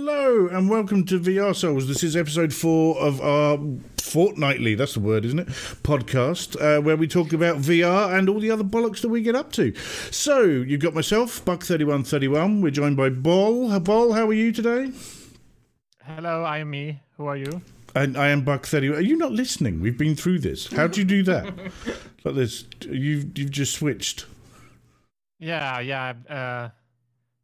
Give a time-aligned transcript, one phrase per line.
[0.00, 1.88] Hello and welcome to VR Souls.
[1.88, 3.58] This is episode four of our
[4.00, 5.48] fortnightly, that's the word, isn't it?
[5.48, 9.34] Podcast, uh, where we talk about VR and all the other bollocks that we get
[9.34, 9.74] up to.
[10.12, 12.62] So, you've got myself, Buck3131.
[12.62, 13.76] We're joined by Bol.
[13.80, 14.92] Bol, how are you today?
[16.04, 17.02] Hello, I am me.
[17.16, 17.60] Who are you?
[17.96, 18.98] And I am Buck31.
[18.98, 19.80] Are you not listening?
[19.80, 20.72] We've been through this.
[20.72, 21.52] How do you do that?
[22.24, 24.26] like this, you've, you've just switched.
[25.40, 26.14] Yeah, yeah.
[26.30, 26.68] Uh,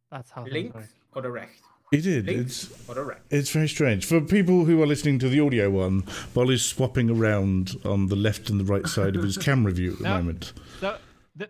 [0.09, 0.43] that's how.
[0.43, 0.85] things Link work.
[1.25, 1.64] or recht?
[1.95, 2.25] He did.
[2.27, 3.21] Link It's or recht?
[3.29, 4.05] it's very strange.
[4.05, 6.03] For people who are listening to the audio one,
[6.33, 9.93] Bol is swapping around on the left and the right side of his camera view
[9.93, 10.15] at the No.
[10.17, 10.53] moment.
[10.79, 10.97] So
[11.35, 11.49] the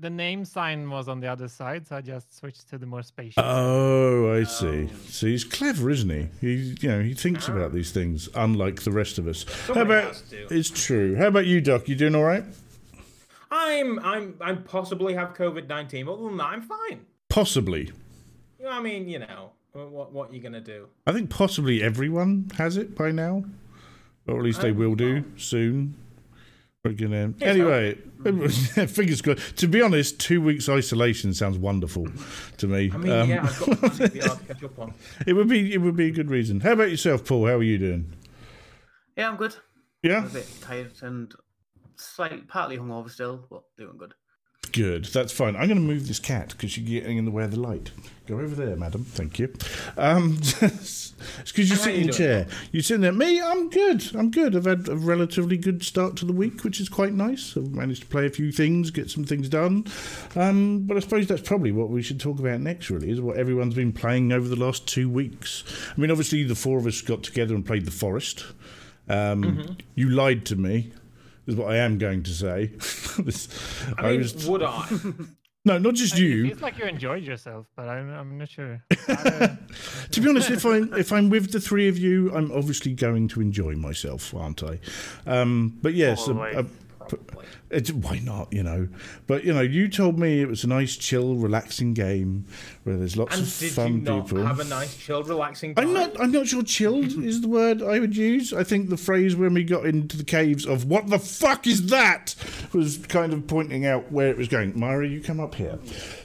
[0.00, 3.02] the name sign was on the other side, so I just switched to the more
[3.02, 3.34] spacious.
[3.38, 4.44] Oh, I oh.
[4.44, 4.88] see.
[5.08, 6.28] So he's clever, isn't he?
[6.40, 9.44] He, you know, he thinks about these things, unlike the rest of us.
[9.66, 10.22] How about?
[10.32, 11.16] It's true.
[11.16, 11.88] How about you, Doc?
[11.88, 12.44] You doing all right?
[13.50, 16.06] I'm I'm I possibly have COVID nineteen.
[16.08, 17.06] Other than that, I'm fine.
[17.28, 17.90] Possibly.
[18.58, 20.88] You I mean, you know, what what you gonna do?
[21.06, 23.44] I think possibly everyone has it by now,
[24.26, 25.94] or at least they I- will do soon.
[26.84, 27.94] We're gonna Yes, anyway.
[28.86, 29.56] fingers crossed.
[29.56, 32.06] To be honest, two weeks isolation sounds wonderful
[32.58, 32.90] to me.
[32.92, 34.94] I mean, Um, yeah, I've got plenty of VR to catch up on.
[35.26, 36.60] it would be it would be a good reason.
[36.60, 37.46] How about yourself, Paul?
[37.46, 38.12] How are you doing?
[39.16, 39.56] Yeah, I'm good.
[40.02, 41.34] Yeah, I'm a bit tired and
[41.96, 44.14] slightly partly hungover still, but doing good.
[44.68, 45.06] Good.
[45.06, 45.56] That's fine.
[45.56, 47.90] I'm going to move this cat because you're getting in the way of the light.
[48.26, 49.04] Go over there, madam.
[49.04, 49.52] Thank you.
[49.96, 51.14] Um, because
[51.54, 52.46] you're sitting in chair.
[52.72, 53.12] You sitting there.
[53.12, 54.14] Me, I'm good.
[54.14, 54.54] I'm good.
[54.54, 57.56] I've had a relatively good start to the week, which is quite nice.
[57.56, 59.86] I've managed to play a few things, get some things done.
[60.36, 62.90] Um, but I suppose that's probably what we should talk about next.
[62.90, 65.64] Really, is what everyone's been playing over the last two weeks.
[65.96, 68.44] I mean, obviously, the four of us got together and played the Forest.
[69.08, 69.72] Um, Mm-hmm.
[69.94, 70.92] You lied to me.
[71.48, 72.70] Is what I am going to say.
[73.24, 73.48] This-
[73.98, 74.86] I mean, was- would I?
[75.64, 76.46] no, not just It you.
[76.48, 78.80] feels like you enjoyed yourself, but I'm I'm not sure.
[79.08, 79.56] Uh,
[80.12, 83.26] To be honest, if I'm if I'm with the three of you, I'm obviously going
[83.28, 84.78] to enjoy myself, aren't I?
[85.26, 86.64] Um, but yes, a- a-
[87.08, 87.46] Probably.
[87.70, 88.52] It's, why not?
[88.52, 88.88] You know.
[89.26, 92.46] But you know, you told me it was a nice, chill, relaxing game
[92.84, 94.44] where there's lots And of did fun you not people.
[94.44, 95.88] have a nice, chilled, relaxing time?
[95.88, 96.20] I'm not.
[96.20, 96.62] I'm not sure.
[96.62, 98.52] Chilled is the word I would use.
[98.52, 101.86] I think the phrase when we got into the caves of "What the fuck is
[101.86, 102.34] that?"
[102.72, 104.78] was kind of pointing out where it was going.
[104.78, 105.78] Myra, you come up here.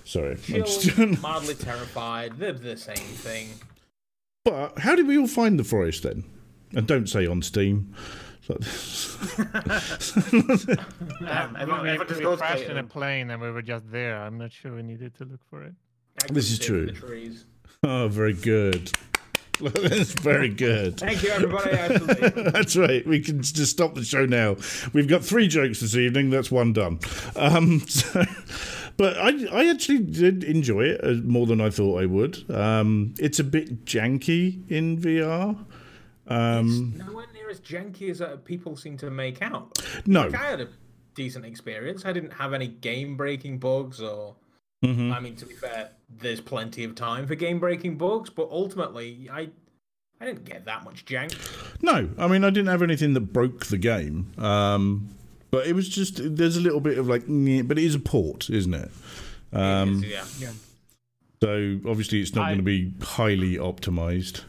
[0.06, 0.38] Sorry.
[0.50, 2.38] I'm just mildly terrified.
[2.38, 3.50] They're the same thing.
[4.46, 6.24] But how did we all find the forest then?
[6.76, 7.94] And don't say on Steam.
[8.46, 8.58] So-
[11.26, 13.90] Um, we, everyone, we, everyone just goes crashed in a plane and we were just
[13.92, 14.18] there.
[14.22, 15.74] I'm not sure we needed to look for it.
[16.30, 16.90] This is true.
[17.84, 18.92] Oh, very good.
[19.62, 21.00] That's very good.
[21.00, 21.72] Thank you, everybody.
[22.52, 23.06] That's right.
[23.08, 24.58] We can just stop the show now.
[24.94, 26.30] We've got three jokes this evening.
[26.30, 27.00] That's one done.
[27.36, 28.24] Um, so,
[28.98, 32.50] but I, I actually did enjoy it uh, more than I thought I would.
[32.52, 35.58] Um, it's a bit janky in VR.
[36.28, 39.80] Um, nowhere near as janky as uh, people seem to make out.
[40.06, 40.24] no.
[40.28, 40.68] Like, I had a
[41.16, 42.06] decent experience.
[42.06, 44.36] I didn't have any game-breaking bugs, or
[44.84, 45.14] Mhm.
[45.14, 49.50] I mean, to be fair, there's plenty of time for game-breaking bugs, but ultimately, I
[50.22, 51.34] I didn't get that much jank.
[51.82, 55.10] No, I mean I didn't have anything that broke the game, um,
[55.52, 58.00] but it was just there's a little bit of like, nyeh, but it is a
[58.00, 58.92] port, isn't it?
[59.52, 60.24] Um, yeah.
[61.42, 64.44] so obviously it's not I- going to be highly optimized.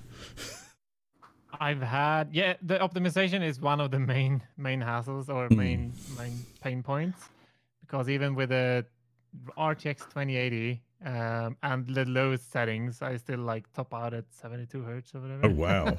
[1.61, 5.57] I've had yeah, the optimization is one of the main main hassles or Hmm.
[5.57, 7.29] main main pain points
[7.81, 8.85] because even with the
[9.59, 15.15] RTX 2080 um, and the lowest settings, I still like top out at 72 hertz
[15.15, 15.47] or whatever.
[15.47, 15.97] Oh wow,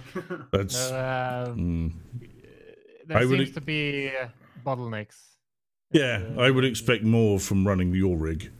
[0.52, 0.96] that's So,
[1.48, 1.92] um, mm.
[3.06, 4.28] there I seems ex- to be uh,
[4.64, 5.16] bottlenecks.
[5.92, 6.22] yeah.
[6.36, 8.50] Uh, I would expect more from running your rig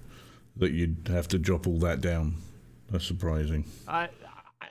[0.57, 2.35] that you'd have to drop all that down.
[2.91, 3.65] That's surprising.
[3.87, 4.09] I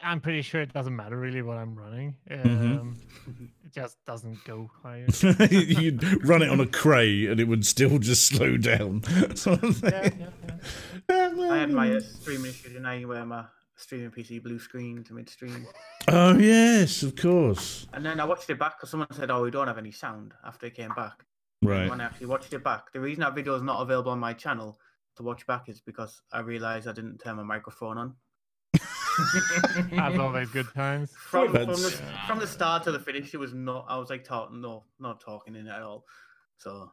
[0.07, 2.15] I'm pretty sure it doesn't matter really what I'm running.
[2.29, 2.79] Mm-hmm.
[2.79, 2.97] Um,
[3.65, 5.05] It just doesn't go higher.
[5.51, 9.03] you'd run it on a cray and it would still just slow down.
[9.35, 9.91] sort of thing.
[9.91, 10.29] yeah, yeah,
[11.09, 11.33] yeah.
[11.51, 13.43] I had my uh, streaming issue tonight where my
[13.75, 15.67] streaming PC blue screen to midstream.
[16.07, 17.87] Oh yes, of course.
[17.91, 20.33] And then I watched it back because someone said, oh, we don't have any sound
[20.45, 21.25] after it came back.
[21.61, 21.89] Right.
[21.89, 24.31] When I actually watched it back, the reason that video is not available on my
[24.31, 24.79] channel
[25.17, 28.15] to watch back is because I realised I didn't turn my microphone on.
[29.97, 31.11] As always, good times.
[31.11, 33.85] From, from, the, from the start to the finish, it was not.
[33.89, 36.05] I was like talking, no, not talking in it at all.
[36.57, 36.91] So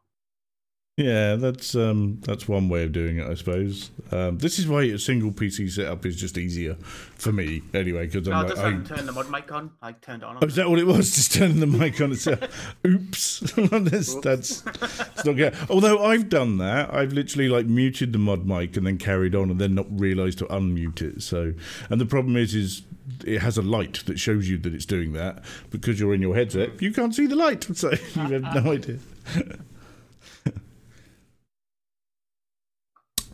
[0.96, 3.90] Yeah, that's um, that's one way of doing it, I suppose.
[4.12, 8.06] Um, this is why a single PC setup is just easier for me, anyway.
[8.06, 9.72] Because No, I'm I like, just I, haven't turned the mod mic on.
[9.82, 10.38] I turned it on.
[10.40, 11.10] oh, is that what it was?
[11.16, 12.76] Just turning the mic on itself.
[12.86, 15.56] Oops, that's, that's it's not good.
[15.68, 19.50] Although I've done that, I've literally like muted the mod mic and then carried on,
[19.50, 21.22] and then not realised to unmute it.
[21.24, 21.54] So,
[21.90, 22.82] and the problem is, is
[23.26, 26.36] it has a light that shows you that it's doing that because you're in your
[26.36, 26.80] headset.
[26.80, 29.00] You can't see the light, so you have no idea.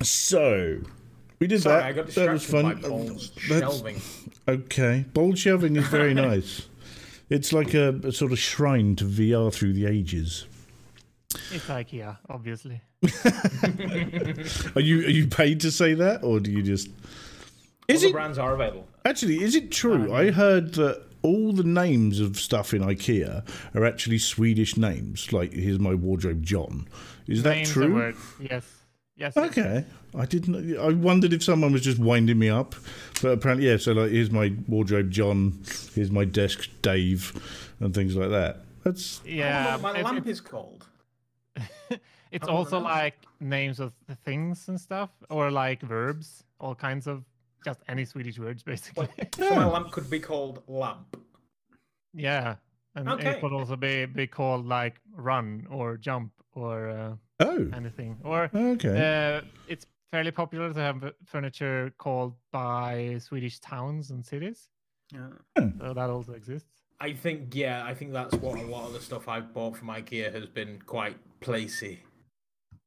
[0.03, 0.81] So
[1.39, 1.87] we did Sorry, that.
[1.89, 2.63] I got that was fun.
[2.65, 4.01] by balls That's- shelving.
[4.49, 6.67] Okay, ball shelving is very nice.
[7.29, 10.47] It's like a, a sort of shrine to VR through the ages.
[11.53, 12.81] It's IKEA, obviously.
[14.75, 16.89] Are you are you paid to say that, or do you just?
[16.89, 18.87] All Is the it brands are available.
[19.05, 19.43] actually?
[19.43, 20.13] Is it true?
[20.13, 25.33] I heard that all the names of stuff in IKEA are actually Swedish names.
[25.33, 26.89] Like here's my wardrobe, John.
[27.27, 28.15] Is that Names and true?
[28.41, 28.65] Yes.
[29.21, 29.35] Yes.
[29.37, 29.51] yes.
[29.51, 29.85] Okay,
[30.19, 30.77] I didn't.
[30.79, 32.75] I wondered if someone was just winding me up,
[33.23, 33.77] but apparently, yeah.
[33.77, 35.63] So like, here's my wardrobe, John.
[35.95, 37.33] Here's my desk, Dave,
[37.81, 38.61] and things like that.
[38.83, 39.79] That's Yeah.
[39.83, 40.87] My it- lamp it- is cold.
[42.31, 43.93] it's also like names of
[44.25, 47.25] things and stuff, or like verbs, all kinds of
[47.65, 49.09] just any Swedish words, basically.
[49.37, 49.67] So my Yeah.
[49.67, 51.17] lamp could be called lamp.
[52.15, 52.57] yeah,
[52.95, 53.33] and Okay.
[53.33, 58.19] it could also be be called like run or jump or uh, oh, anything.
[58.25, 59.39] Or okay.
[59.39, 64.69] uh, it's fairly popular to have furniture called by Swedish towns and cities,
[65.13, 65.29] Yeah.
[65.79, 66.69] so that also exists.
[67.01, 69.89] I think yeah, I think that's what a lot of the stuff I've bought from
[69.89, 71.99] IKEA has been quite placey.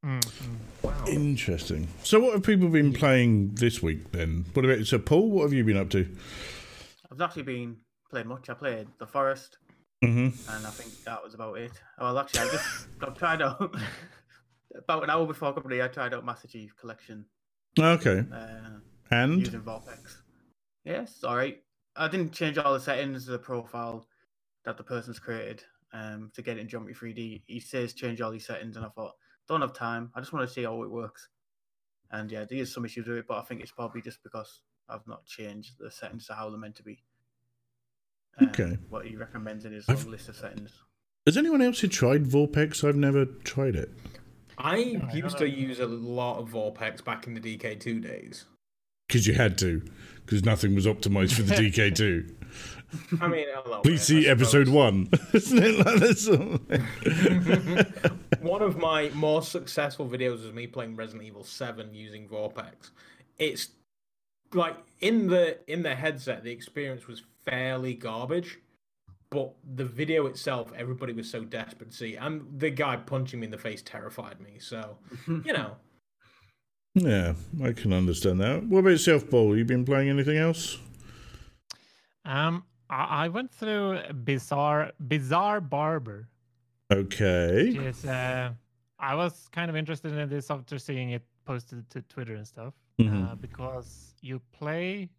[0.06, 0.56] Mm, mm.
[0.84, 1.06] Wow.
[1.08, 1.88] Interesting.
[2.04, 4.46] So, what have people been playing this week then?
[4.54, 5.32] What about so, Paul?
[5.32, 6.06] What have you been up to?
[7.10, 7.78] I've not actually been
[8.12, 8.50] playing much.
[8.50, 9.58] I played The Forest,
[10.04, 11.72] hmm and I think that was about it.
[12.00, 13.76] Well, actually, I just I tried out
[14.78, 15.82] about an hour before company.
[15.82, 17.26] I tried out Master Chief Collection
[17.80, 18.80] Okay, uh,
[19.12, 20.18] and using Vorpex.
[20.86, 21.62] Yes, all right.
[21.96, 24.08] I didn't change all the settings of the profile
[24.66, 27.44] that the person's created um, to get it in Geometry 3D.
[27.46, 29.14] He says change all these settings, and I thought
[29.48, 30.12] don't have time.
[30.16, 31.30] I just want to see how it works.
[32.12, 34.62] And yeah, there is some issues with it, but I think it's probably just because
[34.88, 37.04] I've not changed the settings to how they're meant to be.
[38.40, 38.78] Um, Okay.
[38.90, 40.72] What he recommends in his list of settings.
[41.26, 42.88] has anyone else who tried Vorpex?
[42.88, 43.90] I've never tried it.
[44.58, 48.46] I I used don't to use a lot of Vorpex back in the DK2 days.
[49.08, 49.82] Because you had to,
[50.26, 52.34] because nothing was optimized for the DK2.
[53.22, 53.82] I mean, hello.
[53.82, 55.10] Please man, see I episode one.
[55.34, 56.28] Isn't it like this?
[58.42, 62.92] One of my more successful videos is me playing Resident Evil 7 using Vorpex.
[63.40, 63.70] It's
[64.54, 68.60] like in the in the headset, the experience was fairly garbage,
[69.34, 73.46] but the video itself, everybody was so desperate to see, and the guy punching me
[73.46, 74.54] in the face terrified me.
[74.60, 74.98] So
[75.28, 75.72] you know,
[76.96, 77.34] yeah,
[77.64, 78.64] I can understand that.
[78.64, 79.58] What about yourself, Paul?
[79.58, 80.78] You been playing anything else?
[82.26, 86.28] Um, I, I went through Bizarre Bizarre Barber.
[86.92, 87.70] Okay.
[87.70, 88.52] which is uh,
[89.00, 92.74] I was kind of interested in this after seeing it posted to Twitter and stuff
[93.00, 93.42] uh, Mhm.
[93.42, 95.10] because you play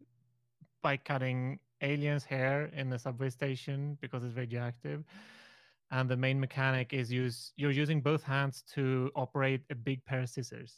[0.82, 5.04] by cutting aliens' hair in the subway station because it's radioactive,
[5.90, 10.20] and the main mechanic is use you're using both hands to operate a big pair
[10.22, 10.72] of scissors.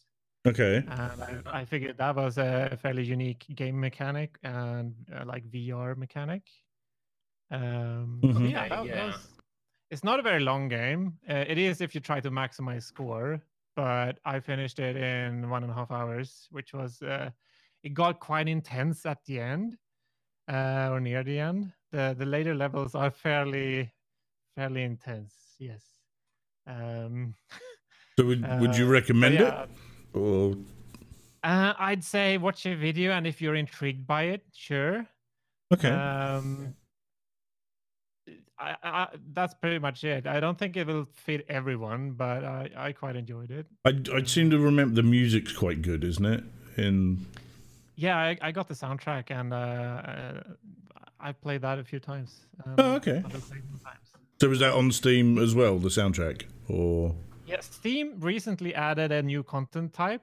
[0.46, 0.76] Okay.
[0.76, 5.96] And I, I figured that was a fairly unique game mechanic and uh, like VR
[5.96, 6.42] mechanic.
[7.50, 8.50] Um, so Mhm.
[8.50, 9.06] yeah, that, that yeah.
[9.06, 9.32] was-
[9.90, 11.16] it's not a very long game.
[11.28, 13.40] Uh, it is if you try to maximize score,
[13.76, 17.30] but I finished it in one and a half hours, which was uh,
[17.84, 19.76] it got quite intense at the end
[20.48, 21.72] uh, or near the end.
[21.92, 23.92] The the later levels are fairly
[24.54, 25.34] fairly intense.
[25.58, 25.82] Yes.
[26.66, 27.34] Um,
[28.18, 29.68] So would would you uh, recommend yeah, it?
[30.14, 30.56] Or
[31.44, 35.06] uh, I'd say watch a video, and if you're intrigued by it, sure.
[35.72, 35.90] okay.
[35.90, 36.74] Um,
[38.58, 40.26] I, I, that's pretty much it.
[40.26, 43.66] I don't think it will fit everyone, but I, I quite enjoyed it.
[43.84, 46.42] I I seem to remember the music's quite good, isn't it?
[46.78, 47.26] In
[47.96, 50.42] Yeah, I, I got the soundtrack, and uh,
[51.18, 52.46] I played that a few times.
[52.64, 53.18] Um, Oh, okay.
[53.24, 54.06] I will play it more times.
[54.40, 56.42] so is that on Steam as well, the soundtrack?
[56.68, 57.14] Or
[57.46, 60.22] Yeah, Steam recently added a new content type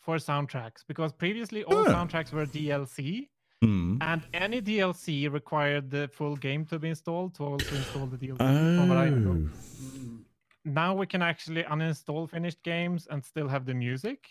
[0.00, 1.92] for soundtracks because previously all Ah.
[1.94, 3.28] soundtracks were DLC.
[3.62, 3.96] hmm.
[4.00, 8.38] And any DLC required the full game to be installed to also install the DLC.
[8.38, 9.30] from what I know.
[9.30, 10.18] Oh, Mm.
[10.64, 14.28] Now we can actually uninstall finished games and still have the music.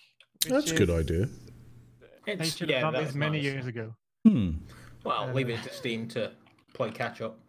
[0.48, 0.95] that's a good is-
[2.33, 2.38] idea.
[2.38, 3.43] They it's should yeah, have done this many nice.
[3.43, 3.93] years ago.
[4.27, 4.51] Hmm.
[5.03, 6.31] Well, Uh, leave it to Steam to
[6.74, 7.39] play catch up.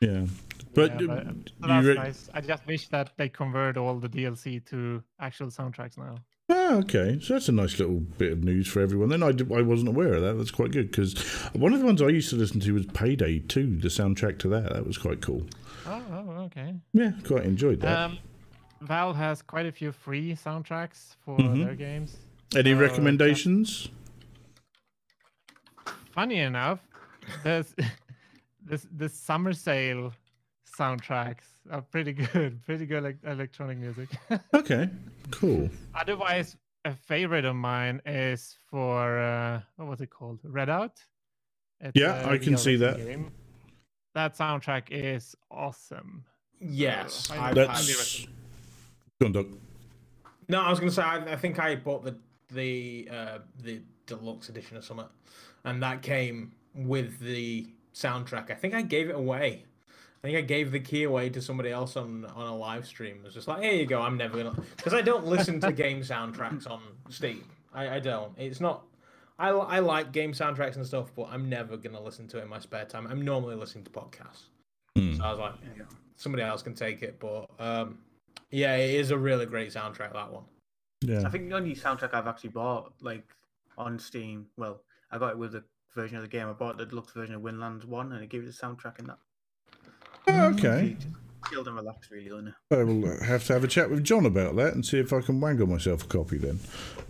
[0.00, 0.26] Yeah.
[0.74, 2.30] But, Yeah, so you that's re- nice.
[2.32, 6.16] I just wish that they convert all the DLC to actual soundtracks now.
[6.48, 7.18] Ah, okay.
[7.22, 9.08] So that's a nice little bit of news for everyone.
[9.08, 10.34] Then I, did, I wasn't aware of that.
[10.34, 11.14] That's quite good because
[11.54, 14.48] one of the ones I used to listen to was Payday 2, the soundtrack to
[14.48, 14.72] that.
[14.72, 15.46] That was quite cool.
[15.86, 16.74] Oh, oh okay.
[16.92, 17.98] Yeah, quite enjoyed that.
[17.98, 18.18] Um,
[18.80, 21.64] Valve has quite a few free soundtracks for Mhm.
[21.64, 22.16] their games.
[22.54, 23.88] Any so just- recommendations?
[26.20, 26.80] Funny enough,
[27.42, 27.74] there's
[28.66, 30.12] this this summer sale
[30.78, 34.10] soundtracks are pretty good, pretty good like electronic music.
[34.54, 34.90] Okay,
[35.30, 35.70] cool.
[35.94, 40.42] Otherwise, a favorite of mine is for uh, what was it called?
[40.42, 40.90] Redout.
[41.80, 42.98] It's Yeah, I can see that.
[42.98, 43.30] game.
[44.14, 46.26] That soundtrack is awesome.
[46.60, 48.18] Yes, I- I've That's.
[48.24, 48.28] had-
[49.22, 49.58] Go on,
[50.50, 52.14] No, I was going to say I, I think I bought the
[52.50, 55.06] the uh, the deluxe edition or something,
[55.64, 58.50] and that came with the soundtrack.
[58.50, 59.64] I think I gave it away.
[60.22, 63.16] I think I gave the key away to somebody else on on a live stream.
[63.16, 64.02] It was just like, here you go.
[64.02, 67.44] I'm never gonna because I don't listen to game soundtracks on Steam.
[67.72, 68.32] I, I don't.
[68.36, 68.84] It's not.
[69.38, 72.48] I, I like game soundtracks and stuff, but I'm never gonna listen to it in
[72.48, 73.06] my spare time.
[73.06, 74.48] I'm normally listening to podcasts.
[74.96, 75.14] Hmm.
[75.14, 75.54] So I was like,
[76.16, 77.18] somebody else can take it.
[77.18, 77.98] But um,
[78.50, 80.12] yeah, it is a really great soundtrack.
[80.12, 80.44] That one.
[81.02, 81.22] Yeah.
[81.24, 83.26] I think the only soundtrack I've actually bought, like
[83.78, 85.64] on Steam, well, I got it with the
[85.94, 86.48] version of the game.
[86.48, 89.06] I bought the deluxe version of Windlands One, and it gave you the soundtrack in
[89.06, 89.18] that.
[90.28, 90.96] Oh, okay.
[91.50, 92.54] Chilled and relaxed, really, on it.
[92.70, 95.20] I will have to have a chat with John about that and see if I
[95.20, 96.60] can wangle myself a copy then.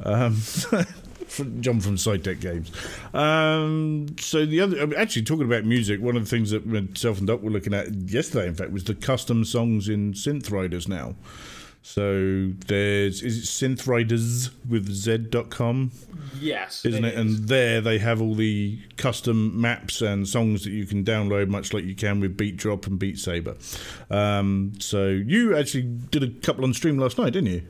[0.04, 0.34] Um,
[1.30, 2.70] from John from Psytec Games.
[3.12, 7.26] Um, so the other, actually talking about music, one of the things that myself and
[7.26, 11.14] Doc were looking at yesterday, in fact, was the custom songs in Synth Riders now.
[11.82, 15.90] So there's is it Synth Riders with Z.com,
[16.38, 17.14] Yes, isn't it?
[17.14, 17.18] is.
[17.18, 21.72] And there they have all the custom maps and songs that you can download, much
[21.72, 23.56] like you can with Beat Drop and Beat Saber.
[24.10, 27.62] Um, so you actually did a couple on stream last night, didn't you?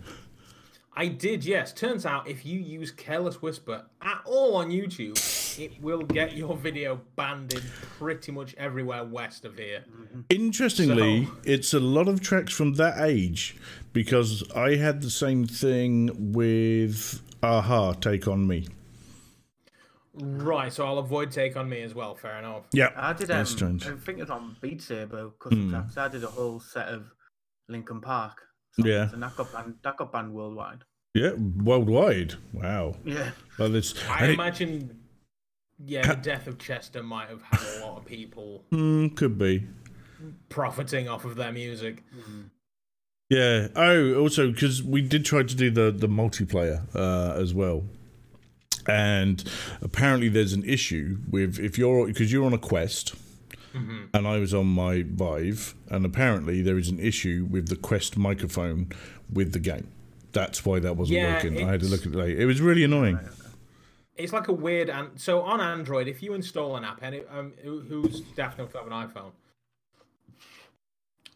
[0.95, 1.73] I did, yes.
[1.73, 5.17] Turns out if you use Careless Whisper at all on YouTube,
[5.59, 7.63] it will get your video banned in
[7.99, 9.85] pretty much everywhere west of here.
[10.29, 13.57] Interestingly, So- it's a lot of tracks from that age
[13.93, 18.67] because I had the same thing with Aha Take On Me.
[20.15, 22.65] Right, so I'll avoid Take On Me as well, fair enough.
[22.73, 23.31] Yeah, I did.
[23.31, 23.87] Um, that's strange.
[23.87, 25.71] I think it was on Beat Saber custom Hmm.
[25.71, 25.97] tracks.
[25.97, 27.13] I did a whole set of
[27.69, 28.43] Linkin Park.
[28.79, 29.11] Yeah.
[29.13, 29.75] and that got banned.
[29.83, 30.85] That got banned worldwide.
[31.15, 32.35] Yeah, worldwide.
[32.53, 32.95] Wow.
[33.05, 35.01] Yeah, Well, this, I and it- imagine,
[35.85, 39.67] yeah, the death of Chester might have had a lot of people Hmm, could be.
[40.49, 42.05] profiting off of their music.
[43.29, 43.69] Yeah.
[43.75, 47.85] Oh, also because we did try to do the the multiplayer uh, as well,
[48.87, 49.43] and
[49.81, 53.15] apparently there's an issue with if you're because you're on a quest.
[53.73, 58.17] And I was on my Vive, and apparently there is an issue with the Quest
[58.17, 58.89] microphone
[59.33, 59.89] with the game.
[60.33, 61.67] That's why that wasn't Yeah, working.
[61.69, 62.15] I had to look at it.
[62.15, 62.41] later.
[62.41, 63.19] It was really annoying.
[64.17, 64.91] It's like a weird.
[64.91, 68.73] An- so on Android, if you install an app, and it, um, who's daft enough
[68.73, 69.33] to have an iPhone?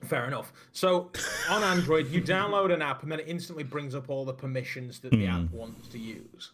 [0.04, 0.52] Fair enough.
[0.72, 1.10] So
[1.48, 4.98] on Android, you download an app, and then it instantly brings up all the permissions
[5.00, 6.52] that the app wants to use.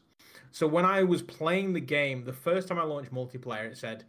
[0.53, 4.05] So when I was playing the game, the first time I launched multiplayer, it said,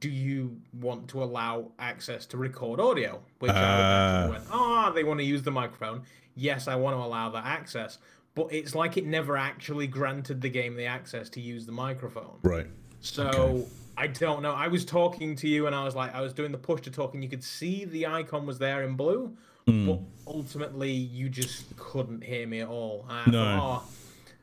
[0.00, 4.28] "Do you want to allow access to record audio?" Which I Ah.
[4.30, 6.02] went, "Ah, they want to use the microphone.
[6.34, 7.98] Yes, I want to allow that access."
[8.34, 12.38] But it's like it never actually granted the game the access to use the microphone.
[12.42, 12.66] Right.
[13.00, 13.66] So
[13.96, 14.52] I don't know.
[14.52, 16.90] I was talking to you, and I was like, I was doing the push to
[16.90, 19.34] talk, and you could see the icon was there in blue,
[19.66, 19.86] Hmm.
[19.86, 23.06] but ultimately you just couldn't hear me at all.
[23.08, 23.32] No.
[23.32, 23.88] thought, oh,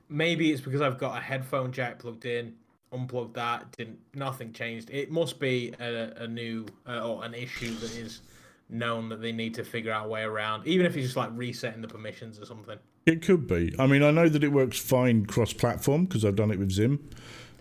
[0.09, 2.55] maybe it's because I've got a headphone jack plugged in.
[2.93, 4.89] Unplugged that, didn't nothing changed.
[4.91, 8.21] It must be a, a new uh, or an issue that is
[8.69, 11.29] known that they need to figure out a way around, even if it's just like
[11.33, 12.77] resetting the permissions or something.
[13.05, 13.73] It could be.
[13.77, 17.09] I mean, I know that it works fine cross-platform because I've done it with Zim,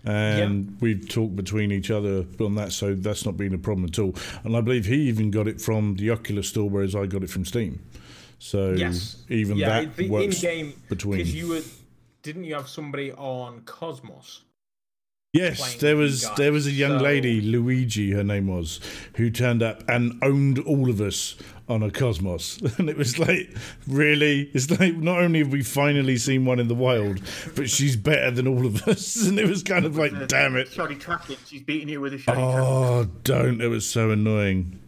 [0.05, 3.99] and we've talked between each other on that, so that's not been a problem at
[3.99, 4.15] all.
[4.43, 7.29] And I believe he even got it from the Oculus store, whereas I got it
[7.29, 7.83] from Steam.
[8.39, 11.17] So Yes, even yeah, that the works in-game between.
[11.17, 11.61] because you were
[12.23, 14.43] didn't you have somebody on Cosmos?
[15.33, 18.79] Yes, there was guys, there was a young so- lady, Luigi, her name was,
[19.15, 21.35] who turned up and owned all of us
[21.67, 23.49] on a Cosmos, and it was like,
[23.87, 27.19] really, it's like not only have we finally seen one in the wild,
[27.55, 30.67] but she's better than all of us, and it was kind of like, damn it,
[30.67, 31.37] Shoddy tracking.
[31.47, 32.59] She's beating you with a shoddy tracking.
[32.59, 34.79] oh, don't, it was so annoying.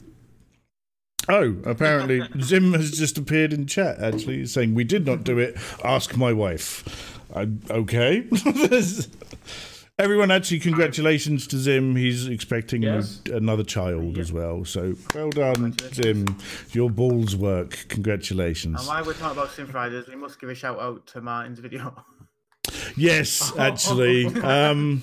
[1.27, 3.97] Oh, apparently Zim has just appeared in chat.
[3.97, 5.57] Actually, saying we did not do it.
[5.83, 7.19] Ask my wife.
[7.35, 8.27] I, okay.
[9.97, 11.95] Everyone, actually, congratulations to Zim.
[11.95, 13.21] He's expecting Yes.
[13.31, 14.65] another child as well.
[14.65, 16.25] So well done, Zim.
[16.73, 17.85] Your balls work.
[17.87, 18.79] Congratulations.
[18.81, 21.59] And while we're talking about Synth Riders, we must give a shout out to Martin's
[21.59, 22.03] video.
[22.97, 24.25] Yes, actually.
[24.43, 25.01] Um,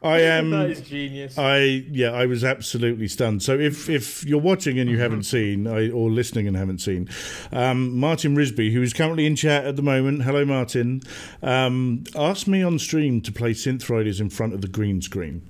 [0.00, 0.50] I am.
[0.50, 1.36] that is genius.
[1.36, 1.58] I
[1.90, 3.42] yeah, I was absolutely stunned.
[3.42, 7.08] So if if you're watching and you haven't seen, I, or listening and haven't seen,
[7.50, 11.02] um, Martin Risby, who is currently in chat at the moment, hello Martin,
[11.42, 15.48] um, asked me on stream to play Synth Riders in front of the green screen.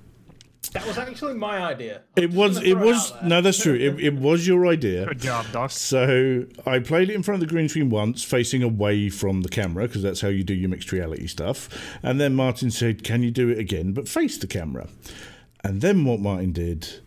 [0.78, 2.02] That was actually my idea.
[2.16, 3.28] I'm It was it was out there.
[3.28, 3.74] no, that's true.
[3.74, 5.06] It, it was your idea.
[5.06, 5.70] Good job, Doc.
[5.70, 9.48] So I played it in front of the green screen once, facing away from the
[9.48, 11.68] camera, because that's how you do your mixed reality stuff.
[12.02, 14.88] And then Martin said, "Can you do it again, but face the camera?"
[15.64, 17.00] And then what Martin did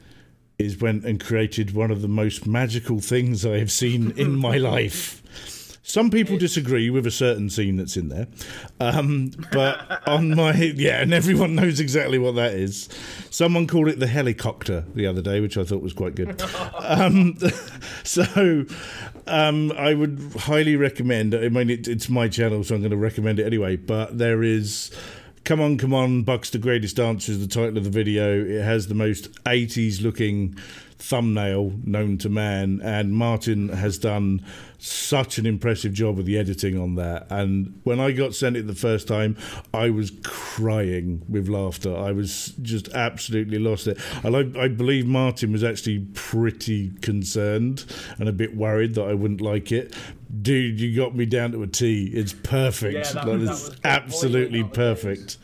[0.59, 4.57] is went and created one of the most magical things I have seen in my
[4.73, 5.20] life.
[5.91, 8.27] Some people disagree with a certain scene that's in there,
[8.79, 12.87] um, but on my yeah, and everyone knows exactly what that is.
[13.29, 16.41] Someone called it the helicopter the other day, which I thought was quite good.
[16.79, 17.37] Um,
[18.05, 18.65] so
[19.27, 21.35] um, I would highly recommend.
[21.35, 23.75] I mean, it, it's my channel, so I'm going to recommend it anyway.
[23.75, 24.91] But there is.
[25.43, 28.45] Come on, come on, Bucks the Greatest Dancer is the title of the video.
[28.45, 30.55] It has the most 80s looking
[31.01, 34.45] thumbnail known to man, and Martin has done
[34.77, 37.27] such an impressive job with the editing on that.
[37.29, 39.37] And when I got sent it the first time,
[39.73, 41.95] I was crying with laughter.
[41.95, 43.99] I was just absolutely lost it.
[44.23, 47.85] And I, I believe Martin was actually pretty concerned
[48.17, 49.95] and a bit worried that I wouldn't like it.
[50.41, 52.05] Dude, you got me down to a T.
[52.13, 52.93] It's perfect.
[52.93, 55.37] Yeah, that Like, that it's absolutely Boiling out the perfect.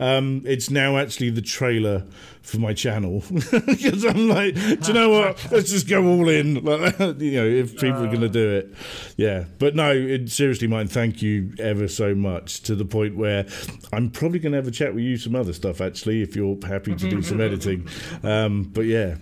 [0.00, 2.06] Um, it's now actually the trailer
[2.40, 5.46] for my channel because I'm like, do you know what?
[5.52, 6.50] Let's just go all in.
[6.70, 8.74] Like, you know, if people are going to do it,
[9.16, 9.44] yeah.
[9.58, 10.86] But no, it, seriously, mine.
[10.86, 13.46] Thank you ever so much to the point where
[13.92, 16.56] I'm probably going to have a chat with you some other stuff actually if you're
[16.64, 17.88] happy to do some editing.
[18.22, 19.16] Um, but yeah,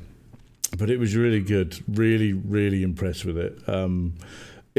[0.77, 1.83] but it was really good.
[1.89, 3.59] Really, really impressed with it.
[3.67, 4.15] Um,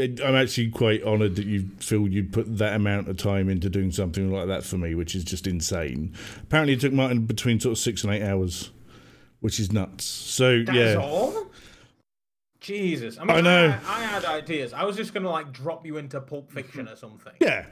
[0.00, 3.68] it, I'm actually quite honoured that you feel you'd put that amount of time into
[3.68, 6.14] doing something like that for me, which is just insane.
[6.42, 8.70] Apparently, it took Martin between sort of six and eight hours,
[9.40, 10.04] which is nuts.
[10.04, 11.46] So That's yeah, all.
[12.60, 13.78] Jesus, I mean, I know.
[13.86, 14.72] I, I had ideas.
[14.72, 17.32] I was just gonna like drop you into Pulp Fiction or something.
[17.40, 17.66] yeah.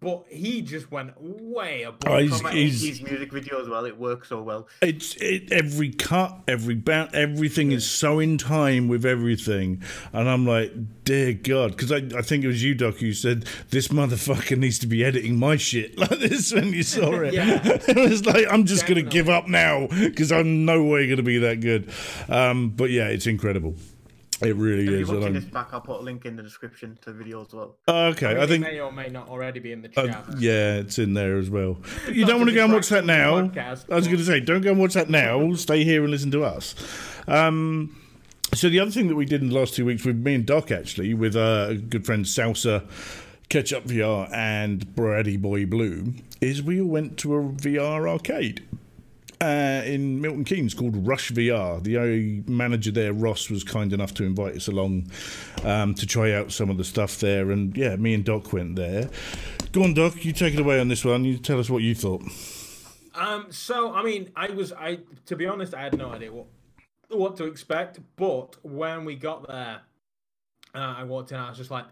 [0.00, 2.10] But he just went way above.
[2.10, 4.66] Oh, he's- he's- 80s music video as well, it works so well.
[4.80, 9.82] It's it, every cut, every bounce, everything is so in time with everything,
[10.14, 10.72] and I'm like,
[11.04, 14.78] dear God, because I, I think it was you, Doc, who said this motherfucker needs
[14.78, 17.34] to be editing my shit like this when you saw it.
[17.34, 17.60] Yeah.
[17.64, 21.38] it was like I'm just gonna give up now because I'm no way gonna be
[21.40, 21.90] that good.
[22.30, 23.74] Um, but yeah, it's incredible.
[24.42, 25.00] It really If is.
[25.08, 27.16] you're watching and this I'm- back, I'll put a link in the description to the
[27.16, 27.76] video as well.
[27.88, 30.24] Oh, okay, I it think may or may not already be in the Uh, chat.
[30.38, 31.78] yeah, it's in there as well.
[32.04, 33.40] But you don't want to go and watch that now.
[33.48, 35.52] podcast, I was going to say, don't go and watch that now.
[35.54, 36.74] Stay here and listen to us.
[37.28, 37.96] Um,
[38.52, 40.44] so the other thing that we did in the last two weeks with me and
[40.46, 42.82] Doc, actually, with uh, a good friend Salsa,
[43.48, 48.62] Catch Up VR, and Brady Boy Blue, is we all went to a VR arcade
[49.40, 51.82] uh, in Milton Keynes called Rush VR.
[51.82, 55.10] The manager there, Ross, was kind enough to invite us along
[55.64, 57.50] um, to try out some of the stuff there.
[57.50, 59.10] And yeah, me and Doc went there.
[59.72, 61.24] Go on, Doc, you take it away on this one.
[61.24, 62.22] You tell us what you thought.
[63.14, 66.46] Um, so I mean, I was I to be honest, I had no idea what
[67.08, 68.00] what to expect.
[68.16, 69.82] But when we got there,
[70.74, 71.38] uh, I walked in.
[71.38, 71.86] I was just like,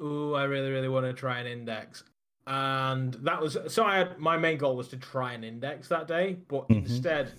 [0.00, 2.04] "Ooh, I really, really want to try an index."
[2.46, 3.84] And that was so.
[3.84, 7.32] I had my main goal was to try an index that day, but instead,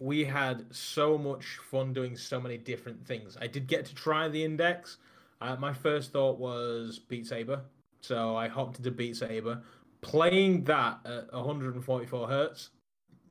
[0.00, 3.36] we had so much fun doing so many different things.
[3.40, 4.96] I did get to try the index.
[5.40, 7.60] Uh, my first thought was Beat Saber,
[8.00, 9.62] so I hopped into Beat Saber,
[10.00, 12.70] playing that at 144 hertz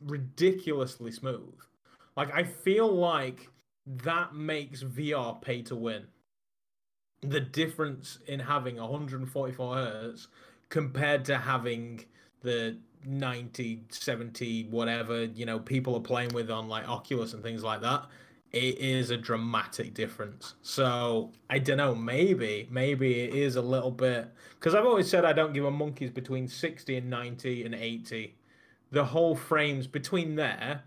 [0.05, 1.55] ridiculously smooth.
[2.15, 3.49] Like I feel like
[3.85, 6.05] that makes VR pay to win.
[7.21, 10.27] The difference in having 144 hertz
[10.73, 12.03] compared to having
[12.41, 17.61] the 90, 70, whatever, you know, people are playing with on like Oculus and things
[17.61, 18.07] like that,
[18.51, 20.55] it is a dramatic difference.
[20.63, 25.25] So I don't know, maybe, maybe it is a little bit because I've always said
[25.25, 28.35] I don't give a monkeys between 60 and 90 and 80
[28.89, 30.81] the whole frames between there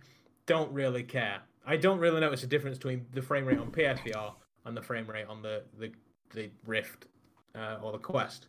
[0.47, 1.43] don't really care.
[1.65, 4.33] I don't really notice a difference between the frame rate on PSVR
[4.65, 5.93] and the frame rate on the the,
[6.35, 7.07] the Rift
[7.55, 8.49] uh, or the Quest,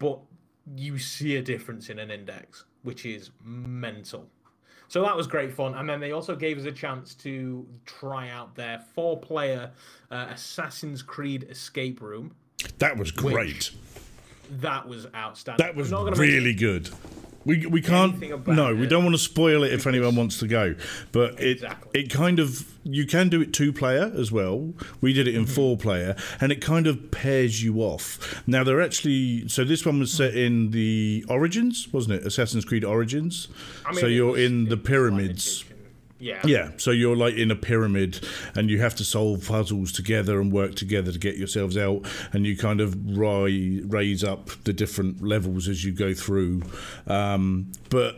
[0.00, 0.18] but
[0.76, 4.28] you see a difference in an index, which is mental.
[4.88, 8.28] So that was great fun, and then they also gave us a chance to try
[8.30, 9.70] out their four-player
[10.10, 12.34] uh, Assassin's Creed escape room.
[12.78, 13.70] That was great.
[14.50, 15.66] That was outstanding.
[15.66, 16.90] That was not gonna make- really good.
[17.44, 18.46] We, we can't.
[18.46, 20.74] No, we don't want to spoil it if anyone wants to go.
[21.12, 22.00] But Exactly.
[22.00, 24.72] it it kind of you can do it two player as well.
[25.00, 25.52] We did it in Mm-hmm.
[25.54, 28.42] four player, and it kind of pairs you off.
[28.46, 32.26] Now they're actually so this one was set in the Origins, wasn't it?
[32.26, 33.48] Assassin's Creed Origins.
[33.84, 35.64] I mean, so you're was- in the pyramids.
[36.24, 36.40] Yeah.
[36.46, 40.50] Yeah, so you're like in a pyramid and you have to solve puzzles together and
[40.50, 45.22] work together to get yourselves out, and you kind of ri- raise up the different
[45.22, 46.62] levels as you go through.
[47.06, 48.16] Um, but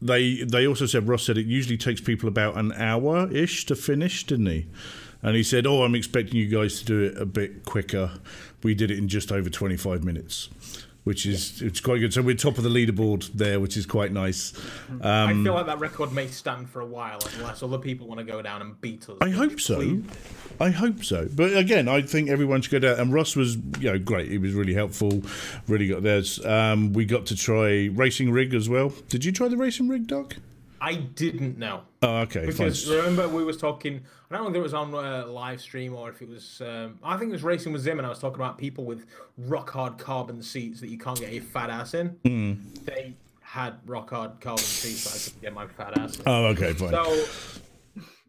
[0.00, 3.76] they they also said Ross said it usually takes people about an hour ish to
[3.76, 4.66] finish, didn't he?
[5.20, 8.12] And he said, "Oh, I'm expecting you guys to do it a bit quicker.
[8.62, 10.48] We did it in just over 25 minutes."
[11.04, 12.14] Which is it's quite good.
[12.14, 14.52] So we're top of the leaderboard there, which is quite nice.
[15.02, 18.20] I Um, feel like that record may stand for a while unless other people want
[18.20, 19.16] to go down and beat us.
[19.20, 19.78] I hope so.
[19.78, 20.04] Please.
[20.60, 21.28] I hope so.
[21.34, 23.00] But again, I think everyone should go down.
[23.00, 24.30] And Russ was, you know, great.
[24.30, 25.22] He was really helpful.
[25.66, 26.38] Really got theirs.
[26.46, 28.92] Um, we got to try racing rig as well.
[29.08, 30.36] Did you try the racing rig, Doc?
[30.82, 31.82] I didn't know.
[32.02, 32.44] Oh, okay.
[32.44, 32.96] Because fine.
[32.96, 34.00] remember we was talking.
[34.28, 36.60] I don't know if it was on uh, live stream or if it was.
[36.60, 39.06] Um, I think it was racing with Zim, and I was talking about people with
[39.38, 42.08] rock hard carbon seats that you can't get your fat ass in.
[42.24, 42.54] Hmm.
[42.84, 46.22] They had rock hard carbon seats that I could get my fat ass in.
[46.26, 46.90] Oh, okay, fine.
[46.90, 47.24] So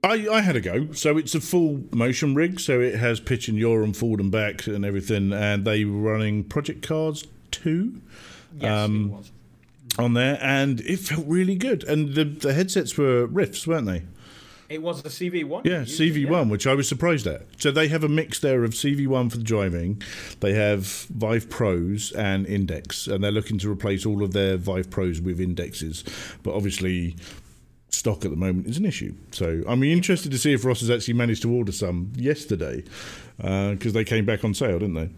[0.03, 0.91] I, I had a go.
[0.91, 2.59] So it's a full motion rig.
[2.59, 5.33] So it has pitch and yaw and forward and back and everything.
[5.33, 8.01] And they were running Project Cars 2
[8.57, 9.31] yes, Um, it was.
[9.97, 10.37] On there.
[10.41, 11.83] And it felt really good.
[11.83, 14.03] And the, the headsets were Rifts, weren't they?
[14.69, 15.63] It was a CV one.
[15.65, 17.43] Yeah, CV1, which I was surprised at.
[17.57, 20.01] So they have a mix there of CV1 for the driving.
[20.39, 24.89] They have Vive Pros and Index, and they're looking to replace all of their Vive
[24.89, 26.03] Pros with indexes.
[26.41, 27.15] But obviously,
[27.89, 29.13] stock at the moment is an issue.
[29.31, 32.83] So I'm interested to see if Ross has actually managed to order some yesterday
[33.43, 35.09] uh, because they came back on sale, didn't they?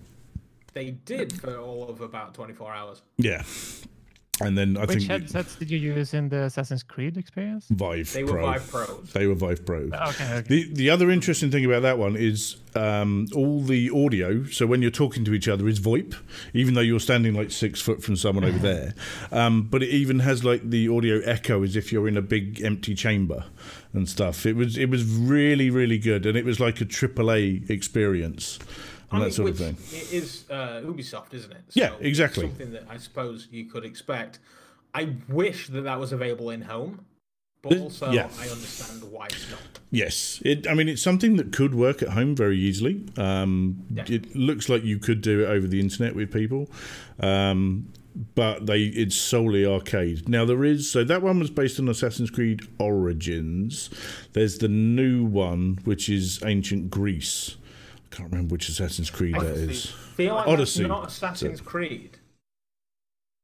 [0.74, 3.02] They did for all of about 24 hours.
[3.18, 3.44] Yeah.
[4.42, 7.68] And then I Which think headsets did you use in the Assassin's Creed experience?
[7.70, 8.46] Vive They were Pro.
[8.46, 9.14] Vive Pros.
[9.14, 9.92] They were Vive Pros.
[9.94, 10.42] Okay, okay.
[10.42, 14.44] The the other interesting thing about that one is um, all the audio.
[14.46, 16.16] So when you're talking to each other is VoIP,
[16.54, 18.94] even though you're standing like six foot from someone over there.
[19.32, 22.62] Um, but it even has like the audio echo as if you're in a big
[22.62, 23.46] empty chamber
[23.94, 24.46] and stuff.
[24.46, 28.60] It was it was really really good, and it was like a AAA experience
[29.12, 29.78] and I that sort of thing.
[29.92, 31.64] It is uh, Ubisoft, isn't it?
[31.74, 32.48] Yeah, exactly.
[32.48, 34.40] Something that I suppose you could expect.
[34.94, 37.06] I wish that that was available in home,
[37.62, 38.30] but also yeah.
[38.40, 39.60] I understand why it's not.
[39.92, 40.68] Yes, it.
[40.68, 43.06] I mean, it's something that could work at home very easily.
[43.18, 44.06] Um, Yeah.
[44.08, 46.70] It looks like you could do it over the internet with people,
[47.20, 47.92] um,
[48.36, 50.30] but they it's solely arcade.
[50.30, 53.90] Now there is so that one was based on Assassin's Creed Origins.
[54.34, 57.58] There's the new one which is Ancient Greece.
[58.16, 59.72] I can't remember which Assassin's Creed that Odyssey.
[59.72, 59.86] is.
[59.88, 60.88] Feel like Odyssey.
[60.88, 62.18] not Assassin's Creed.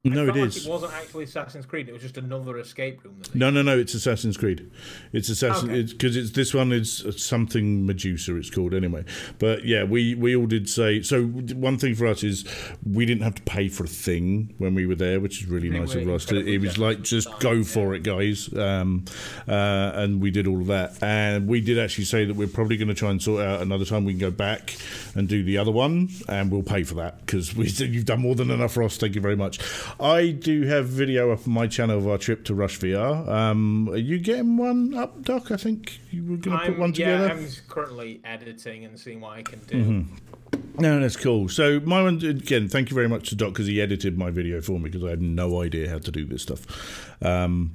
[0.04, 0.66] No, it like is.
[0.66, 1.88] It wasn't actually Assassin's Creed.
[1.88, 3.22] It was just another escape room.
[3.36, 3.78] No, no, no.
[3.78, 4.72] It's Assassin's Creed.
[5.14, 5.70] It's Assassin.
[5.70, 5.80] Okay.
[5.80, 8.36] It's because it's this one is something Medusa.
[8.36, 9.06] It's called anyway.
[9.38, 11.04] But yeah, we we all did say.
[11.04, 12.46] So one thing for us is
[12.84, 15.70] we didn't have to pay for a thing when we were there, which is really
[15.70, 16.32] They nice of us.
[16.32, 17.64] It was like just time, go yeah.
[17.64, 18.52] for it, guys.
[18.58, 19.06] Um,
[19.48, 20.98] uh, and we did all of that.
[21.04, 23.86] And we did actually say that we're probably going to try and sort out another
[23.86, 24.76] time we can go back
[25.14, 28.22] and do the other one, and we'll pay for that because we said you've done
[28.22, 28.98] more than enough for us.
[28.98, 29.60] Thank you very much.
[30.00, 33.28] I do have video up on my channel of our trip to Rush VR.
[33.28, 35.52] Um, are you getting one up, Doc?
[35.52, 37.34] I think you were going to put one yeah, together.
[37.34, 39.84] I'm currently editing and seeing what I can do.
[39.84, 40.82] Mm-hmm.
[40.82, 41.50] No, that's cool.
[41.50, 42.68] So my one again.
[42.68, 45.12] Thank you very much to Doc because he edited my video for me because I
[45.12, 47.22] had no idea how to do this stuff.
[47.24, 47.72] Um,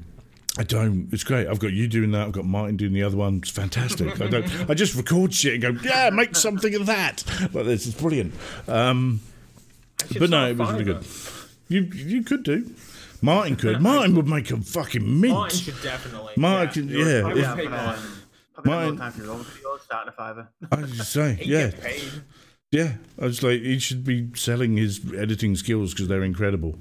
[0.59, 1.09] I don't.
[1.13, 1.47] It's great.
[1.47, 2.27] I've got you doing that.
[2.27, 3.39] I've got Martin doing the other one.
[3.39, 4.21] It's fantastic.
[4.21, 4.71] I don't.
[4.71, 7.23] I just record shit and go, yeah, make something of that.
[7.53, 7.87] Like this.
[7.87, 8.35] is brilliant.
[8.67, 9.21] Um,
[10.19, 11.05] but no, it was really good.
[11.69, 12.71] You you could do.
[13.23, 13.81] Martin could.
[13.81, 15.33] Martin would make a fucking mint.
[15.35, 16.35] Martin should definitely.
[16.37, 16.99] Martin, yeah.
[17.05, 18.03] yeah, I would Yeah, pay but, uh, Martin.
[18.55, 20.49] probably have Mine- time for your own videos, starting a fiver.
[20.71, 22.03] I was just saying, He'd yeah, get paid.
[22.73, 22.95] Yeah.
[23.21, 26.77] I was like, he should be selling his editing skills because they're incredible.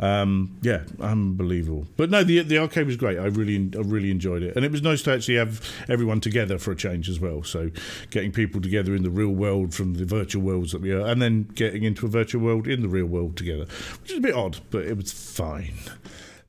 [0.00, 1.86] Um, yeah, unbelievable.
[1.96, 3.18] But no, the the arcade was great.
[3.18, 6.58] I really, I really enjoyed it, and it was nice to actually have everyone together
[6.58, 7.42] for a change as well.
[7.42, 7.70] So,
[8.10, 11.22] getting people together in the real world from the virtual worlds that we are, and
[11.22, 13.66] then getting into a virtual world in the real world together,
[14.02, 15.74] which is a bit odd, but it was fine.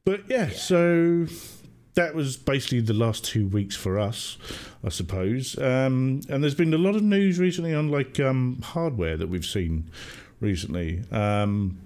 [0.03, 1.27] But yeah, so
[1.97, 4.37] that was basically the last two weeks for us,
[4.83, 5.57] I suppose.
[5.57, 9.45] Um, and there's been a lot of news recently on like um, hardware that we've
[9.45, 9.89] seen
[10.39, 11.01] recently.
[11.11, 11.79] Um,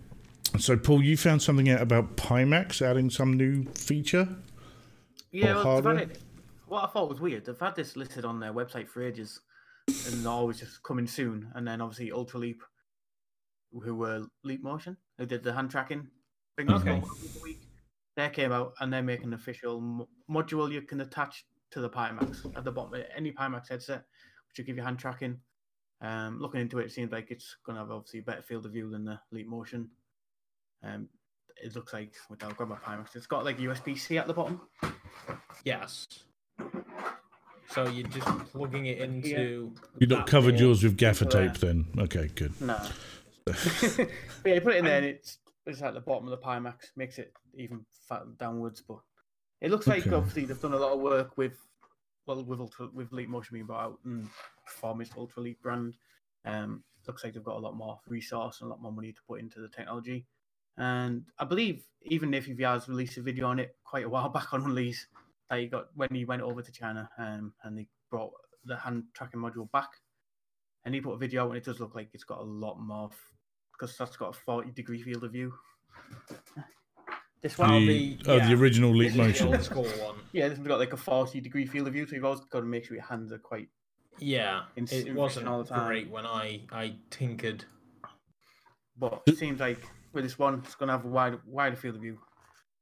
[0.59, 4.27] so, Paul, you found something out about Pimax adding some new feature.
[5.31, 5.97] Yeah, Or well, they've hardware?
[5.97, 6.19] had it,
[6.67, 9.39] what I thought was weird, they've had this listed on their website for ages,
[9.87, 11.49] and they're always just coming soon.
[11.55, 12.61] And then obviously Ultra Leap,
[13.71, 16.07] who were Leap Motion, who did the hand tracking
[16.57, 17.01] thing, Okay.
[18.21, 18.35] A week.
[18.35, 21.81] They They came out and they're making an official mo- module you can attach to
[21.81, 24.03] the Pimax at the bottom of any Pimax headset,
[24.47, 25.39] which will give you hand tracking.
[26.01, 28.65] Um, looking into it, it seems like it's going to have obviously a better field
[28.65, 29.89] of view than the Leap Motion.
[30.83, 31.09] Um,
[31.63, 33.15] it looks like, wait, I'll grab my Pimax.
[33.15, 34.61] It's got like USB C at the bottom.
[35.63, 36.07] Yes.
[37.69, 39.73] So you're just plugging it into.
[39.99, 41.47] You've not covered port yours with gaffer into there.
[41.49, 41.85] tape then.
[41.99, 42.59] Okay, good.
[42.59, 42.77] No.
[43.45, 43.57] but
[44.45, 46.91] yeah, you put it in there and it's it's at the bottom of the Pimax,
[46.95, 48.81] makes it even fat downwards.
[48.81, 48.99] But
[49.61, 50.15] it looks like Okay.
[50.15, 51.57] obviously they've done a lot of work with
[52.25, 54.27] well with Ultra with Leap Motion being brought out and
[54.65, 55.95] Performance Ultra Leap brand.
[56.45, 59.21] Um, looks like they've got a lot more resource and a lot more money to
[59.27, 60.25] put into the technology.
[60.77, 64.53] And I believe even if has released a video on it quite a while back
[64.53, 65.07] on release,
[65.49, 68.31] that he got when he went over to China um, and they brought
[68.65, 69.89] the hand tracking module back
[70.85, 72.79] and he put a video out and it does look like it's got a lot
[72.79, 73.09] more
[73.81, 75.51] because that's got a 40 degree field of view.
[77.41, 78.47] This one, Well, The, oh, the- oh, yeah.
[78.49, 79.49] the original Leap is the Motion.
[79.99, 80.15] one.
[80.31, 82.59] yeah, this one's got like a 40 degree field of view, so you've always got
[82.59, 83.69] to make sure your hands are quite.
[84.19, 85.87] Yeah, In it situation wasn't all the time.
[85.87, 87.65] great when I I tinkered.
[88.97, 89.79] But it seems like
[90.13, 92.19] with this one, it's going to have a wide, wider field of view,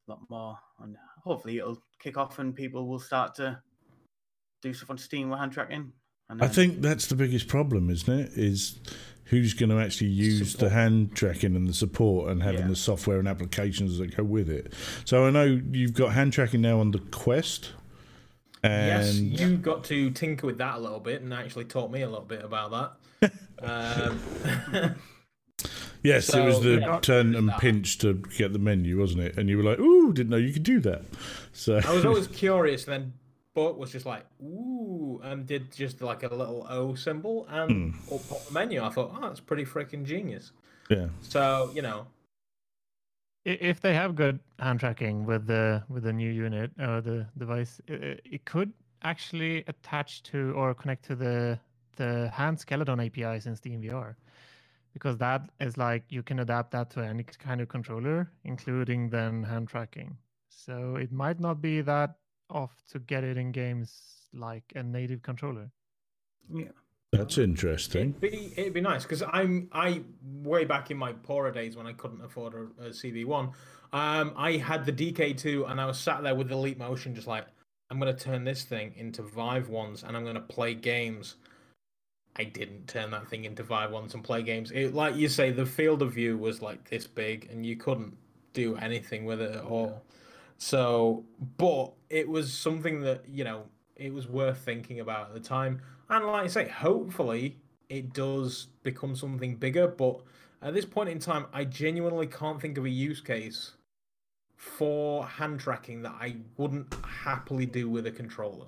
[0.07, 3.62] a lot more, and hopefully it'll kick off and people will start to
[4.62, 5.93] do stuff on Steam with hand tracking.
[6.30, 8.32] And I think that's the biggest problem, isn't it?
[8.36, 8.80] Is
[9.26, 12.68] who's going to actually use the hand tracking and the support and having Yeah.
[12.68, 14.74] the software and applications that go with it.
[15.06, 17.74] So I know you've got hand tracking now on the Quest.
[18.63, 22.10] yes, you got to tinker with that a little bit and actually taught me a
[22.10, 23.32] little bit about that.
[23.62, 24.20] um,
[26.04, 27.00] yes, it was the yeah.
[27.02, 27.60] turn and That.
[27.60, 29.38] pinch to get the menu, wasn't it?
[29.38, 31.04] And you were like, "Ooh, didn't know you could do that."
[31.54, 32.88] So I was always curious.
[32.88, 33.13] and Then
[33.55, 38.13] Buck was just like, "Ooh," and did just like a little O symbol and Hmm.
[38.13, 38.81] up popped the menu.
[38.83, 40.51] I thought, "Oh, that's pretty freaking genius."
[40.89, 42.07] yeah, So you know,
[43.45, 47.81] If they have good hand tracking with the with the new unit or the device,
[47.88, 51.59] it, it could actually attach to or connect to the
[51.95, 54.15] the hand skeleton APIs in SteamVR,
[54.93, 59.43] because that is like you can adapt that to any kind of controller, including then
[59.43, 60.17] hand tracking.
[60.49, 62.15] So it might not be that
[62.49, 65.71] off to get it in games like a native controller.
[66.53, 66.65] yeah.
[67.12, 68.15] that's interesting.
[68.21, 71.88] it'd be it'd be nice because I'm I way back in my poorer days when
[71.88, 73.53] I couldn't afford a, a CV1.
[73.91, 77.27] Um, I had the DK2 and I was sat there with the Leap Motion, just
[77.27, 77.45] like
[77.89, 81.35] I'm gonna turn this thing into Vive ones and I'm gonna play games.
[82.35, 84.71] I didn't turn that thing into Vive ones and play games.
[84.71, 88.15] It, like you say, the field of view was like this big and you couldn't
[88.53, 90.03] do anything with it at all.
[90.60, 91.24] So,
[91.58, 93.63] but it was something that you know
[93.95, 95.82] it was worth thinking about at the time.
[96.10, 99.88] And like I say, hopefully it does become something bigger.
[99.88, 100.19] But
[100.62, 103.72] at this point in time, I genuinely can't think of a use case
[104.58, 108.67] for hand tracking that I wouldn't happily do with a controller.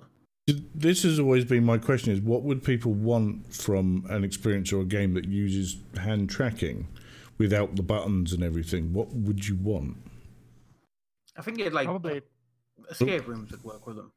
[0.74, 4.80] This has always been my question: is what would people want from an experience or
[4.80, 6.88] a game that uses hand tracking
[7.36, 8.94] without the buttons and everything?
[8.94, 9.98] What would you want?
[11.36, 12.22] I think it like Probably
[12.90, 14.12] escape rooms would work with them.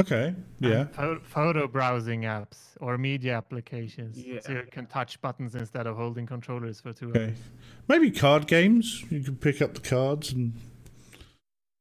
[0.00, 0.84] Okay, yeah.
[0.84, 6.26] pho- photo browsing apps or media applications, so you can touch buttons instead of holding
[6.26, 7.24] controllers for two Okay.
[7.24, 7.38] hours.
[7.86, 9.04] Maybe card games.
[9.10, 10.54] You can pick up the cards and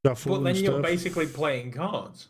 [0.06, 0.84] shuffle But then and you're stuff.
[0.84, 2.28] basically playing cards.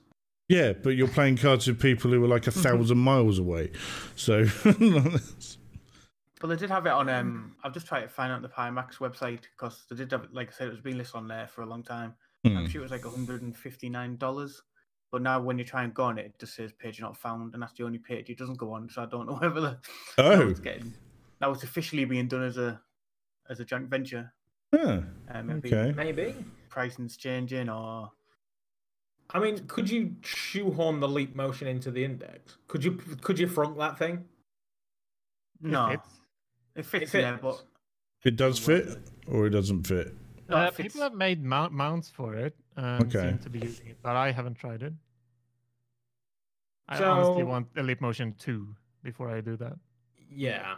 [0.47, 2.61] Yeah, but you're playing cards with people who are like a mm-hmm.
[2.61, 3.71] thousand miles away.
[4.15, 4.45] So
[6.39, 7.09] But they did have it on.
[7.09, 10.33] Um, I've just tried to find out the Pimax website because they did have it.
[10.33, 12.13] Like I said, it was being listed on there for a long time.
[12.45, 12.57] Hmm.
[12.57, 14.61] I'm sure it was like 159 dollars.
[15.11, 17.53] But now when you try and go on it, it just says page not found,
[17.55, 18.89] and that's the only page it doesn't go on.
[18.89, 19.79] So I don't know whether the,
[20.17, 20.47] Oh.
[20.49, 20.93] it's getting
[21.41, 22.79] now it's officially being done as a
[23.49, 24.31] as a joint venture.
[24.73, 25.91] Huh, Um, maybe okay.
[25.97, 26.35] Maybe.
[26.69, 28.11] pricing's changing, or
[29.31, 32.57] I mean, could you shoehorn the leap motion into the index?
[32.67, 34.23] Could you could you front that thing?
[35.61, 36.18] no, It fits.
[36.79, 37.63] It fits It in there, but
[38.23, 38.85] It does fit
[39.27, 40.13] or it doesn't fit.
[40.49, 40.87] no, Uh, it fits.
[40.93, 43.29] people have made mount- mounts for it and Okay.
[43.29, 44.93] seem to be using it, but I haven't tried it.
[46.87, 49.77] I honestly want a Leap Motion 2 before I do that.
[50.31, 50.77] Yeah.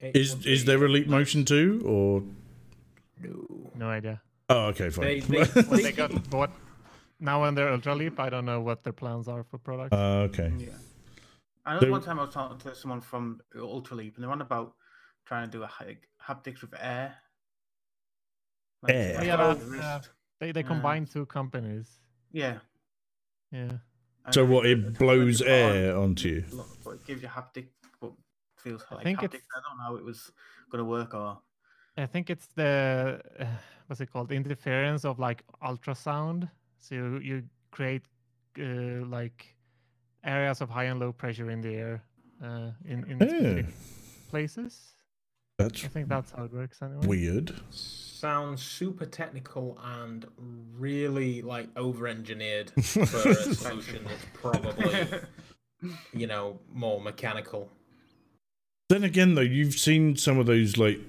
[0.00, 1.06] It Is is there a Leap.
[1.08, 2.22] Motion too or
[3.18, 3.70] No.
[3.74, 4.20] No idea.
[4.48, 5.04] Oh, okay, fine.
[5.04, 6.50] They- they- What they- they got bought
[7.20, 9.92] now when they're Ultra Leap, I don't know what their plans are for products.
[9.92, 10.52] uh, okay.
[10.58, 10.78] Yeah.
[11.64, 14.30] I know So- one time I was talking to someone from Ultra Leap, and they're
[14.32, 14.74] on about
[15.24, 15.84] trying to do a ha-
[16.28, 17.14] haptics with air.
[18.88, 19.14] Air?
[19.18, 20.10] like Yeah, on the uh, wrist.
[20.40, 21.88] they they uh, combine two companies.
[22.32, 22.58] yeah.
[23.50, 23.70] Yeah.
[24.30, 24.62] So then what?
[24.64, 26.44] the- It blows technology on- air onto you.
[26.84, 27.66] But it gives you haptic,
[28.00, 28.12] but
[28.56, 29.34] feels I like think haptic.
[29.34, 30.32] it's- I don't know how it was
[30.70, 31.38] going to work, or
[31.96, 33.46] I think it's the uh,
[33.86, 34.28] what's it called?
[34.28, 36.48] The interference of like ultrasound.
[36.78, 38.02] So you, you create
[38.58, 39.54] uh, like
[40.24, 42.02] areas of high and low pressure in the air
[42.42, 43.62] uh, in in Yeah.
[44.30, 44.96] places.
[45.62, 47.06] That's I think that's how it works anyway.
[47.06, 47.54] weird.
[47.70, 50.26] Sounds super technical and
[50.78, 55.06] really like over-engineered for a solution that's probably
[56.12, 57.68] you know more mechanical.
[58.88, 61.00] Then again, though, you've seen some of those like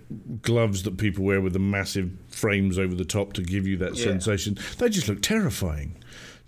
[0.42, 3.96] gloves that people wear with the massive frames over the top to give you that
[3.98, 4.06] Yeah.
[4.06, 4.58] sensation.
[4.78, 5.98] They just look terrifying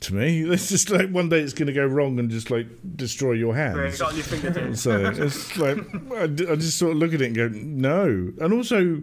[0.01, 0.43] to me.
[0.51, 3.53] It's just like one day it's going to go wrong and just like destroy your
[3.53, 4.01] Break hands.
[4.01, 4.81] on your fingertips.
[4.81, 5.77] So it's like
[6.13, 8.31] I, d- I just sort of look at it and go, no.
[8.39, 9.01] And also,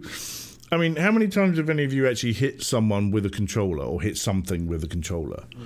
[0.71, 3.83] I mean, how many times have any of you actually hit someone with a controller
[3.83, 5.43] or hit something with a controller?
[5.57, 5.65] Yeah.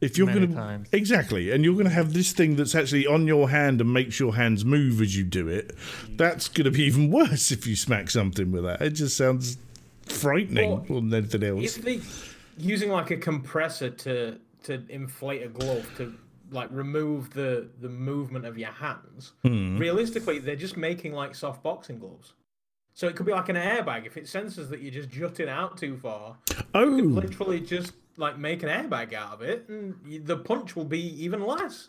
[0.00, 3.26] If you're going to exactly, and you're going to have this thing that's actually on
[3.26, 5.74] your hand and makes your hands move as you do it,
[6.16, 8.80] that's going to be even worse if you smack something with that.
[8.80, 9.58] It just sounds
[10.06, 11.76] frightening Well, more than anything else.
[11.76, 12.00] If they
[12.56, 16.14] using like a compressor to to inflate a glove to
[16.50, 19.76] like remove the the movement of your hands, Hmm.
[19.78, 22.32] realistically they're just making like soft boxing gloves.
[22.92, 25.78] So it could be like an airbag if it senses that you're just jutting out
[25.78, 26.36] too far.
[26.74, 29.94] Oh, Literally just like make an airbag out of it, and
[30.26, 31.88] the punch will be even less.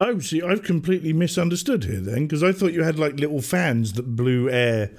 [0.00, 3.94] oh, see, I've completely misunderstood here then, because I thought you had like little fans
[3.94, 4.90] that blew air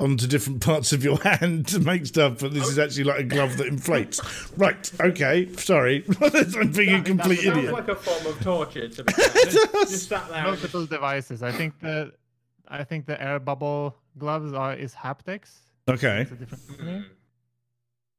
[0.00, 3.24] onto different parts of your hand to make stuff, but this is actually like a
[3.24, 4.20] glove that inflates.
[4.56, 4.90] right?
[5.00, 7.72] Okay, sorry, I'm being a complete Sounds idiot.
[7.72, 9.44] like a form of torture to be fair.
[9.44, 10.36] just, just sat there.
[10.38, 11.42] and just- multiple devices.
[11.42, 12.12] I think the
[12.68, 15.50] I think the air bubble gloves are is haptics.
[15.88, 17.04] Okay, mm-hmm It's a different company.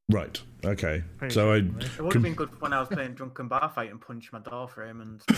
[0.10, 0.42] Right.
[0.66, 1.58] Okay, Pretty so I.
[1.58, 4.40] It would have been good when I was playing drunken bar fight and punched my
[4.40, 5.22] door frame and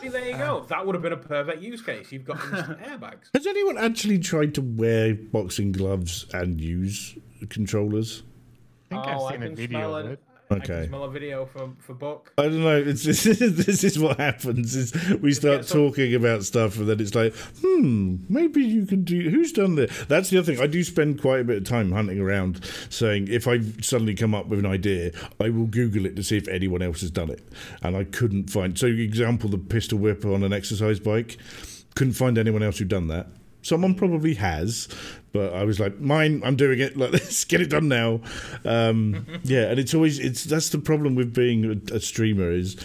[0.00, 0.58] See, there you go.
[0.58, 2.10] Uh, that would have been a perfect use case.
[2.10, 3.28] You've got airbags.
[3.34, 7.16] Has anyone actually tried to wear boxing gloves and use
[7.48, 8.24] controllers?
[8.90, 10.20] I think Oh, I've seen a video smell of it.
[10.52, 10.60] It.
[10.60, 10.80] I Okay.
[10.82, 12.32] can smell a video for for Buck.
[12.38, 12.76] I don't know.
[12.76, 14.74] It's, this is what happens.
[14.76, 19.04] Is we start some- talking about stuff, and then it's like, hmm, maybe you can
[19.04, 19.30] do.
[19.30, 19.90] Who's done this?
[20.06, 20.62] That's the other thing.
[20.62, 22.60] I do spend quite a bit of time hunting around,
[22.90, 26.36] saying if I suddenly come up with an idea, I will Google it to see
[26.36, 27.42] if anyone else has done it,
[27.82, 28.78] and I couldn't find.
[28.78, 31.36] So, example, the pistol whip on an exercise bike,
[31.94, 33.26] couldn't find anyone else who'd done that.
[33.62, 34.88] Someone probably has,
[35.32, 36.42] but I was like, mine.
[36.44, 36.96] I'm doing it.
[36.96, 38.20] Let's get it done now.
[38.64, 42.76] Um, yeah, and it's always it's that's the problem with being a, a streamer is,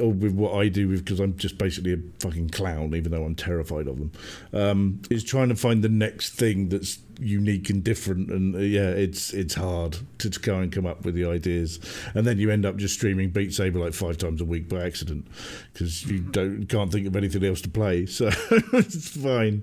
[0.00, 3.34] or with what I do because I'm just basically a fucking clown, even though I'm
[3.34, 4.12] terrified of them.
[4.52, 8.88] Um, is trying to find the next thing that's unique and different, and uh, yeah,
[8.88, 11.78] it's it's hard to, go and come up with the ideas,
[12.14, 14.84] and then you end up just streaming Beat Saber like five times a week by
[14.84, 15.26] accident
[15.72, 18.30] because you don't can't think of anything else to play, so
[18.72, 19.62] it's fine.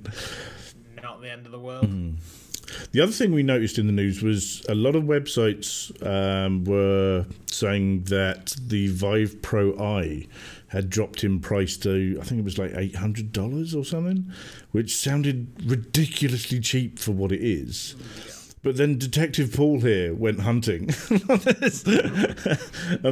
[1.02, 1.86] Not the end of the world.
[1.86, 2.12] Hmm.
[2.92, 7.26] The other thing we noticed in the news was a lot of websites um, were
[7.48, 10.28] saying that the Vive Pro I
[10.70, 14.32] had dropped in price to, I think it was like $800 or something,
[14.72, 17.96] which sounded ridiculously cheap for what it is.
[18.62, 21.22] But then Detective Paul here went hunting and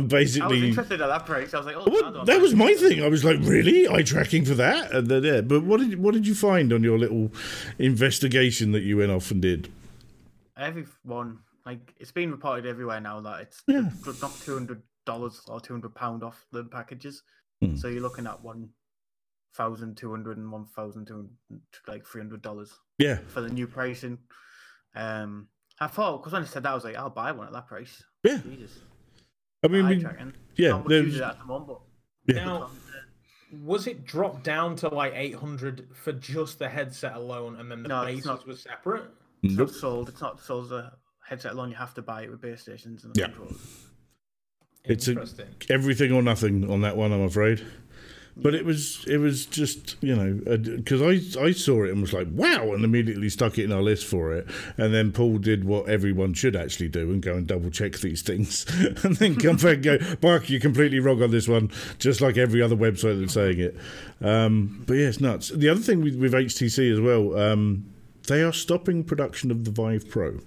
[0.09, 0.41] basically.
[0.41, 1.53] I was interested at that price.
[1.53, 3.01] I was like, oh, Well, that was my thing.
[3.01, 3.87] I was like, really?
[3.87, 4.91] Eye tracking for that?
[4.91, 5.41] And then, yeah.
[5.41, 7.31] But what did what did you find on your little
[7.79, 9.71] investigation that you went off and did?
[10.57, 13.89] Everyone, like, it's been reported everywhere now that it's Yeah.
[14.05, 17.23] they've two hundred dollars or two hundred pound off the packages.
[17.61, 17.75] Hmm.
[17.75, 18.69] So you're looking at one
[19.55, 21.15] thousand two hundred and one thousand two
[21.49, 24.19] hundred, like three hundred dollars Yeah, for the new pricing.
[24.95, 25.47] Um,
[25.79, 27.67] I thought because when I said that, I was like, I'll buy one at that
[27.67, 28.03] price.
[28.23, 28.37] yeah.
[28.37, 28.79] Jesus,
[29.63, 32.45] I mean, eye we, yeah, Not much use of at the moment, but yeah.
[32.45, 32.69] Now,
[33.63, 37.89] was it dropped down to like 800 for just the headset alone, and then the
[37.89, 38.47] No, it's bases not.
[38.47, 39.05] were separate?
[39.43, 39.67] it's Nope.
[39.69, 40.09] not sold.
[40.09, 40.93] It's not sold as a
[41.27, 41.69] headset alone.
[41.69, 43.25] You have to buy it with base stations and Yeah.
[43.27, 43.86] controllers.
[44.87, 45.25] It's a-
[45.69, 47.11] everything or nothing on that one.
[47.11, 47.65] I'm afraid.
[48.39, 52.13] But it was it was just you know because I I saw it and was
[52.13, 54.47] like wow and immediately stuck it in our list for it.
[54.77, 58.21] And then Paul did what everyone should actually do and go and double check these
[58.21, 58.67] things
[59.03, 62.37] and then come back and go Mark you're completely wrong on this one just like
[62.37, 63.75] every other website that's saying it.
[64.21, 65.49] Um, but yeah it's nuts.
[65.49, 67.85] The other thing with, with HTC as well um,
[68.27, 70.41] they are stopping production of the Vive Pro.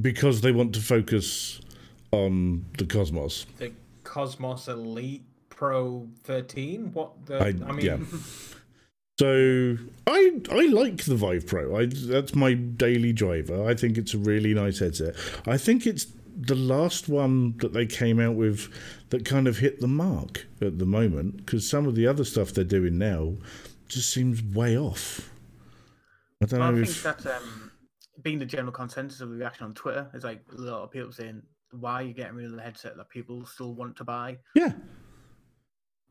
[0.00, 1.60] Because they want to focus
[2.12, 3.72] on the Cosmos The
[4.04, 6.92] Cosmos Elite Pro 13.
[6.92, 7.38] What the?
[7.38, 7.98] I- I, mean, yeah.
[9.18, 11.76] So I I like the Vive Pro.
[11.76, 13.68] I that's my daily driver.
[13.68, 15.14] I think it's a really nice headset.
[15.46, 18.70] I think it's the last one that they came out with
[19.10, 22.54] that kind of hit the mark at the moment because some of the other stuff
[22.54, 23.34] they're doing now
[23.88, 25.28] just seems way off.
[26.42, 27.70] I don't Well, I know think if that um,
[28.22, 30.08] being the general consensus of the reaction on Twitter.
[30.12, 31.42] There's like a lot of people saying,
[31.72, 34.72] "Why are you getting rid of the headset that people still want to buy?" Yeah.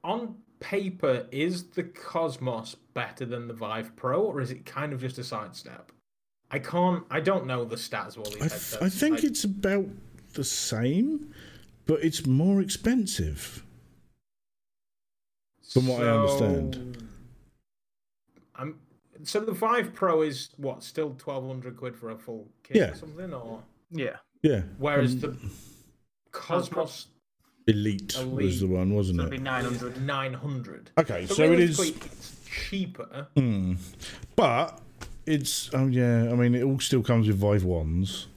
[0.04, 5.02] On paper, is the Cosmos better than the Vive Pro, or is it kind of
[5.02, 5.92] just a sidestep?
[6.52, 7.04] I can't.
[7.12, 8.82] I don't know the stats of all these I, th- headsets.
[8.82, 9.86] I think it's about
[10.34, 11.34] the same,
[11.86, 13.64] but it's more expensive.
[15.70, 16.98] from what I understand.
[16.98, 17.06] So,
[18.56, 18.80] I'm,
[19.24, 22.92] so the Vive Pro is what still twelve hundred quid for a full kit Yeah.
[22.92, 24.62] or something, or Yeah, Yeah.
[24.78, 25.38] whereas Um, the
[26.32, 27.08] Cosmos
[27.68, 30.02] Elite, was the one, wasn't so it'd be nine hundred.
[30.02, 30.92] nine hundred.
[30.98, 31.80] Okay, So, so it is.
[31.80, 33.28] it's cheaper.
[33.36, 33.74] Hmm.
[34.36, 34.80] But
[35.26, 38.28] it's oh yeah, I mean it all still comes with Vive ones.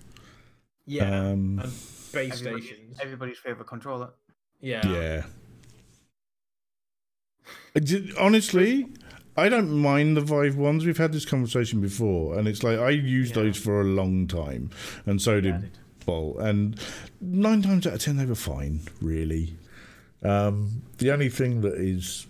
[0.84, 1.72] Yeah, Um, and
[2.12, 2.98] base Everybody, stations.
[3.00, 4.10] everybody's favorite controller.
[4.60, 4.86] Yeah.
[4.86, 5.22] Yeah.
[7.74, 8.88] Did- Honestly,
[9.36, 10.84] I don't mind the Vive ones.
[10.84, 13.44] We've had this conversation before, and it's like I used Yeah.
[13.44, 14.70] those for a long time,
[15.06, 15.70] and so Yeah, did
[16.08, 16.78] And
[17.20, 19.56] nine times out of ten, they were fine, really.
[20.22, 22.26] Um, the only thing that is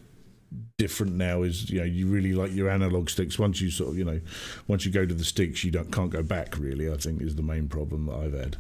[0.79, 3.39] different now is you know you really like your analog sticks.
[3.39, 4.21] Once you sort of you know
[4.69, 6.59] once you go to the sticks, you don't can't go back.
[6.59, 8.57] Really, I think is the main problem that I've had.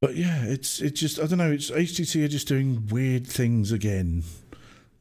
[0.00, 1.50] But yeah, it's it's just I don't know.
[1.50, 4.24] It's HTC are just doing weird things again,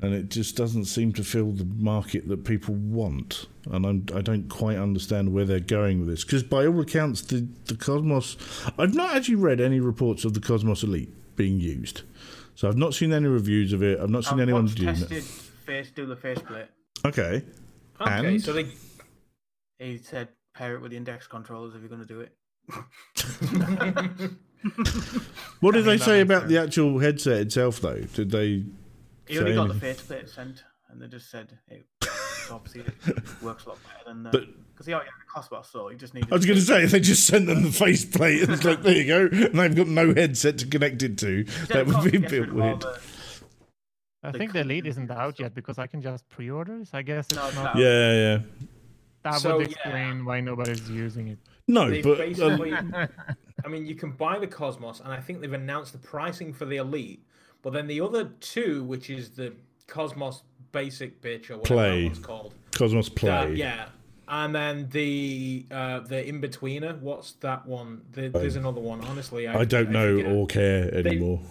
[0.01, 3.45] and it just doesn't seem to fill the market that people want.
[3.71, 7.21] And I'm, I don't quite understand where they're going with this because by all accounts,
[7.21, 8.37] the the Cosmos.
[8.77, 12.01] I've not actually read any reports of the Cosmos Elite being used,
[12.55, 13.99] so I've not seen any reviews of it.
[13.99, 15.23] I've not seen I've anyone watched doing tested it.
[15.23, 16.67] face do the faceplate.
[17.05, 17.43] Okay,
[18.01, 18.41] Okay, And?
[18.41, 18.67] so they.
[19.79, 22.33] He said pair it with the index controllers if you're going to do it.
[25.59, 28.01] what did I they say about the actual headset itself, though?
[28.13, 28.63] Did they?
[29.27, 29.93] He only got the anything?
[29.95, 31.85] faceplate sent, and they just said it
[32.51, 35.87] obviously it works a lot better than But- because he already had the Cosmos, so
[35.87, 36.31] he just needed.
[36.31, 38.83] I was going to say if they just sent them the faceplate and it's like
[38.83, 41.43] there you go, and they've got no headset to connect it to.
[41.69, 42.83] That would be a bit weird.
[44.21, 46.83] I think the couldn't elite isn't out so- yet because I can just pre-order.
[46.85, 47.63] So I guess it's No, it's not.
[47.63, 47.77] not.
[47.77, 48.39] Yeah, yeah.
[49.23, 49.71] That So, would yeah.
[49.73, 51.39] explain why nobody's using it.
[51.67, 52.93] No, They but basically- um,
[53.63, 56.65] I mean, you can buy the Cosmos, and I think they've announced the pricing for
[56.65, 57.25] the Elite.
[57.65, 59.51] But then the other two, which is the
[59.87, 62.01] Cosmos Basic bitch or whatever Play.
[62.01, 63.53] that one's called, Cosmos uh, Play.
[63.55, 63.87] yeah,
[64.27, 67.01] and then the uh, the in betweener.
[67.01, 68.03] What's that one?
[68.11, 69.01] The, there's another one.
[69.05, 70.31] Honestly, I, I don't know forget.
[70.31, 71.41] or care anymore.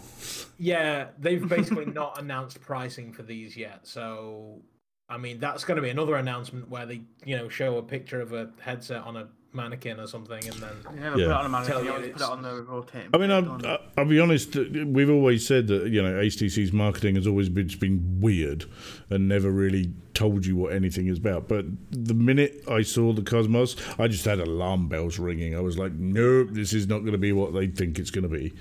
[0.56, 3.80] Yeah, they've basically not announced pricing for these yet.
[3.82, 4.62] So,
[5.08, 8.20] I mean, that's going to be another announcement where they, you know, show a picture
[8.20, 11.26] of a headset on a mannequin or something, and then You never Yeah.
[11.26, 11.72] put it on a mannequin.
[11.74, 13.08] Tell You you always put it on the rotating.
[13.14, 13.66] I mean, I, will?
[13.66, 14.56] I'll- I'll be honest.
[14.56, 18.64] Uh, we've always said that you know HTC's marketing has always been, been weird
[19.10, 21.48] and never really told you what anything is about.
[21.48, 25.56] But the minute I saw the Cosmos, I just had alarm bells ringing.
[25.56, 28.22] I was like, nope, this is not going to be what they think it's going
[28.22, 28.52] to be.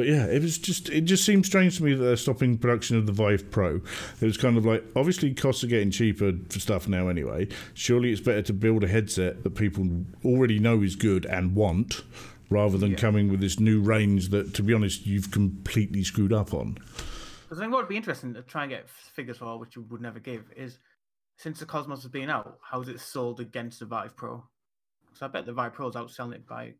[0.00, 2.96] But yeah, it was just it just seemed strange to me that they're stopping production
[2.96, 3.82] of the Vive Pro.
[4.18, 7.48] It was kind of like obviously costs are getting cheaper for stuff now anyway.
[7.74, 12.02] Surely it's better to build a headset that people already know is good and want
[12.48, 12.96] rather than Yeah.
[12.96, 16.78] coming with this new range that to be honest you've completely screwed up on.
[17.52, 20.00] I think what would be interesting to try and get figures for, which you would
[20.00, 20.78] never give, is
[21.36, 24.42] since the Cosmos has been out, how is it sold against the Vive Pro?
[25.08, 26.72] Because I bet the Vive Pro's outselling it by.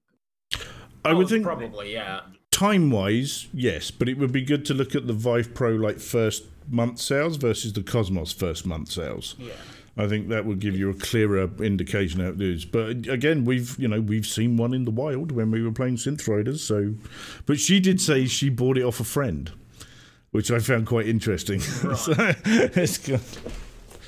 [1.04, 2.20] I Oh, would think probably, yeah.
[2.60, 5.98] Time wise, yes, but it would be good to look at the Vive Pro like
[5.98, 9.34] first month sales versus the Cosmos first month sales.
[9.38, 9.52] Yeah.
[9.96, 12.66] I think that would give you a clearer indication how it is.
[12.66, 15.96] But again, we've you know we've seen one in the wild when we were playing
[15.96, 16.62] Synth Riders.
[16.62, 16.94] So,
[17.46, 19.50] but she did say she bought it off a friend,
[20.30, 21.60] which I found quite interesting.
[21.60, 22.12] so,
[22.44, 23.20] it's good.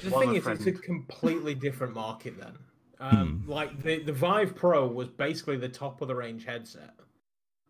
[0.03, 2.53] The One thing of is, it's a completely different market then.
[3.01, 3.51] Um, Hmm.
[3.51, 6.95] Like the the Vive Pro was basically the top of the range headset.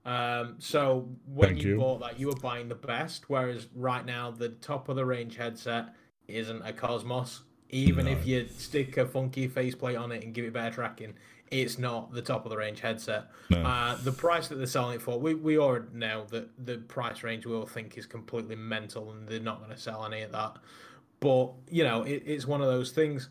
[0.05, 1.79] Um, so when you, you.
[1.79, 3.29] bought that, you were buying the best.
[3.29, 5.95] Whereas right now, the top of the range headset
[6.29, 7.43] isn't a Cosmos.
[7.71, 11.15] Even if you stick a funky faceplate on it and give it better tracking,
[11.51, 13.31] it's not the top of the range headset.
[13.49, 13.63] No.
[13.63, 17.23] Uh, the price that they're selling it for, we, we already know that the price
[17.23, 20.33] range we all think is completely mental and they're not going to sell any of
[20.33, 20.57] that.
[21.21, 23.31] But, you know, it, it's one of those things.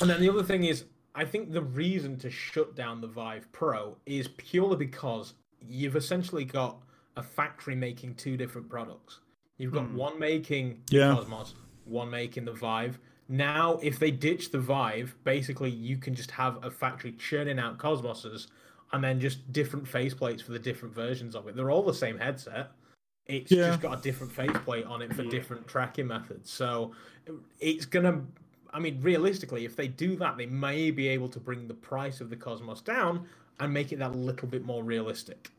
[0.00, 3.50] And then the other thing is, I think the reason to shut down the Vive
[3.52, 5.34] Pro is purely because
[5.68, 6.78] you've essentially got
[7.16, 9.20] a factory making two different products.
[9.58, 9.96] You've got Hmm.
[9.96, 11.08] one making Yeah.
[11.08, 11.54] the Cosmos,
[11.84, 12.98] one making the Vive.
[13.28, 17.78] Now, if they ditch the Vive, basically you can just have a factory churning out
[17.78, 18.48] Cosmoses
[18.92, 21.56] and then just different faceplates for the different versions of it.
[21.56, 22.70] They're all the same headset.
[23.26, 23.68] It's Yeah.
[23.70, 25.30] just got a different faceplate on it for Yeah.
[25.30, 26.50] different tracking methods.
[26.50, 26.92] So
[27.58, 28.24] it's gonna.
[28.72, 32.20] I mean, realistically, if they do that, they may be able to bring the price
[32.20, 33.26] of the Cosmos down
[33.58, 35.50] and make it that little bit more realistic.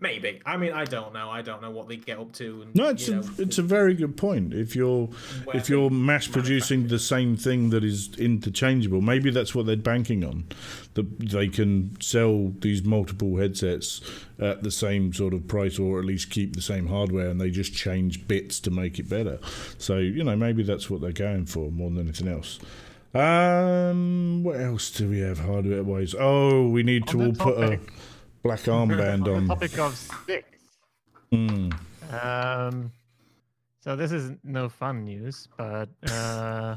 [0.00, 0.40] Maybe.
[0.46, 1.28] I mean, I don't know.
[1.28, 2.62] I don't know what they get up to.
[2.62, 4.54] And, No, it's you a, know, it's a very good point.
[4.54, 5.08] If you're
[5.54, 10.22] if you're mass producing the same thing that is interchangeable, maybe that's what they're banking
[10.24, 10.44] on.
[10.94, 14.00] That they can sell these multiple headsets
[14.38, 17.50] at the same sort of price, or at least keep the same hardware, and they
[17.50, 19.40] just change bits to make it better.
[19.78, 22.60] So you know, maybe that's what they're going for more than anything else.
[23.14, 26.14] Um, what else do we have hardware wise?
[26.16, 27.92] Oh, we need to all the put a topic-
[28.48, 29.42] black armband on on.
[29.42, 30.62] the topic of sticks.
[31.32, 31.72] Mm.
[32.22, 32.92] Um,
[33.80, 36.76] so this is no fun news, but uh,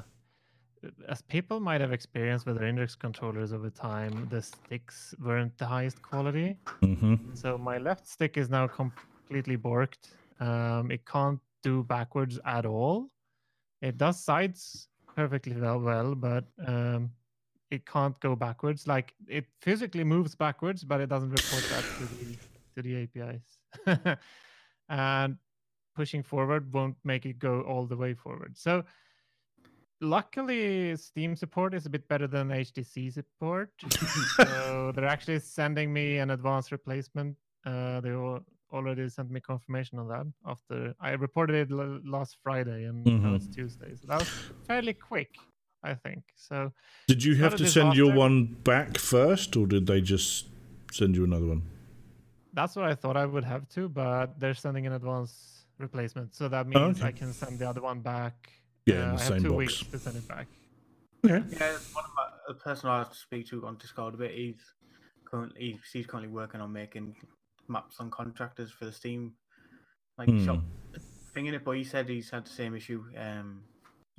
[1.08, 5.66] as people might have experienced with their index controllers over time, the sticks weren't the
[5.66, 6.58] highest quality.
[6.82, 10.06] hmm So my left stick is now completely borked.
[10.40, 13.10] Um, it can't do backwards at all.
[13.82, 17.12] It does sides perfectly well, well but um,
[17.72, 18.88] it can't go backwards.
[18.88, 22.38] Like it physically moves backwards, but it doesn't report that to the
[22.76, 24.18] to the APIs.
[24.90, 25.38] and
[25.96, 28.58] pushing forward won't make it go all the way forward.
[28.58, 28.84] So
[30.02, 33.72] luckily Steam support is a bit better than HTC support.
[34.38, 37.36] so they're actually sending me an advanced replacement.
[37.66, 38.12] Uh, they
[38.74, 43.36] already sent me confirmation on that after I reported it l- last Friday and now
[43.36, 43.96] it's Tuesday.
[43.96, 44.30] So that was
[44.66, 45.36] fairly quick,
[45.84, 46.24] I think.
[46.36, 46.72] So
[47.08, 50.48] Did you have to send your one back first, or did they just
[50.92, 51.64] send you another one?
[52.54, 56.36] that's what I thought I would have to, but they're sending an advance replacement.
[56.36, 57.08] So that means okay.
[57.08, 58.50] I can send the other one back.
[58.86, 59.58] Yeah, in Uh, the I have same two box.
[59.58, 60.48] weeks to send it back.
[61.26, 61.42] Okay.
[61.50, 64.32] Yeah, one of my, a person I have to speak to on Discord a bit.
[64.36, 64.60] He's
[65.24, 67.16] currently he's, he's currently working on making
[67.70, 69.32] maps on contractors for the Steam
[70.18, 70.46] like Hmm.
[70.46, 70.60] shop
[71.34, 71.64] thing in it.
[71.64, 73.06] But he said he's had the same issue.
[73.18, 73.64] Um,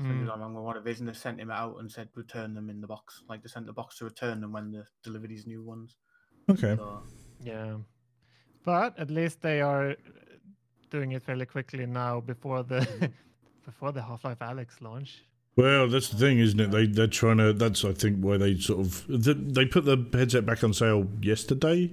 [0.03, 0.41] so he was Mm.
[0.43, 2.87] on one of his and they sent him out and said return them in the
[2.87, 3.23] box.
[3.29, 5.97] Like they sent the box to return them when they deliver these new ones.
[6.51, 6.75] Okay.
[6.77, 7.03] So
[7.43, 7.77] Yeah,
[8.65, 9.97] but at least they are
[10.91, 13.11] doing it fairly quickly now before the
[13.65, 15.25] before the Half Life Alyx launch.
[15.55, 16.71] Well, that's the thing, isn't it?
[16.71, 17.53] They they're trying to.
[17.53, 21.07] That's I think why they sort of th- they put the headset back on sale
[21.21, 21.91] yesterday,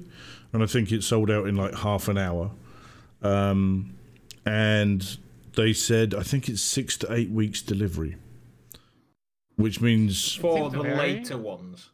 [0.53, 2.51] and I think it sold out in like half an hour.
[3.21, 3.95] Um,
[4.45, 5.17] and
[5.55, 8.15] they said I think it's six to eight weeks delivery,
[9.55, 11.89] which means for seems the later ones.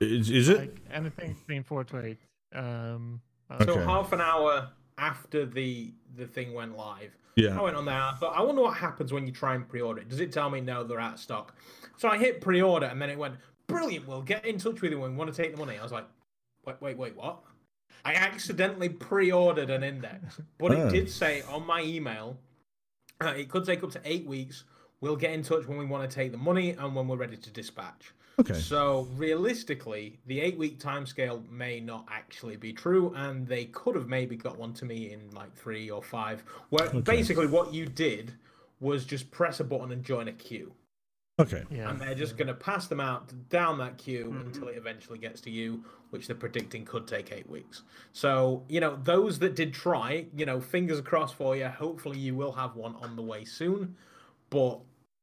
[0.00, 0.58] is, is it?
[0.58, 2.18] Like anything between four to eight.
[2.54, 4.68] Um, uh, So half an hour
[4.98, 7.94] after the the thing went live, I went on there.
[7.94, 10.08] I thought, I wonder what happens when you try and pre-order it.
[10.08, 11.54] Does it tell me no, they're out of stock?
[11.96, 13.34] So I hit pre-order, and then it went,
[13.66, 14.06] brilliant.
[14.08, 15.78] We'll get in touch with you when we want to take the money.
[15.78, 16.06] I was like,
[16.66, 17.40] wait, wait, wait, what?
[18.04, 20.86] I accidentally pre-ordered an index, but Oh.
[20.86, 22.36] it did say on my email,
[23.20, 24.64] uh, it could take up to eight weeks.
[25.00, 27.36] We'll get in touch when we want to take the money and when we're ready
[27.36, 28.12] to dispatch.
[28.38, 28.54] Okay.
[28.54, 34.36] So realistically, the eight-week timescale may not actually be true, and they could have maybe
[34.36, 36.42] got one to me in like three or five.
[36.70, 38.32] Where basically what you did
[38.80, 40.72] was just press a button and join a queue,
[41.40, 41.64] Okay.
[41.70, 45.18] yeah, and they're just going to pass them out down that queue until it eventually
[45.18, 47.82] gets to you, which they're predicting could take eight weeks.
[48.12, 51.66] So you know those that did try, you know, fingers crossed for you.
[51.66, 53.96] Hopefully you will have one on the way soon,
[54.50, 54.80] but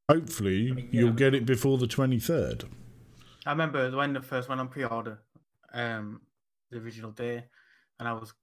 [0.09, 2.63] Hopefully mean, you'll get it before the twenty third.
[3.45, 5.19] I remember when the first went on pre-order,
[5.73, 6.21] um,
[6.71, 7.43] the original day,
[7.99, 8.33] and I was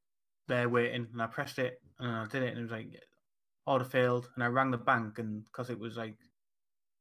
[0.47, 2.89] there waiting, and I pressed it, and I did it, and it was like
[3.67, 6.17] order failed, and I rang the bank, and because it was like,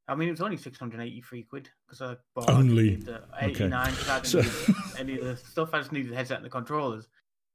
[0.08, 2.96] I mean, it was only six hundred eighty-three quid because I bought Only?
[2.98, 5.74] the eighty-nine because I didn't So- need any of the stuff.
[5.74, 7.08] I just needed the headset and the controllers,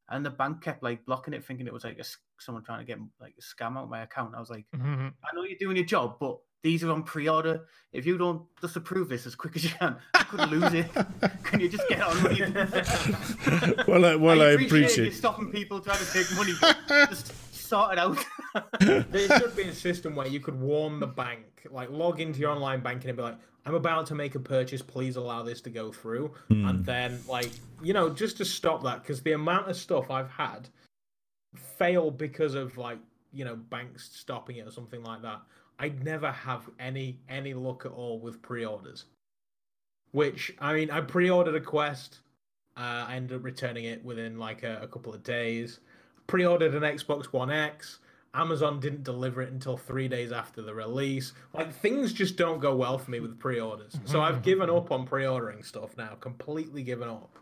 [0.08, 2.78] and the bank kept like blocking it, thinking it was like a, s- someone trying
[2.80, 4.34] to get like a scam out my account.
[4.34, 4.64] I was like.
[4.74, 5.12] Mhm.
[5.24, 7.66] I know you're doing your job, but these are on pre-order.
[7.92, 10.86] If you don't just approve this as quick as you can, I could lose it.
[11.44, 13.86] Can you just get on with it?
[13.88, 16.52] Well, I- well, I appreciate appreciate- you stopping people trying to take money.
[16.60, 16.76] but
[17.10, 18.18] just sort it out.
[18.80, 22.50] There should be a system where you could warn the bank, like log into your
[22.50, 25.70] online banking and be like, I'm about to make a purchase, please allow this to
[25.70, 26.32] go through.
[26.48, 27.50] And then, like,
[27.82, 30.68] you know, just to stop that, because the amount of stuff I've had
[31.54, 32.98] fail because of, like,
[33.32, 35.42] you know, banks stopping it or something like that.
[35.78, 39.04] I'd never have any any luck at all with pre-orders.
[40.12, 42.20] Which I mean, I pre-ordered a Quest.
[42.76, 45.80] Uh, I ended up returning it within like a, a couple of days.
[46.26, 47.98] Pre-ordered an Xbox One X.
[48.34, 51.32] Amazon didn't deliver it until three days after the release.
[51.54, 53.98] Like things just don't go well for me with pre-orders.
[54.04, 56.16] So I've given up on pre-ordering stuff now.
[56.20, 57.38] Completely given up.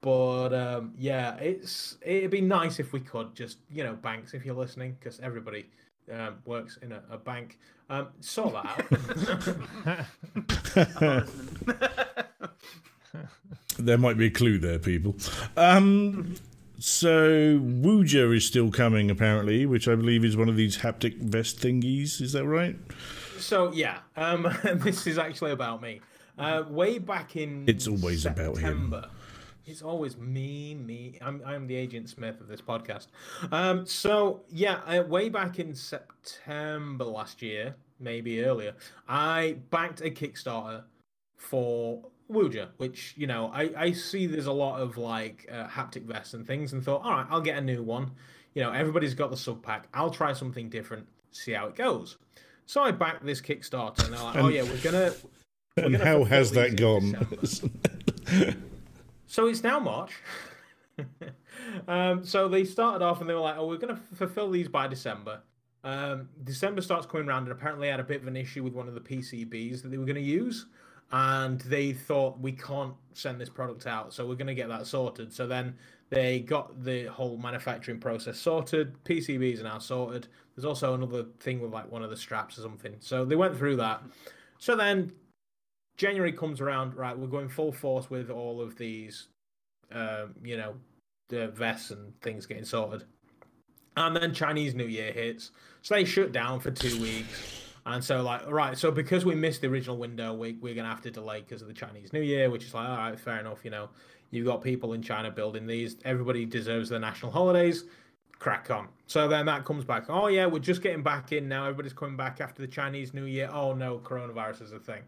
[0.00, 4.44] But um, yeah, it's it'd be nice if we could just you know banks if
[4.44, 5.66] you're listening because everybody
[6.12, 7.58] um, works in a, a bank.
[7.88, 10.06] Um, sort that out.
[10.76, 11.68] I'm not listening.
[13.78, 15.16] There might be a clue there, people.
[15.56, 16.34] Um,
[16.82, 21.60] so Woojer is still coming, apparently, which I believe is one of these haptic vest
[21.60, 22.20] thingies.
[22.20, 22.76] Is that right?
[23.38, 26.00] So yeah, um, this is actually about me.
[26.36, 28.90] Uh, way back in It's always about him.
[28.90, 29.08] September,
[29.64, 31.18] It's always me, me.
[31.22, 33.08] I'm I'm the Agent Smith of this podcast.
[33.52, 38.74] Um, so yeah, uh, way back in September last year, maybe earlier,
[39.08, 40.82] I backed a Kickstarter
[41.36, 42.02] for
[42.32, 46.34] Woojer, which you know I I see there's a lot of like uh, haptic vests
[46.34, 48.12] and things, and thought, all right, I'll get a new one.
[48.54, 49.88] You know, everybody's got the sub pack.
[49.94, 52.18] I'll try something different, see how it goes.
[52.66, 55.12] So I backed this Kickstarter, and they're like, oh yeah, we're gonna.
[55.76, 57.16] we're And gonna how has that gone?
[59.32, 60.12] So it's now March.
[61.88, 64.68] um, so they started off and they were like, "Oh, we're going to fulfill these
[64.68, 65.40] by December."
[65.82, 68.74] Um, December starts coming around, and apparently, they had a bit of an issue with
[68.74, 70.66] one of the PCBs that they were going to use,
[71.12, 74.86] and they thought we can't send this product out, so we're going to get that
[74.86, 75.32] sorted.
[75.32, 75.76] So then
[76.08, 79.02] they got the whole manufacturing process sorted.
[79.04, 80.28] PCBs are now sorted.
[80.54, 82.96] There's also another thing with like one of the straps or something.
[83.00, 84.02] So they went through that.
[84.58, 85.12] So then
[85.96, 87.16] January comes around, right?
[87.16, 89.28] We're going full force with all of these,
[89.92, 90.74] um, you know,
[91.28, 93.04] the vests and things getting sorted.
[93.96, 95.50] And then Chinese New Year hits,
[95.82, 97.71] so they shut down for two weeks.
[97.84, 100.90] And so, like, right, so because we missed the original window, we, we're going to
[100.90, 103.40] have to delay because of the Chinese New Year, which is like, all right, fair
[103.40, 103.64] enough.
[103.64, 103.88] You know,
[104.30, 105.96] you've got people in China building these.
[106.04, 107.84] Everybody deserves their national holidays.
[108.38, 108.88] Crack on.
[109.06, 110.04] So then that comes back.
[110.08, 111.64] Oh, yeah, we're just getting back in now.
[111.64, 113.50] Everybody's coming back after the Chinese New Year.
[113.52, 115.02] Oh, no, coronavirus is a thing.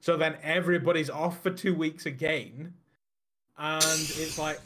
[0.00, 2.74] So then everybody's off for two weeks again.
[3.58, 4.60] And it's like,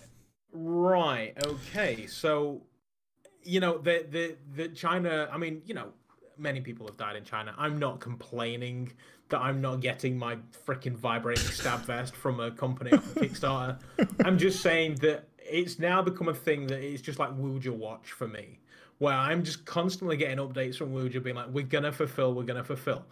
[0.52, 2.06] right, okay.
[2.06, 2.62] So,
[3.42, 5.92] you know, the, the, the China, I mean, you know,
[6.38, 7.54] many people have died in China.
[7.58, 8.92] I'm not complaining
[9.28, 13.78] that I'm not getting my freaking vibrating stab vest from a company of Kickstarter.
[14.24, 18.12] I'm just saying that it's now become a thing that it's just like Woojer Watch
[18.12, 18.60] for me,
[18.98, 22.44] where I'm just constantly getting updates from Woojer being like, we're going to fulfill, we're
[22.44, 23.04] going to fulfill.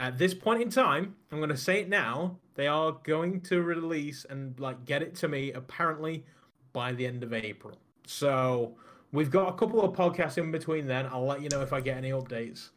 [0.00, 3.62] At this point in time, I'm going to say it now, they are going to
[3.62, 6.24] release and like get it to me apparently
[6.72, 7.76] by the end of April.
[8.06, 8.76] So
[9.12, 11.06] we've got a couple of podcasts in between then.
[11.06, 12.68] I'll let you know if I get any updates.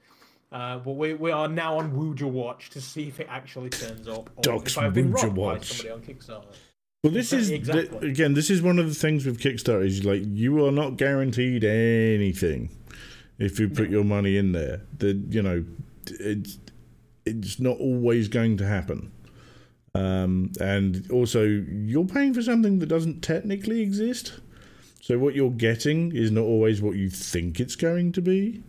[0.51, 4.07] Uh, but we, we are now on Woojer Watch to see if it actually turns
[4.07, 4.29] up.
[4.36, 5.65] Or Doc's if I've been Woojer robbed by Watch.
[5.65, 6.55] somebody on Kickstarter.
[7.03, 7.99] Well, this is Exactly.
[7.99, 8.34] th- again.
[8.34, 12.69] This is one of the things with Kickstarter is like you are not guaranteed anything
[13.39, 14.84] if you put your money in there.
[14.99, 15.65] That you know,
[16.07, 16.59] it's
[17.25, 19.11] it's not always going to happen.
[19.95, 24.39] Um, and also, you're paying for something that doesn't technically exist.
[25.03, 28.63] So what you're getting is not always what you think it's going to be.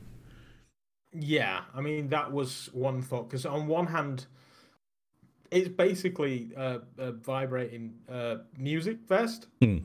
[1.12, 4.26] Yeah, I mean that was one thought because on one hand,
[5.52, 9.46] it's basically a, a vibrating uh, music vest.
[9.62, 9.78] Hmm.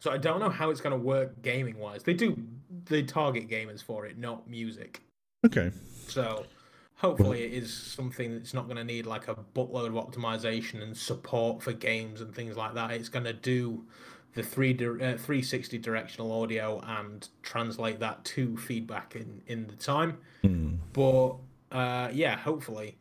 [0.00, 2.02] So I don't know how it's going to work gaming wise.
[2.02, 2.36] They do
[2.84, 5.00] they target gamers for it, not music.
[5.46, 5.70] Okay.
[6.06, 6.44] So
[6.96, 10.94] hopefully it is something that's not going to need like a buttload of optimization and
[10.94, 12.90] support for games and things like that.
[12.90, 13.86] It's going to do
[14.34, 19.76] the three di- uh, 360 directional audio and translate that to feedback in in the
[19.76, 20.18] time.
[20.42, 20.74] Hmm.
[20.92, 21.36] But
[21.70, 22.98] uh, yeah, hopefully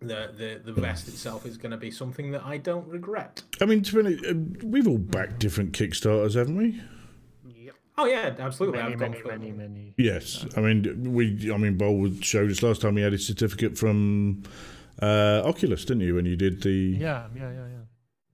[0.00, 3.42] the the the vest itself is going to be something that I don't regret.
[3.60, 6.80] I mean, to uh, we've all backed different Kickstarters, haven't we?
[7.44, 7.74] Yep.
[7.96, 8.78] Oh yeah, absolutely.
[8.78, 9.94] many, I've gone many, for many, many.
[9.96, 11.52] Yes, I mean we.
[11.52, 14.44] I mean, Boll showed us last time he had his certificate from
[15.02, 16.14] uh, Oculus, didn't you?
[16.14, 17.77] When you did the Yeah, yeah, yeah, yeah.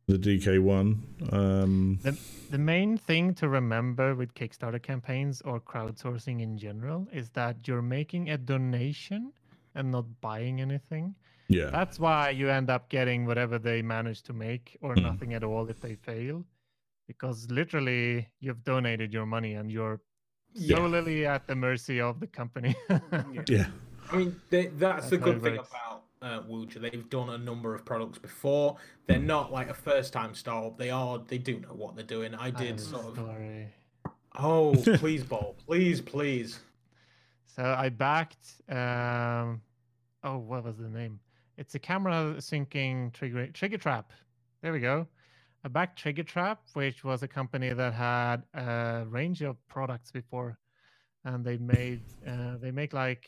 [0.07, 1.03] The DK one.
[1.33, 2.19] Um, The,
[2.51, 7.83] the main thing to remember with Kickstarter campaigns or crowdsourcing in general is that you're
[7.83, 9.33] making a donation
[9.75, 11.15] and not buying anything.
[11.49, 15.03] yeah, That's why you end up getting whatever they manage to make or Mm.
[15.03, 16.45] nothing at all if they fail.
[17.07, 20.01] Because literally you've donated your money and you're
[20.55, 20.77] Yeah.
[20.77, 22.75] solely at the mercy of the company.
[23.49, 23.67] yeah,
[24.13, 25.71] I mean, they, that's, the That's how good thing works.
[25.71, 25.94] about
[26.25, 26.81] uh, Woojer.
[26.81, 28.77] They've done a number of products before.
[29.07, 30.79] They're not like a first-time startup.
[30.79, 31.23] They are.
[31.29, 32.35] They do know what they're doing.
[32.35, 33.31] I did a sort of.
[34.37, 35.57] Oh, please, Bob.
[35.67, 36.61] Please, please.
[37.47, 38.63] So I backed.
[38.69, 39.61] Um,
[40.25, 41.21] oh, what was the name?
[41.57, 44.11] It's a camera syncing trigger trigger trap.
[44.63, 45.07] There we go.
[45.65, 50.59] I backed Triggertrap, which was a company that had a range of products before,
[51.25, 53.27] and they made uh, they make like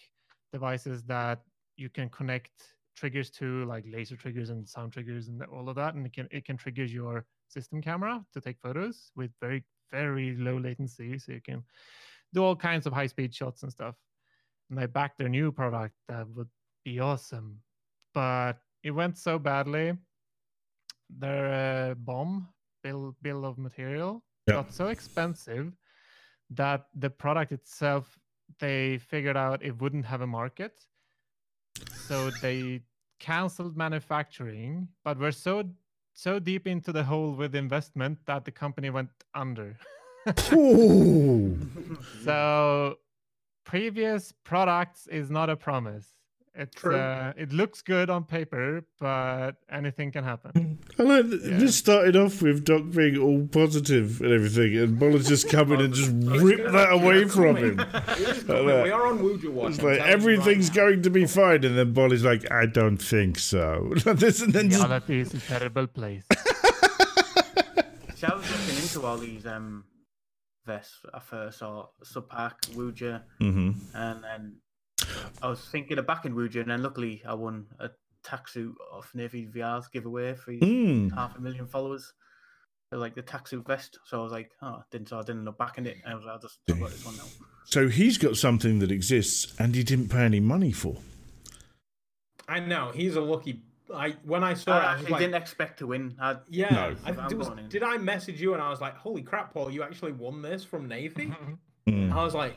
[0.53, 1.41] devices that
[1.79, 5.95] you can connect triggers to, like laser triggers and sound triggers and all of that,
[5.95, 10.35] and it can it can trigger your system camera to take photos with very very
[10.37, 11.63] low latency, so you can
[12.35, 13.95] do all kinds of high speed shots and stuff.
[14.71, 15.95] and I backed their new product.
[16.09, 16.49] That would
[16.85, 17.61] be awesome,
[18.15, 19.93] but it went so badly.
[21.09, 21.47] Their
[21.91, 22.49] uh, bomb
[22.83, 24.57] bill bill of material Yeah.
[24.57, 25.73] got so expensive
[26.51, 28.19] that the product itself
[28.59, 30.87] they figured out it wouldn't have a market,
[32.09, 32.81] so they
[33.19, 34.89] canceled manufacturing.
[35.05, 35.65] But were so
[36.15, 39.77] so deep into the hole with investment that the company went under.
[42.25, 42.99] So
[43.65, 46.16] previous products is not a promise.
[46.59, 46.97] It's True.
[46.97, 50.79] uh, it looks good on paper, but anything can happen.
[50.99, 51.59] I like that Yeah.
[51.59, 55.81] this started off with Doc being all positive and everything, and Boller's just come in
[55.83, 56.11] and just
[56.43, 57.77] rip that away from him.
[58.49, 59.75] we are on Woojer Watch.
[59.75, 63.39] It's like everything's right going to be fine, and then Bolly's like, "I don't think
[63.39, 66.25] so." this and then just Reality is a terrible place.
[68.15, 69.85] See, I was looking into all these um
[70.65, 73.75] vests at first, or SubPac, Woojer, Mhm.
[73.95, 74.57] and then
[75.43, 77.91] I was thinking of backing Woojer, and then luckily I won a
[78.25, 81.15] TactSuit off Navy VR's giveaway for Mm.
[81.15, 82.13] half a million followers.
[82.91, 85.49] They're like the TactSuit vest, so I was like, oh, didn't so I didn't end
[85.49, 85.97] up backing it.
[86.05, 87.25] And I was like, I'll just I've got this one now.
[87.65, 90.97] So he's got something that exists, and he didn't pay any money for.
[92.49, 93.63] I know he's a lucky.
[93.95, 96.15] I when I saw it, I I was actually like, didn't expect to win.
[96.21, 96.71] I, yeah.
[96.71, 96.97] No.
[97.05, 99.71] I, was- did I message you and I was like, "Holy crap, Paul!
[99.71, 101.33] You actually won this from Navy."
[101.89, 102.11] Mm.
[102.11, 102.57] I was like,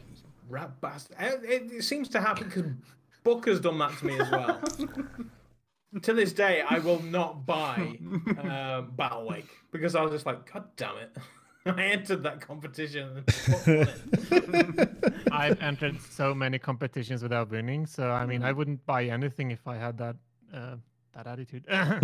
[0.49, 2.65] "Rat bastard!" It, it, it seems to happen because
[3.23, 4.61] Booker's done that to me as well.
[6.01, 7.97] to this day, I will not buy
[8.37, 11.17] um, Battlewake because I was just like, "God damn it!"
[11.65, 13.17] I entered that competition.
[13.17, 15.23] And Book won it.
[15.31, 19.67] I've entered so many competitions without winning, so I mean, I wouldn't buy anything if
[19.67, 20.15] I had that
[20.53, 20.75] uh,
[21.23, 21.63] that attitude.
[21.69, 21.99] yeah.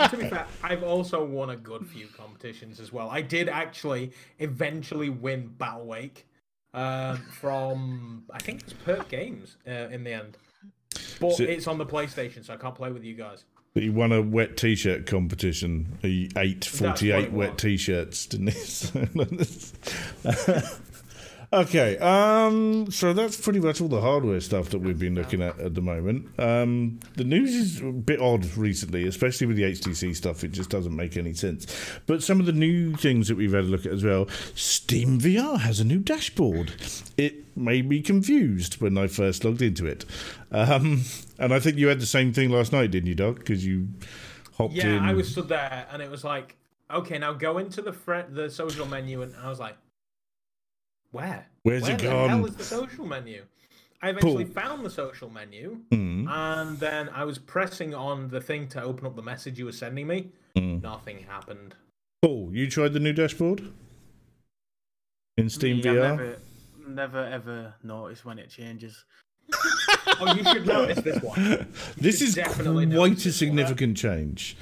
[0.00, 3.08] and to be fair, I've also won a good few competitions as well.
[3.10, 6.24] I did actually eventually win Battlewake
[6.74, 10.36] um, from I think it's Perk Games uh, in the end,
[11.20, 13.44] but So- it's on the PlayStation, so I can't play with you guys.
[13.74, 15.98] But he won a wet T-shirt competition.
[16.00, 17.58] He ate forty-eight wet.
[17.58, 18.58] T-shirts, didn't he?
[21.52, 25.58] okay, um, so that's pretty much all the hardware stuff that we've been looking at
[25.58, 26.28] at the moment.
[26.38, 30.44] Um, the news is a bit odd recently, especially with the HTC stuff.
[30.44, 31.66] It just doesn't make any sense.
[32.06, 34.28] But some of the new things that we've had a look at as well.
[34.54, 36.72] Steam VR has a new dashboard.
[37.16, 40.04] It made me confused when I first logged into it.
[40.52, 41.02] Um,
[41.38, 43.36] and I think you had the same thing last night, didn't you, Doc?
[43.36, 43.88] Because you
[44.56, 45.02] hopped Yeah, in.
[45.02, 46.56] Yeah, I was stood there, and it was like,
[46.90, 49.76] okay, now go into the fre- the social menu, and I was like,
[51.10, 51.46] where?
[51.62, 52.44] Where's Where it the hell gone?
[52.48, 53.44] is the social menu?
[54.00, 54.54] I eventually Paul.
[54.62, 55.80] found the social menu.
[55.90, 59.64] Mm, And then I was pressing on the thing to open up the message you
[59.64, 60.28] were sending me.
[60.56, 60.80] mm.
[60.82, 61.74] Nothing happened.
[62.22, 63.72] Paul, you tried the new dashboard
[65.36, 66.00] in Steam me, I've VR?
[66.16, 66.36] never,
[66.88, 69.04] never ever noticed when it changes.
[70.20, 71.72] Oh, you should notice this one.
[71.96, 73.32] This is definitely quite a this one.
[73.32, 74.56] significant change.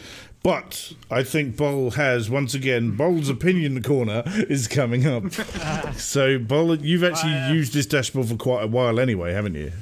[0.47, 5.25] But I think Bol has once again Bol's opinion corner is coming up.
[5.97, 9.73] so Bol, you've actually Uh, used this dashboard for quite a while anyway, haven't you?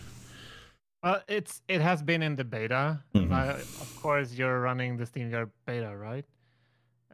[1.02, 3.02] well, it's it has been in the beta.
[3.14, 3.30] Mhm.
[3.30, 6.24] Uh, of course, you're running the SteamVR beta, right?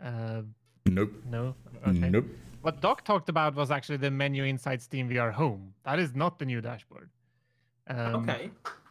[0.00, 0.42] Uh,
[0.86, 1.12] Nope.
[1.28, 1.56] no.
[1.88, 2.08] Okay.
[2.08, 2.26] Nope.
[2.62, 5.74] What Doc talked about was actually the menu inside SteamVR Home.
[5.82, 7.10] That is not the new dashboard.
[7.88, 8.50] Um, Okay.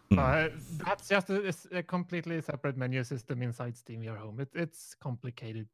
[0.09, 0.53] But
[0.85, 4.39] that's just a, a completely separate menu system inside SteamVR Home.
[4.39, 5.67] It, it's complicated.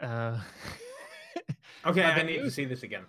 [0.00, 0.38] Uh,
[1.86, 3.04] Okay, Uh, I the need to see this again.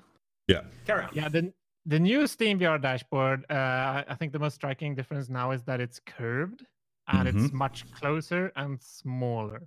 [0.48, 0.62] Yeah.
[0.86, 1.10] Carry on.
[1.14, 1.52] yeah, the
[1.86, 3.46] the new SteamVR dashboard.
[3.50, 6.66] Uh, I- I think the most striking difference now is that it's curved
[7.08, 9.64] and it's much closer and smaller.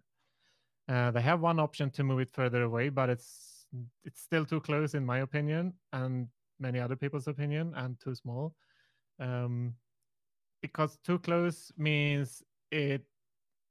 [0.89, 3.67] Uh, they have one option to move it further away, but it's
[4.05, 6.29] it's still too close in my opinion and
[6.61, 8.55] many other people's opinion, and too small.
[9.19, 9.75] Um,
[10.65, 12.43] because too close means
[12.73, 13.05] it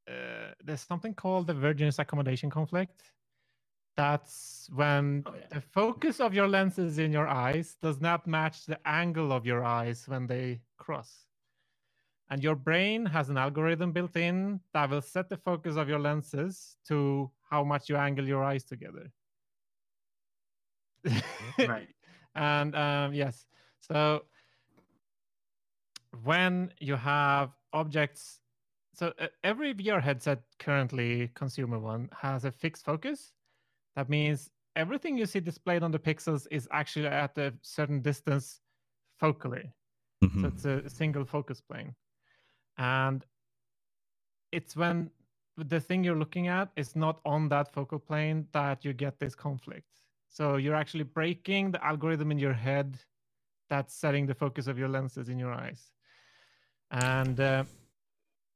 [0.08, 3.02] uh, there's something called the vergence accommodation conflict.
[3.98, 5.48] That's when Oh, yeah.
[5.52, 9.64] the focus of your lenses in your eyes does not match the angle of your
[9.64, 11.26] eyes when they cross.
[12.30, 16.00] And your brain has an algorithm built in that will set the focus of your
[16.00, 19.12] lenses to how much you angle your eyes together.
[21.68, 21.90] Right.
[22.36, 23.46] And um, yes,
[23.80, 24.24] so
[26.24, 28.42] when you have objects,
[28.94, 33.34] so uh, every VR headset currently, consumer one, has a fixed focus.
[33.96, 38.62] That means everything you see displayed on the pixels is actually at a certain distance
[39.22, 39.74] focally.
[40.22, 40.54] So Mhm.
[40.54, 41.96] it's a single focus plane.
[42.78, 43.26] And
[44.52, 45.12] it's when
[45.58, 49.36] the thing you're looking at is not on that focal plane that you get this
[49.36, 49.88] conflict.
[50.30, 53.00] So you're actually breaking the algorithm in your head
[53.70, 55.93] that's setting the focus of your lenses in your eyes.
[56.94, 57.64] And uh,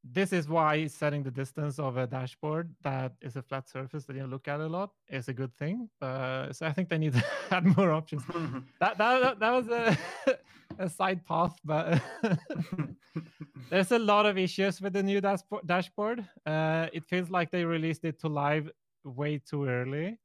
[0.04, 4.16] this is why setting the distance of a dashboard that is a flat surface that
[4.16, 5.90] you look at a lot is a good thing.
[6.02, 8.24] Uh, so I think they need to add more options.
[8.80, 9.98] that, that, that was a,
[10.80, 12.02] a side path, but
[13.70, 16.24] there's a lot of issues with the new dashboard.
[16.46, 18.70] Uh, it feels like they released it to live
[19.04, 20.20] way too early.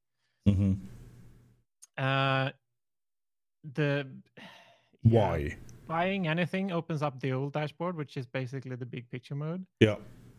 [0.46, 0.74] Mm-hmm.
[1.96, 2.50] Uh,
[3.74, 4.06] the
[5.02, 5.54] why yeah,
[5.86, 9.64] buying anything opens up the old dashboard, which is basically the big picture mode.
[9.80, 9.96] Yeah,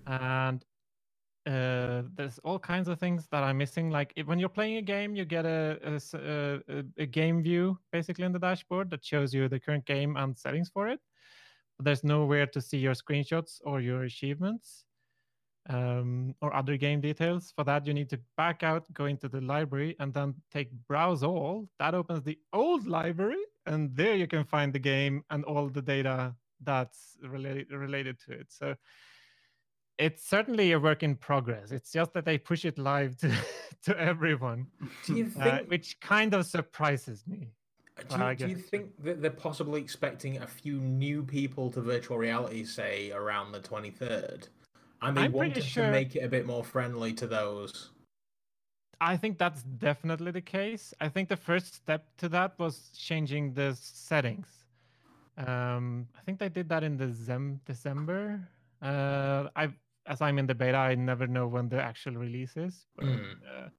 [0.07, 0.63] and
[1.45, 3.89] uh, there's all kinds of things that I'm missing.
[3.89, 7.77] Like if, when you're playing a game, you get a, a, a, a, game view
[7.91, 11.01] basically in the dashboard that shows you the current game and settings for it.
[11.77, 14.85] But there's nowhere to see your screenshots or your achievements
[15.69, 17.51] um, or other game details.
[17.55, 21.23] For that, you need to back out, go into the library, and then take Browse
[21.23, 21.67] All.
[21.79, 25.81] That opens the old library, and there you can find the game and all the
[25.81, 28.47] data that's related related to it.
[28.49, 28.75] So
[29.97, 31.71] it's certainly a work in progress.
[31.71, 33.31] It's just that they push it live to,
[33.83, 34.67] to everyone,
[35.39, 37.51] uh, which kind of surprises me.
[38.09, 42.17] Do you, do you, think that they're possibly expecting a few new people to virtual
[42.17, 44.47] reality, say around the 23rd?
[45.03, 45.85] And they I'm wanted sure...
[45.85, 47.91] to make it a bit more friendly to those.
[49.01, 50.93] I think that's definitely the case.
[51.01, 54.47] I think the first step to that was changing the settings.
[55.37, 58.47] Um, I think they did that in the Zem- December.
[58.81, 59.69] Uh, I,
[60.05, 62.85] as I'm in the beta, I never know when the actual release is.
[62.95, 63.35] But, mm.
[63.55, 63.69] uh,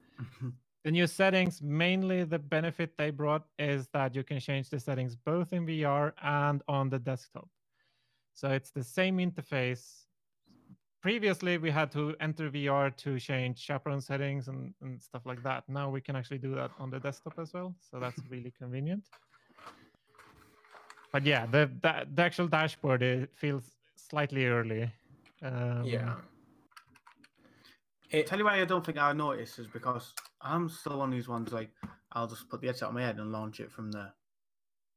[0.84, 5.16] the new settings, mainly the benefit they brought is that you can change the settings
[5.16, 7.48] both in VR and on the desktop.
[8.34, 10.03] So it's the same interface
[11.04, 15.62] previously we had to enter VR to change chaperone settings and, and stuff like that.
[15.68, 17.74] Now we can actually do that on the desktop as well.
[17.78, 19.04] So that's really convenient.
[21.12, 23.64] But yeah, the, the, the actual dashboard it feels
[23.96, 24.90] slightly early.
[25.42, 26.14] Um, yeah.
[28.10, 31.14] It, Tell you why I don't think I noticed is because I'm still one of
[31.14, 31.68] these ones like
[32.12, 34.10] I'll just put the headset on my head and launch it from the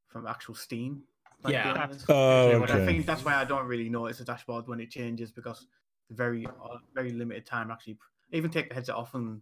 [0.06, 1.02] from actual Steam.
[1.44, 2.82] Like yeah, that's, uh, okay.
[2.82, 5.66] I think that's why I don't really notice the dashboard when it changes because
[6.10, 7.98] very uh, very limited time actually
[8.32, 9.40] even take the headset off and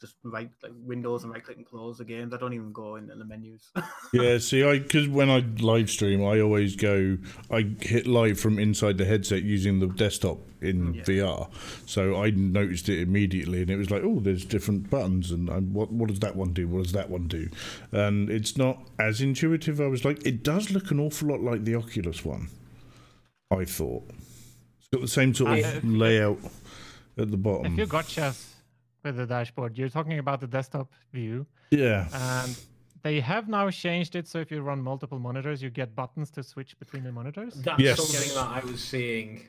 [0.00, 2.34] just right like windows and right click and close the games.
[2.34, 3.70] I don't even go into the menus.
[4.12, 7.16] yeah, see, I because when I live stream, I always go.
[7.50, 11.02] I hit live from inside the headset using the desktop in yeah.
[11.04, 11.50] VR,
[11.86, 15.60] so I noticed it immediately, and it was like, oh, there's different buttons, and I,
[15.60, 16.68] what what does that one do?
[16.68, 17.48] What does that one do?
[17.92, 19.80] And it's not as intuitive.
[19.80, 22.48] I was like, it does look an awful lot like the Oculus one.
[23.50, 24.10] I thought.
[24.96, 26.38] It's got the same sort of layout
[27.18, 27.72] at the bottom.
[27.72, 28.54] If you got chess
[29.04, 31.46] with the dashboard, you're talking about the desktop view.
[31.70, 32.08] Yeah.
[32.12, 32.58] And
[33.02, 36.42] they have now changed it so if you run multiple monitors, you get buttons to
[36.42, 37.54] switch between the monitors.
[37.54, 37.96] That's yes.
[37.98, 39.46] something that I was seeing.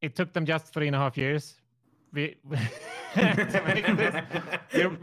[0.00, 1.54] It took them just three and a half years.
[2.12, 2.56] We, we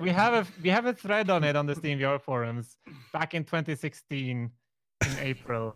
[0.09, 2.77] have a we have a thread on it on the Steam VR forums
[3.13, 4.49] back in 2016
[5.05, 5.75] in April,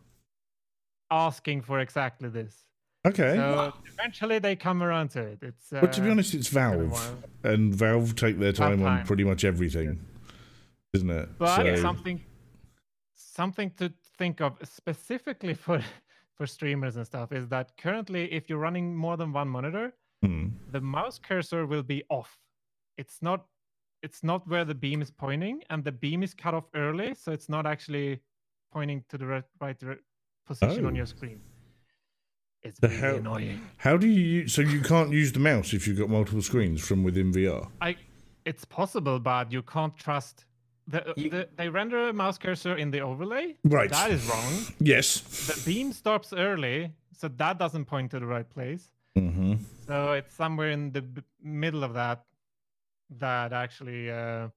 [1.12, 2.66] asking for exactly this.
[3.08, 3.36] Okay.
[3.36, 5.40] So eventually they come around to it.
[5.42, 5.72] It's.
[5.72, 9.24] Uh, but to be honest, it's Valve, and Valve take their time, time, on pretty
[9.24, 10.00] much everything,
[10.94, 11.30] isn't it?
[11.38, 11.76] But so...
[11.78, 12.22] something,
[13.16, 15.82] something to think of specifically for
[16.36, 19.94] for streamers and stuff is that currently, if you're running more than one monitor,
[20.24, 20.48] hmm.
[20.72, 22.38] the mouse cursor will be off.
[22.98, 23.46] It's not.
[24.02, 27.34] It's not where the beam is pointing, and the beam is cut off early, so
[27.34, 28.22] it's not actually
[28.72, 29.78] pointing to the right, right
[30.48, 30.88] position oh.
[30.88, 31.42] on your screen.
[32.64, 33.62] It's the really annoying.
[33.78, 36.86] How do you use, so you can't use the mouse if you've got multiple screens
[36.86, 37.70] from within VR?
[37.82, 37.96] I
[38.46, 40.46] it's possible, but you can't trust
[40.88, 43.56] the, you, the, they render a mouse cursor in the overlay.
[43.64, 43.90] Right.
[43.92, 44.54] That is wrong.
[44.80, 45.22] Yes.
[45.48, 48.92] The beam stops early, so that doesn't point to the right place.
[49.16, 49.56] Mm-hmm.
[49.86, 52.26] So it's somewhere in the b- middle of that
[53.20, 54.50] that actually uh,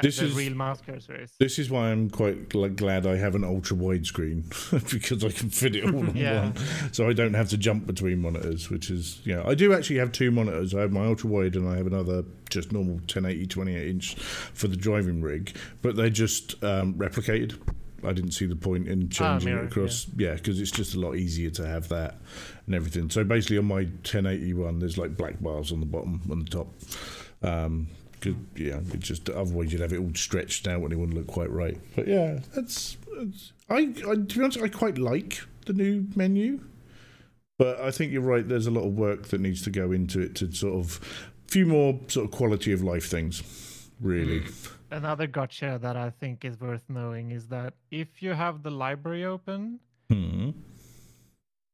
[0.00, 1.32] this the is, real mouse cursor is.
[1.38, 4.44] This is why I'm quite like, glad I have an ultra wide screen
[4.90, 6.44] because I can fit it all on yeah.
[6.44, 6.54] one,
[6.92, 8.70] so I don't have to jump between monitors.
[8.70, 10.74] Which is, yeah, I do actually have two monitors.
[10.74, 14.68] I have my ultra wide and I have another just normal 1080 28 inch for
[14.68, 17.58] the driving rig, but they're just um, replicated.
[18.04, 20.06] I didn't see the point in ah, changing ah, mirror, it across.
[20.16, 22.16] Yeah, because yeah, it's just a lot easier to have that
[22.66, 23.10] and everything.
[23.10, 26.50] So basically, on my 1080 one, there's like black bars on the bottom and the
[26.50, 26.68] top.
[27.42, 27.88] Um,
[28.22, 31.26] Cause, yeah, it just otherwise you'd have it all stretched out and it wouldn't look
[31.26, 31.78] quite right.
[31.96, 36.60] But yeah, that's, that's I, I to be honest, I quite like the new menu,
[37.58, 38.46] but I think you're right.
[38.48, 41.00] There's a lot of work that needs to go into it to sort of
[41.48, 43.42] a few more sort of quality of life things,
[44.00, 44.44] really.
[44.90, 49.24] another gotcha that I think is worth knowing is that if you have the library
[49.24, 50.50] open, Hmm.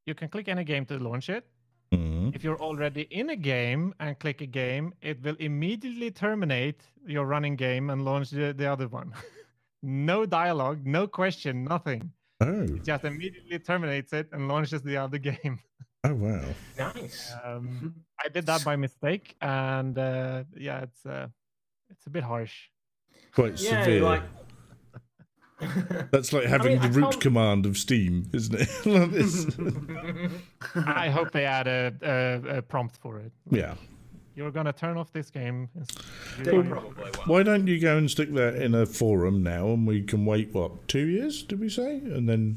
[0.06, 1.44] you can click any game to launch it.
[1.92, 2.30] Hmm.
[2.34, 7.24] If you're already in a game and click a game, it will immediately terminate your
[7.24, 9.14] running game and launch the, the other one.
[9.82, 12.12] no dialogue, no question, nothing.
[12.40, 12.62] Oh.
[12.62, 15.58] It just immediately terminates it and launches the other game.
[16.04, 16.44] Oh wow.
[16.78, 17.32] Nice.
[17.44, 21.26] Um, I did that by mistake, and uh, yeah, it's uh,
[21.90, 22.54] it's a bit harsh.
[23.34, 24.02] Quite yeah, severe.
[24.02, 24.22] like.
[26.12, 28.68] That's like having mean, I the root can't- command of Steam, isn't it?
[28.86, 29.10] Like.
[30.86, 33.32] I hope they add a, a, a prompt for it.
[33.50, 33.74] yeah.
[34.34, 35.68] You're gonna turn off this game.
[35.80, 36.04] It's-
[36.44, 37.22] They you're- probably will.
[37.26, 40.54] Why don't you go and stick that in a forum now, and we can wait
[40.54, 41.42] what two years?
[41.42, 41.96] Did we say?
[41.96, 42.56] And then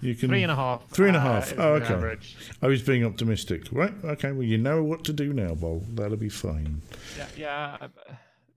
[0.00, 0.88] you can three and a half.
[0.88, 1.52] Three and a half.
[1.56, 1.94] uh, Oh, okay.
[1.94, 2.36] average.
[2.60, 3.94] I was being optimistic, right?
[4.02, 4.32] Okay.
[4.32, 5.84] Well, you know what to do now, Bol.
[5.94, 6.82] That'll be fine.
[7.16, 7.76] Yeah, yeah.
[7.80, 7.88] uh,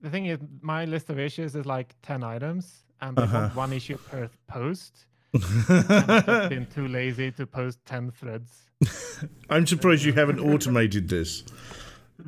[0.02, 3.38] The thing is, my list of issues is like ten items, and they Uh-huh.
[3.40, 5.06] want one issue per post.
[5.34, 8.62] I've been too lazy to post ten threads.
[9.50, 11.44] I'm surprised you haven't automated this.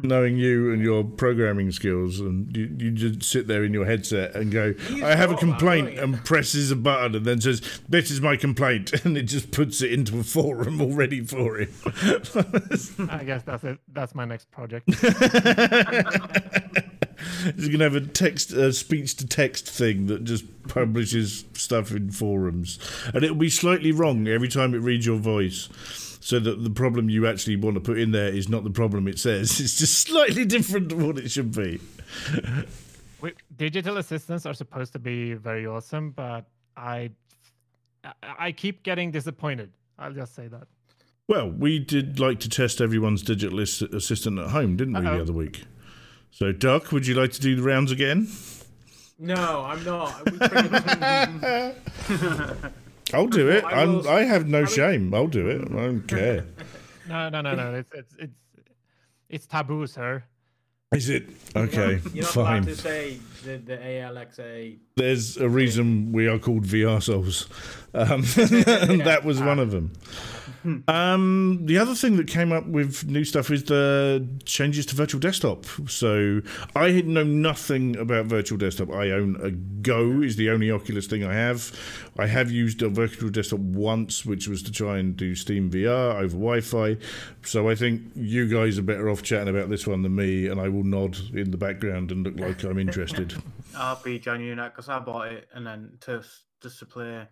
[0.02, 4.34] Knowing you and your programming skills, and you, you just sit there in your headset
[4.36, 8.10] and go, You I have a complaint, and presses a button and then says, This
[8.10, 11.72] is my complaint, and it just puts it into a forum already for him.
[13.08, 13.78] I guess that's it.
[13.90, 14.86] That's my next project.
[17.56, 21.90] He's going to have a text, uh, speech to text thing that just publishes stuff
[21.92, 22.78] in forums.
[23.14, 25.68] And it'll be slightly wrong every time it reads your voice.
[26.20, 29.08] So that the problem you actually want to put in there is not the problem
[29.08, 29.60] it says.
[29.60, 31.80] It's just slightly different to what it should be.
[33.56, 36.44] Digital assistants are supposed to be very awesome, but
[36.76, 37.10] I,
[38.22, 39.72] I- keep getting disappointed.
[39.98, 40.68] I'll just say that.
[41.26, 45.20] Well, we did like to test everyone's digital assistant at home, didn't we, the Uh-oh.
[45.22, 45.64] other week?
[46.30, 48.28] So, Duck, would you like to do the rounds again?
[49.18, 50.24] No, I'm not.
[50.30, 51.74] We pretty much-
[53.12, 53.64] I'll do it.
[53.64, 55.14] I I'm, will- I have no mean- shame.
[55.14, 55.62] I'll do it.
[55.62, 56.44] I don't care.
[57.08, 57.72] No, no, no, no.
[57.74, 58.34] It's it's it's
[59.30, 60.22] it's taboo, sir.
[60.92, 61.24] Is it?
[61.56, 62.46] Okay, You're not fine.
[62.62, 64.76] allowed to say the, the ALXA.
[64.96, 67.48] There's a reason we are called VR souls.
[67.94, 68.24] Um,
[68.90, 69.92] and that was one of them.
[70.88, 75.20] Um, the other thing that came up with new stuff is the changes to virtual
[75.20, 75.64] desktop.
[75.88, 76.42] So
[76.74, 78.90] I know nothing about virtual desktop.
[78.90, 81.72] I own a Go is the only Oculus thing I have.
[82.18, 86.16] I have used a virtual desktop once, which was to try and do Steam VR
[86.16, 86.96] over Wi-Fi.
[87.44, 90.60] So I think you guys are better off chatting about this one than me, and
[90.60, 93.34] I will nod in the background and look like I'm interested.
[93.76, 96.24] I'll be that because I bought it and then to
[96.60, 97.26] just to play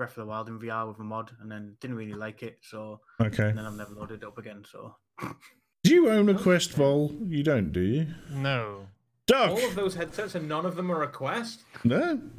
[0.00, 2.58] Breath of the Wild in VR with a mod, and then didn't really like it,
[2.62, 3.48] so Okay.
[3.50, 4.64] and then I've never loaded it up again.
[4.72, 4.96] So
[5.84, 7.14] Do you own a Quest Boll?
[7.26, 8.06] You don't, do you?
[8.30, 8.86] No.
[9.26, 9.50] Duck!
[9.50, 11.60] All of those headsets and none of them are a Quest.
[11.84, 12.18] No?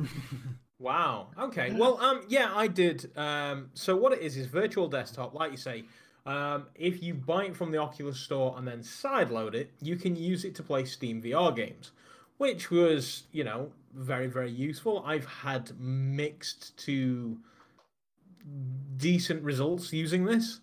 [0.79, 1.27] Wow.
[1.39, 1.71] Okay.
[1.73, 3.15] Well, um, yeah, I did.
[3.15, 5.83] Um, so what it is is virtual desktop, like you say.
[6.25, 10.15] Um, if you buy it from the Oculus Store and then sideload it, you can
[10.15, 11.91] use it to play Steam VR games,
[12.39, 15.03] which was, you know, very very useful.
[15.05, 17.37] I've had mixed to
[18.97, 20.59] decent results using this,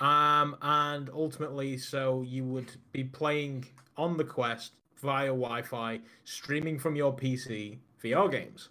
[0.00, 6.96] um, and ultimately, so you would be playing on the Quest via Wi-Fi, streaming from
[6.96, 8.70] your PC VR games.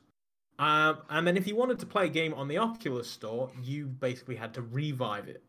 [0.58, 3.88] Um, and then if you wanted to play a game on the Oculus Store, you
[3.88, 5.44] basically had to revive it.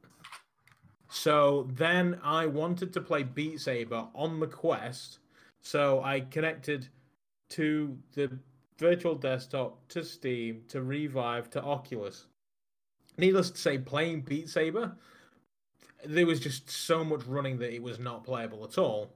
[1.08, 5.20] So then I wanted to play Beat Saber on the Quest,
[5.60, 6.88] so I connected
[7.50, 8.38] to the
[8.78, 12.26] virtual desktop, to Steam, to Revive, to Oculus.
[13.18, 14.92] Needless to say, playing Beat Saber,
[16.04, 19.12] there was just so much running that it was not playable at all.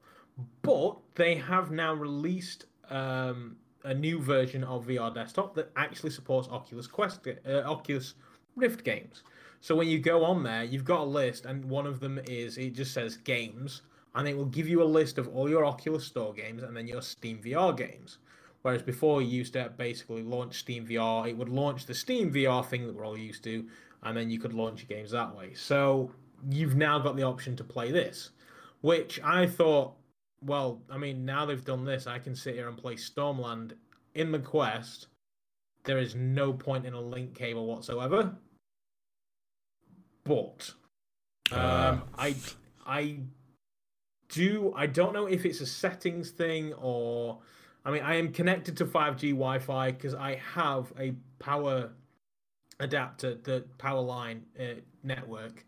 [0.62, 6.48] But they have now released um, a new version of VR desktop that actually supports
[6.48, 8.14] Oculus Quest, uh, Oculus
[8.56, 9.22] Rift games.
[9.60, 12.56] So when you go on there, you've got a list, and one of them is
[12.56, 13.82] it just says games,
[14.14, 16.86] and it will give you a list of all your Oculus Store games and then
[16.86, 18.18] your Steam VR games.
[18.62, 22.64] Whereas before, you used to basically launch Steam VR, it would launch the Steam VR
[22.64, 23.66] thing that we're all used to,
[24.02, 25.54] and then you could launch your games that way.
[25.54, 26.10] So
[26.48, 28.30] you've now got the option to play this,
[28.80, 29.94] which I thought,
[30.42, 33.72] well, I mean, now they've done this, I can sit here and play Stormland
[34.14, 35.08] in the Quest.
[35.84, 38.34] There is no point in a link cable whatsoever.
[40.24, 40.72] But
[41.52, 42.34] um, I
[42.86, 43.20] I
[44.28, 47.38] do I don't know if it's a settings thing or
[47.84, 51.90] I mean I am connected to 5G Wi-Fi because I have a power
[52.80, 55.64] adapter, the power line uh, network.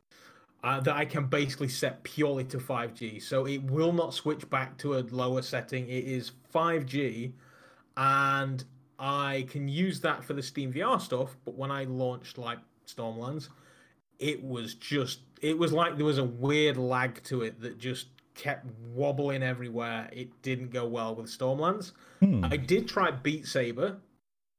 [0.65, 4.79] Uh, that I can basically set purely to 5G, so it will not switch back
[4.79, 5.89] to a lower setting.
[5.89, 7.33] It is 5G,
[7.97, 8.63] and
[8.97, 11.37] I can use that for the Steam VR stuff.
[11.45, 13.49] But when I launched like Stormlands,
[14.21, 18.07] it was just it was like there was a weird lag to it that just
[18.35, 20.09] kept wobbling everywhere.
[20.13, 21.91] It didn't go well with Stormlands.
[22.21, 22.45] Hmm.
[22.45, 23.99] I did try Beat Saber,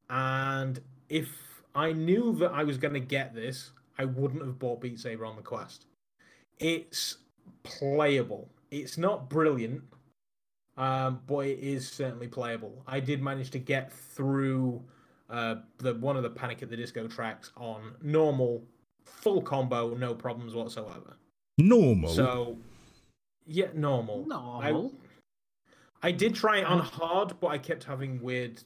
[0.10, 4.82] and if I knew that I was going to get this, I wouldn't have bought
[4.82, 5.86] Beat Saber on the Quest.
[6.60, 7.18] It's
[7.64, 8.50] playable.
[8.72, 9.84] It's not brilliant,
[10.78, 12.84] um, but it is certainly playable.
[12.88, 14.84] I did manage to get through
[15.30, 18.64] uh, the one of the Panic at the Disco tracks on normal,
[19.06, 21.18] full combo, no problems whatsoever.
[21.58, 22.10] Normal.
[22.10, 22.58] So,
[23.46, 24.26] yeah, normal.
[24.28, 24.92] Normal.
[26.02, 28.62] I, I did try it on hard, but I kept having weird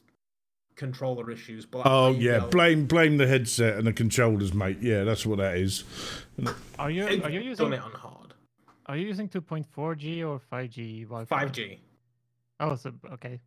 [0.78, 1.66] controller issues.
[1.66, 4.78] But oh I, yeah, you know, blame blame the headset and the controllers, mate.
[4.80, 5.84] Yeah, that's what that is.
[6.78, 8.32] Are you I've are you done using it on hard.
[8.86, 11.44] are you using 2.4G or 5G Wi-Fi?
[11.44, 11.78] 5G.
[12.60, 13.40] Oh, so okay.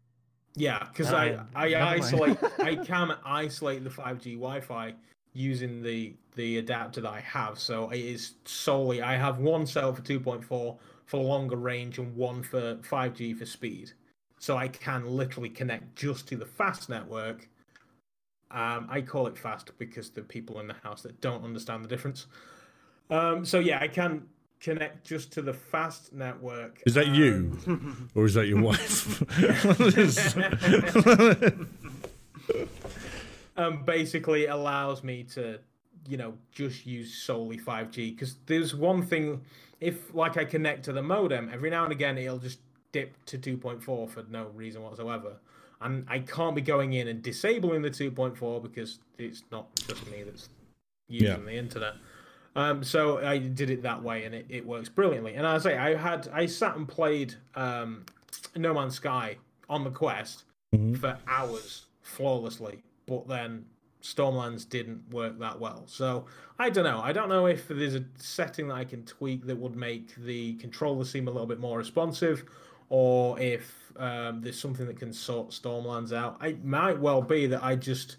[0.55, 4.93] Yeah, because Uh, I never I isolate I can isolate the 5G Wi-Fi
[5.33, 7.57] using the the adapter that I have.
[7.57, 12.43] So it is solely I have one cell for 2.4 for longer range and one
[12.43, 13.93] for 5G for speed.
[14.41, 17.47] So I can literally connect just to the fast network.
[18.49, 21.87] Um, I call it fast because the people in the house that don't understand the
[21.87, 22.25] difference.
[23.11, 24.23] Um, so yeah, I can
[24.59, 26.81] connect just to the fast network.
[26.87, 29.21] Is that you, um, or is that your wife?
[33.57, 35.59] um, basically allows me to,
[36.07, 38.15] you know, just use solely 5G.
[38.15, 39.41] Because there's one thing,
[39.79, 42.57] if like I connect to the modem, every now and again it'll just
[42.91, 45.33] dip to 2.4 for no reason whatsoever.
[45.81, 50.23] And I can't be going in and disabling the 2.4 because it's not just me
[50.23, 50.49] that's
[51.07, 51.37] using Yeah.
[51.37, 51.93] the internet.
[52.55, 55.35] Um, so I did it that way, and it, it works brilliantly.
[55.35, 58.05] And as I say, I had I sat and played um,
[58.55, 59.37] No Man's Sky
[59.69, 60.43] on the Quest
[60.75, 60.97] Mhm.
[60.97, 63.65] for hours flawlessly, but then
[64.03, 65.83] Stormlands didn't work that well.
[65.87, 66.25] So
[66.59, 66.99] I don't know.
[67.01, 70.55] I don't know if there's a setting that I can tweak that would make the
[70.55, 72.43] controller seem a little bit more responsive,
[72.91, 76.37] or if um, there's something that can sort Stormlands out.
[76.45, 78.17] It might well be that I just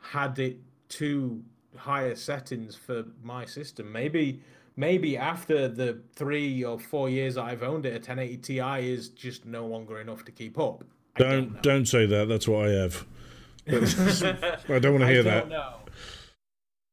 [0.00, 0.56] had it
[0.88, 1.42] too
[1.76, 3.90] higher settings for my system.
[3.90, 4.40] Maybe
[4.76, 9.08] maybe after the three or four years that I've owned it, a 1080 Ti is
[9.08, 10.84] just no longer enough to keep up.
[11.16, 11.60] I don't know.
[11.62, 12.28] don't say that.
[12.28, 13.04] That's what I have.
[13.66, 15.48] I don't want to I hear don't that.
[15.48, 15.74] know.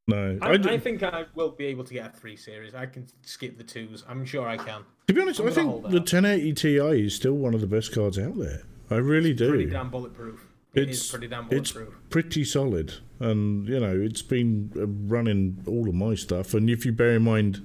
[0.07, 2.73] No, I, I, I think I will be able to get a three series.
[2.73, 4.03] I can skip the twos.
[4.07, 4.81] I'm sure I can.
[5.07, 7.93] to be honest, I'm I think the 1080 Ti is still one of the best
[7.93, 8.63] cards out there.
[8.89, 9.49] I really do.
[9.49, 10.47] Pretty damn bulletproof.
[10.73, 11.77] It is It's- pretty damn it's
[12.09, 16.85] pretty solid and you know it's been uh, running all of my stuff and if
[16.85, 17.61] you bear in mind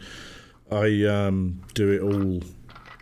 [0.73, 2.43] i um, do it all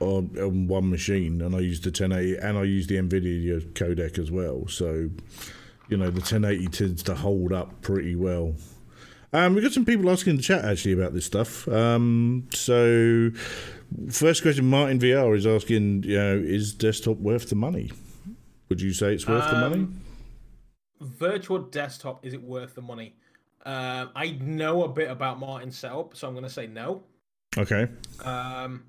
[0.06, 4.18] on, on one machine and i use the 1080 and i use the nvidia codec
[4.18, 5.08] as well so
[5.88, 8.54] you know the 1080 tends to hold up pretty well
[9.34, 11.68] um, we've got some people asking in the chat actually about this stuff.
[11.68, 13.30] Um, so,
[14.10, 17.90] first question: Martin VR is asking, you know, is desktop worth the money?
[18.68, 19.82] Would you say it's worth the money?
[19.82, 20.00] Um,
[21.00, 23.14] Virtual desktop, is it worth the money?
[23.66, 27.02] Um, I know a bit about Martin's setup, so I'm going to say no.
[27.58, 27.88] Okay.
[28.24, 28.84] Um,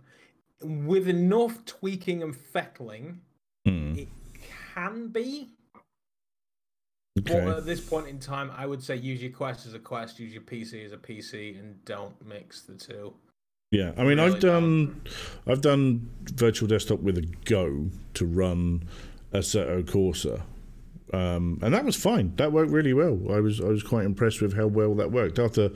[0.62, 3.22] with enough tweaking and fettling,
[3.66, 3.96] Hmm.
[3.98, 4.08] it
[4.74, 5.50] can be.
[7.20, 7.46] Okay.
[7.46, 10.20] But at this point in time, I would say use your Quest as a Quest,
[10.20, 13.14] use your PC as a PC, and don't mix the two.
[13.72, 15.02] Yeah, I mean, Really I've done,
[15.48, 18.84] I've done virtual desktop with a Go to run
[19.34, 20.42] a Assetto Corsa,
[21.14, 22.34] um, and that was fine.
[22.38, 23.20] That worked really well.
[23.32, 25.38] I was I was quite impressed with how well that worked.
[25.40, 25.70] After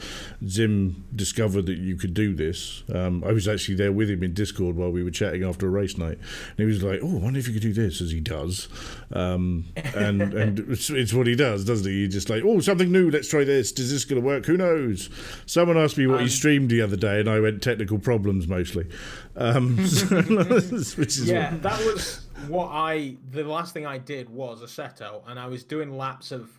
[0.47, 4.33] Zim discovered that you could do this, um, I was actually there with him in
[4.33, 7.19] Discord while we were chatting after a race night, and he was like, "Oh, I
[7.19, 8.67] wonder if you could do this," as he does,
[9.11, 9.65] um,
[9.95, 12.05] and and it's, it's what he does, doesn't he?
[12.05, 13.11] He's just like, "Oh, something new.
[13.11, 13.71] Let's try this.
[13.73, 14.45] Is this going to work?
[14.47, 15.09] Who knows?"
[15.45, 18.47] Someone asked me what he Um, streamed the other day, and I went technical problems
[18.47, 18.87] mostly,
[19.35, 23.17] um, which is Yeah, that was what I.
[23.31, 26.49] The last thing I did was Assetto, and I was doing laps of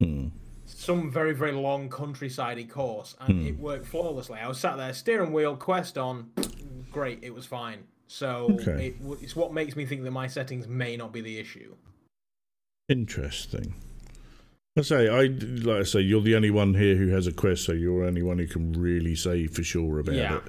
[0.00, 0.28] Hmm.
[0.66, 3.46] some very very long countryside course, and Hmm.
[3.46, 4.38] it worked flawlessly.
[4.38, 6.30] I was sat there, steering wheel, quest on,
[6.92, 7.84] great, it was fine.
[8.06, 8.88] So Okay.
[8.88, 11.74] it, it's what makes me think that my settings may not be the issue.
[12.88, 13.74] Interesting.
[14.78, 17.64] I say, I like I say, you're the only one here who has a quest,
[17.64, 20.36] so you're the only one who can really say for sure about Yeah.
[20.36, 20.42] it.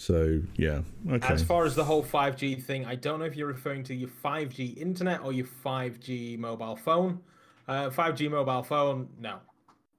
[0.00, 1.34] So yeah, okay.
[1.34, 4.08] As far as the whole 5G thing, I don't know if you're referring to your
[4.08, 7.20] 5G internet or your 5G mobile phone.
[7.68, 9.40] Uh, 5G mobile phone, no.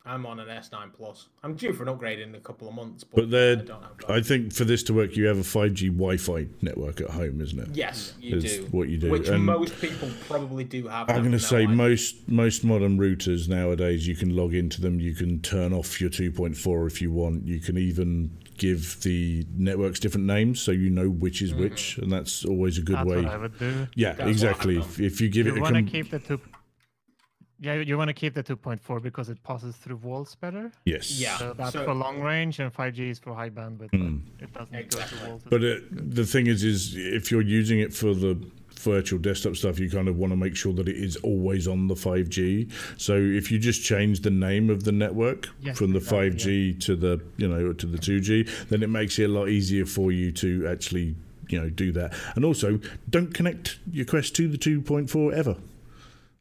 [0.03, 1.27] I'm on an S9 Plus.
[1.43, 3.65] I'm due for an upgrade in a couple of months, but, But they're-
[4.09, 4.15] I.
[4.15, 7.59] I think for this to work, you have a 5G Wi-Fi network at home, isn't
[7.59, 7.69] it?
[7.75, 8.67] Yes, you Is do.
[8.71, 9.11] what you do.
[9.11, 11.11] Which And most people probably do have.
[11.11, 11.75] I'm going to say idea.
[11.75, 14.99] most most modern routers nowadays, you can log into them.
[14.99, 17.45] You can turn off your 2.4 if you want.
[17.45, 18.31] You can even
[18.61, 22.81] give the networks different names so you know which is which, and that's always a
[22.89, 23.23] good That's way.
[23.23, 23.87] what I would do.
[23.95, 24.77] Yeah, That's exactly.
[24.77, 26.39] If, if you give You it a want to com- keep the two.
[27.59, 30.71] Yeah, you want to keep the 2.4 because it passes through walls better.
[30.85, 31.37] yes, Yeah.
[31.37, 33.91] So that's so- for long range, and 5G is for high bandwidth.
[33.91, 34.21] Mm.
[34.39, 35.17] But it doesn't Exactly.
[35.19, 35.41] go to walls.
[35.53, 38.33] But it, the thing is, is if you're using it for the
[38.81, 41.87] virtual desktop stuff, you kind of want to make sure that it is always on
[41.87, 42.69] the 5G.
[42.97, 46.79] So if you just change the name of the network Yes, from the exactly, 5G
[46.85, 50.11] to the you know to the 2G, then it makes it a lot easier for
[50.11, 51.15] you to actually
[51.49, 52.13] you know do that.
[52.35, 52.79] And also,
[53.09, 55.55] don't connect your Quest to the 2.4 ever.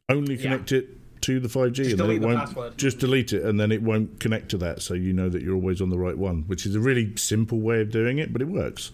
[0.09, 0.43] Only Yeah.
[0.43, 0.89] connect it
[1.23, 2.39] to the 5G, Just and then it the won't.
[2.41, 2.79] password.
[2.79, 5.55] Just delete it, and then it won't connect to that, so you know that you're
[5.55, 6.45] always on the right one.
[6.47, 8.91] Which is a really simple way of doing it, but it works.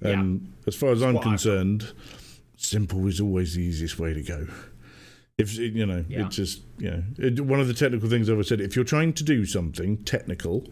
[0.00, 0.10] Yeah.
[0.10, 1.92] And as far as I'm what I've concerned,
[2.56, 4.46] simple is always the easiest way to go.
[5.38, 6.26] If you know, Yeah.
[6.26, 9.12] it just you know, it, one of the technical things I've said: if you're trying
[9.14, 10.66] to do something technical,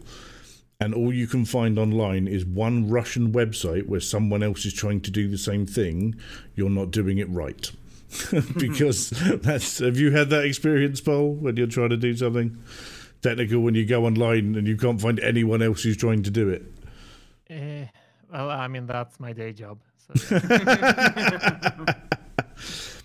[0.79, 5.01] and all you can find online is one Russian website where someone else is trying
[5.01, 6.15] to do the same thing,
[6.55, 7.71] you're not doing it right.
[8.57, 9.09] because
[9.41, 12.57] that's have you had that experience, Paul, when you're trying to do something
[13.21, 16.49] technical when you go online and you can't find anyone else who's trying to do
[16.49, 16.63] it?
[17.49, 17.85] Eh,
[18.31, 19.77] well, I mean that's my day job.
[20.13, 20.39] So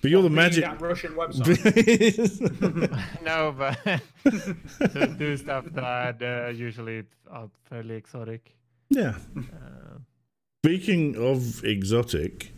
[0.03, 0.65] But you're the magic.
[0.65, 2.91] that Russian website.
[3.23, 3.79] no, but
[4.95, 8.55] to do stuff that uh, usually are fairly exotic.
[8.89, 9.17] yeah.
[9.37, 9.99] Uh,
[10.65, 12.55] Speaking of exotic,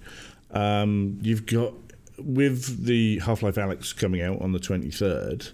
[0.52, 1.72] um, you've got
[2.18, 5.52] with the Half Life Alyx coming out on the 23rd,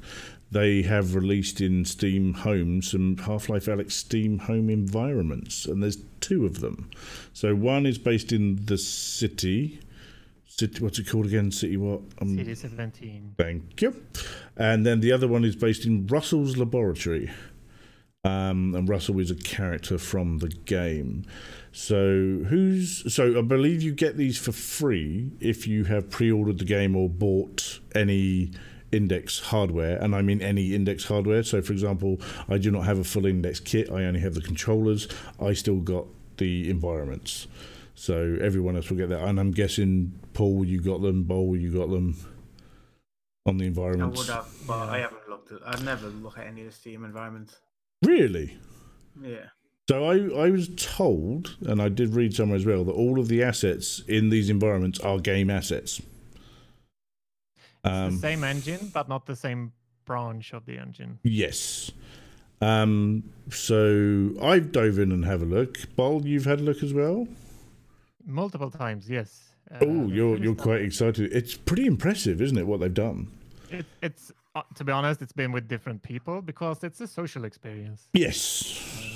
[0.50, 5.98] they have released in Steam Home some Half Life Alyx Steam Home environments, and there's
[6.20, 6.90] two of them.
[7.32, 9.80] So one is based in the city.
[10.46, 11.50] City, what's it called again?
[11.50, 12.00] City what?
[12.20, 13.34] Um, City 17.
[13.36, 14.02] Thank you.
[14.56, 17.30] And then the other one is based in Russell's laboratory.
[18.24, 21.24] Um, and Russell is a character from the game.
[21.70, 26.64] So who's so I believe you get these for free if you have pre-ordered the
[26.64, 28.50] game or bought any
[28.90, 31.42] index hardware and I mean any index hardware.
[31.42, 33.90] So for example, I do not have a full index kit.
[33.90, 35.08] I only have the controllers.
[35.40, 36.06] I still got
[36.38, 37.46] the environments.
[37.94, 39.24] So everyone else will get that.
[39.24, 42.16] And I'm guessing Paul you got them, Boll you got them
[43.44, 44.20] on the environments.
[44.20, 45.58] I would have, but I haven't looked at.
[45.66, 47.56] I never look at any of the Steam environments.
[48.04, 48.56] Really?
[49.20, 49.46] Yeah.
[49.88, 53.28] So I, I was told, and I did read somewhere as well, that all of
[53.28, 56.02] the assets in these environments are game assets.
[57.82, 59.72] The Um, same engine, but not the same
[60.04, 61.18] branch of the engine.
[61.22, 61.90] yes.
[62.60, 65.94] Um, so I've dove in and have a look.
[65.94, 67.28] Boll, you've had a look as well.
[68.26, 69.52] Multiple times, yes.
[69.70, 71.32] Uh, Oh, you're you're quite excited.
[71.32, 72.66] It's pretty impressive, isn't it?
[72.66, 73.28] What they've done.
[73.70, 77.44] It, it's uh, to be honest, it's been with different people because it's a social
[77.44, 78.08] experience.
[78.12, 79.07] Yes.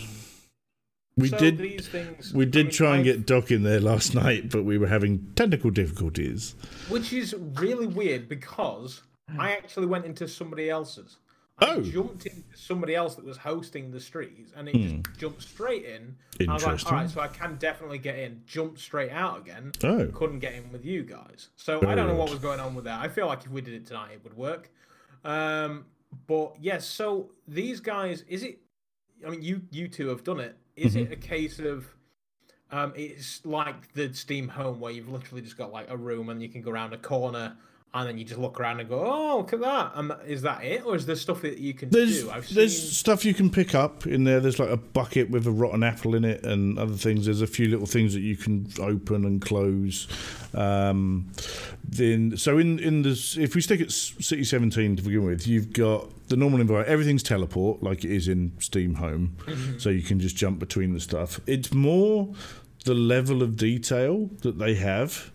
[1.17, 1.59] We So did.
[1.59, 4.65] These things, We I did mean, try and get Doc in there last night, but
[4.65, 6.55] we were having technical difficulties.
[6.89, 9.03] Which is really weird because
[9.39, 11.19] I actually went into somebody else's.
[11.59, 11.81] I Oh.
[11.83, 15.03] jumped into somebody else that was hosting the streets and it Hmm.
[15.03, 16.17] just jumped straight in.
[16.49, 16.93] I was like, Interesting.
[16.95, 18.41] all right, so I can definitely get in.
[18.47, 19.71] Jumped straight out again.
[19.85, 20.07] Oh.
[20.15, 21.51] Couldn't get in with you guys.
[21.57, 23.01] So I don't know what was going on with that.
[23.01, 24.71] I feel like if we did it tonight, it would work.
[25.25, 25.85] Um,
[26.27, 28.59] but yes, so these guys, is it?
[29.25, 30.57] I mean, you you two have done it.
[30.77, 30.97] Is Mm-hmm.
[30.97, 31.87] it a case of?
[32.71, 36.43] Um, it's like the Steam Home where you've literally just got like a room and
[36.43, 37.55] you can go around a corner
[37.95, 39.93] and then you just look around and go, oh, look at that.
[39.97, 42.31] And is that it, or is there stuff that you can There's do?
[42.31, 42.91] I've there's seen.
[42.91, 44.41] stuff you can pick up in there.
[44.41, 47.27] There's like a bucket with a rotten apple in it and other things.
[47.27, 50.09] There's a few little things that you can open and close.
[50.55, 51.31] Um,
[51.85, 55.73] then so in in this, if we stick at City 17 to begin with, you've
[55.75, 56.91] got the normal environment.
[56.91, 59.37] Everything's teleport like it is in Steam Home,
[59.79, 61.41] so you can just jump between the stuff.
[61.47, 62.33] It's more
[62.85, 65.31] the level of detail that they have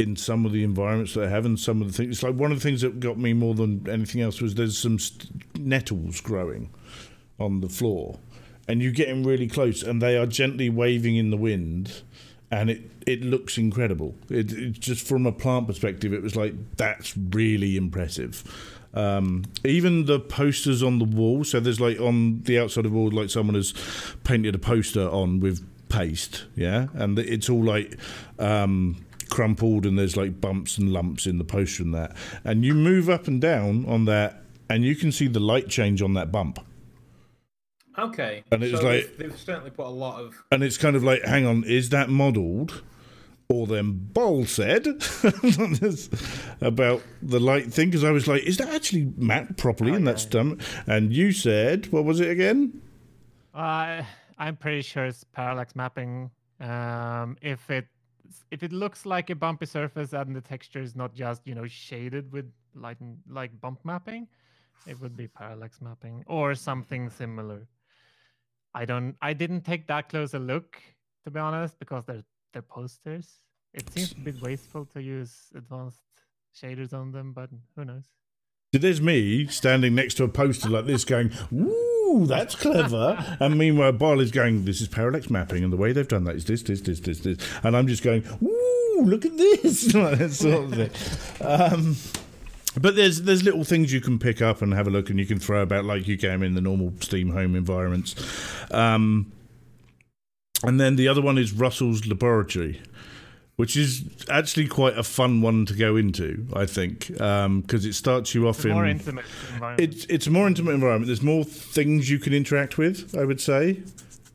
[0.00, 2.10] in some of the environments that they have and some of the things.
[2.10, 4.78] It's like one of the things that got me more than anything else was there's
[4.78, 6.70] some st- nettles growing
[7.38, 8.18] on the floor,
[8.66, 12.02] and you get in really close, and they are gently waving in the wind,
[12.50, 14.14] and it it looks incredible.
[14.28, 18.42] It, it just from a plant perspective, it was like that's really impressive.
[18.92, 21.44] Um, even the posters on the wall.
[21.44, 23.72] So there's like on the outside of the wall, like someone has
[24.24, 27.98] painted a poster on with paste, yeah, and it's all like
[28.38, 32.16] um, crumpled, and there's like bumps and lumps in the poster and that.
[32.44, 36.02] And you move up and down on that, and you can see the light change
[36.02, 36.58] on that bump.
[37.98, 38.44] Okay.
[38.50, 40.42] And it's so like- they've, they've certainly put a lot of.
[40.50, 42.82] and it's kind of like, hang on, is that modelled?
[43.48, 44.86] Or then Boll said
[46.60, 49.90] about the light thing because I was like, is that actually mapped properly?
[49.90, 50.12] Oh, and yeah.
[50.12, 50.84] that's.
[50.86, 52.80] And you said, what was it again?
[53.52, 54.02] Uh,
[54.38, 56.30] I'm pretty sure it's parallax mapping.
[56.60, 57.86] Um, if it
[58.50, 61.66] if it looks like a bumpy surface and the texture is not just you know
[61.66, 64.28] shaded with light and like bump mapping,
[64.86, 67.66] it would be parallax mapping or something similar.
[68.74, 69.16] I don't.
[69.20, 70.80] I didn't take that close a look
[71.24, 73.40] to be honest because they're they're posters.
[73.72, 76.02] It seems a bit wasteful to use advanced
[76.60, 78.04] shaders on them, but who knows?
[78.74, 81.30] So there's me standing next to a poster like this going,
[82.10, 83.24] Ooh, that's clever.
[83.40, 86.44] and meanwhile, is going, This is parallax mapping, and the way they've done that is
[86.44, 87.38] this, this, this, this, this.
[87.62, 89.84] And I'm just going, Ooh, look at this.
[89.92, 91.46] that sort of thing.
[91.46, 91.96] Um,
[92.80, 95.26] but there's there's little things you can pick up and have a look, and you
[95.26, 98.14] can throw about like you can in the normal Steam home environments.
[98.70, 99.32] Um,
[100.62, 102.80] and then the other one is Russell's Laboratory,
[103.60, 107.92] which is actually quite a fun one to go into, I think, um, because it
[107.92, 109.94] starts you off It's in more intimate environment.
[109.94, 111.06] it's it's a more intimate environment.
[111.08, 113.14] There's more things you can interact with.
[113.14, 113.82] I would say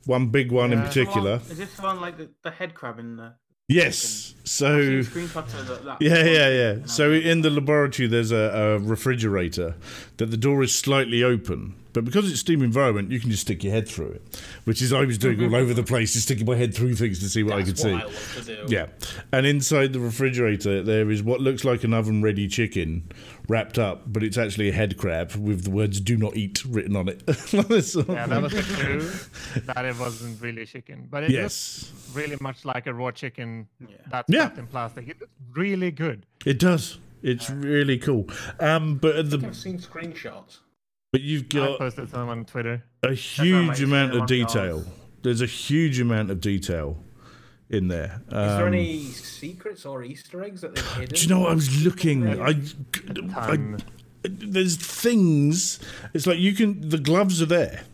[0.05, 1.41] one big one in particular.
[1.49, 3.33] Is this the one like the, the head crab in the?
[3.67, 4.34] Yes.
[4.45, 5.81] I've So seen that.
[5.85, 6.85] that yeah, yeah, yeah.
[6.85, 9.75] So in the laboratory, there's a, a refrigerator
[10.17, 13.63] that the door is slightly open, but because it's steam environment, you can just stick
[13.63, 15.55] your head through it, which is I was doing all mm-hmm.
[15.55, 17.81] over the place, just sticking my head through things to see what I could That's
[17.81, 17.91] see.
[17.91, 18.65] I love to do.
[18.67, 18.87] Yeah.
[19.31, 23.09] And inside the refrigerator, there is what looks like an oven ready chicken
[23.47, 26.95] wrapped up, but it's actually a head crab with the words do not eat written
[26.95, 27.23] on it.
[27.55, 31.91] Yeah, that was the clue that it wasn't really chicken, but it yes.
[31.93, 33.95] looks really much like a raw chicken Yeah.
[34.09, 34.41] that's Yeah.
[34.43, 35.07] wrapped in plastic.
[35.07, 36.25] It looks really good.
[36.45, 36.99] It does.
[37.23, 38.27] It's really cool.
[38.59, 40.59] Um, but at I've seen screenshots.
[41.11, 42.83] but you've got I got posted some on Twitter.
[43.03, 44.77] a huge amount of detail.
[44.77, 44.87] yours.
[45.23, 46.97] There's a huge amount of detail
[47.69, 48.21] in there.
[48.27, 51.15] Is there Um, any secrets or Easter eggs that they've hidden?
[51.15, 52.27] Do you know what I was looking?
[52.39, 52.53] I, I,
[53.47, 53.79] Ton.
[54.23, 55.79] there's things.
[56.13, 56.89] It's like you can.
[56.89, 57.85] The gloves are there.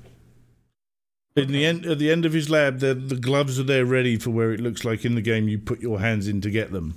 [1.35, 4.17] In the end, at the end of his lab, the the gloves are there, ready
[4.17, 5.47] for where it looks like in the game.
[5.47, 6.93] You put your hands in to get them.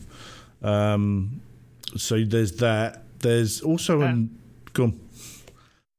[0.63, 1.41] Um,
[1.97, 3.05] so there's that.
[3.21, 4.39] There's also Uh, an.
[4.73, 5.01] Go on.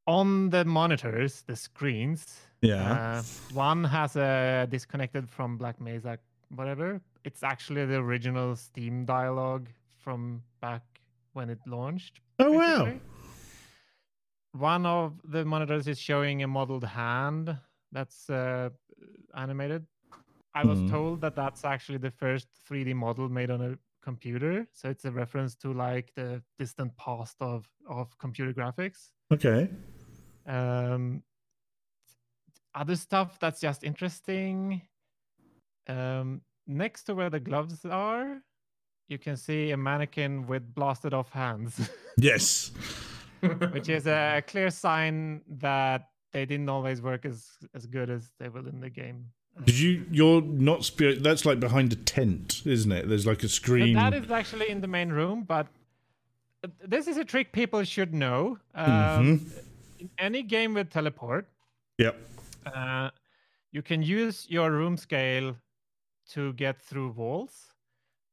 [0.07, 2.26] On the monitors, the screens,
[2.62, 2.91] Yeah.
[2.91, 6.20] uh, one has a disconnected from Black Mesa,
[6.53, 7.02] whatever.
[7.24, 9.68] It's actually the original Steam dialogue
[9.98, 10.84] from back
[11.34, 12.20] when it launched.
[12.40, 12.91] oh wow.
[14.52, 17.57] One of the monitors is showing a modeled hand
[17.96, 18.70] that's uh,
[19.34, 19.86] animated.
[20.54, 20.90] I was Mhm.
[20.90, 25.12] told that that's actually the first 3D model made on a computer, so it's a
[25.12, 29.12] reference to like the distant past of of computer graphics.
[29.32, 29.70] Okay.
[30.46, 31.24] Um,
[32.74, 34.82] other stuff that's just interesting.
[35.88, 38.42] Um, next to where the gloves are,
[39.08, 41.74] you can see a mannequin with blasted off hands.
[42.18, 42.72] Yes.
[43.72, 47.38] which is a clear sign that they didn't always work as
[47.78, 49.20] as good as they will in the game.
[49.68, 49.91] Did you?
[50.20, 50.84] You're not.
[50.91, 53.03] Spe- that's like behind a tent, isn't it?
[53.10, 53.94] There's like a But screen.
[53.95, 55.66] that is actually in the main room, but
[56.95, 58.40] this is a trick people should know.
[58.84, 59.38] Um, Mhm.
[60.02, 61.45] In any game with teleport,
[62.06, 62.16] Yep.
[62.66, 63.10] uh,
[63.76, 65.56] you can use your room scale
[66.34, 67.56] to get through walls.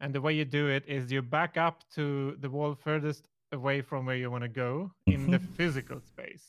[0.01, 2.05] And the way you do it is you back up to
[2.45, 3.23] the wall furthest
[3.53, 6.47] away from where you want to go in the physical space.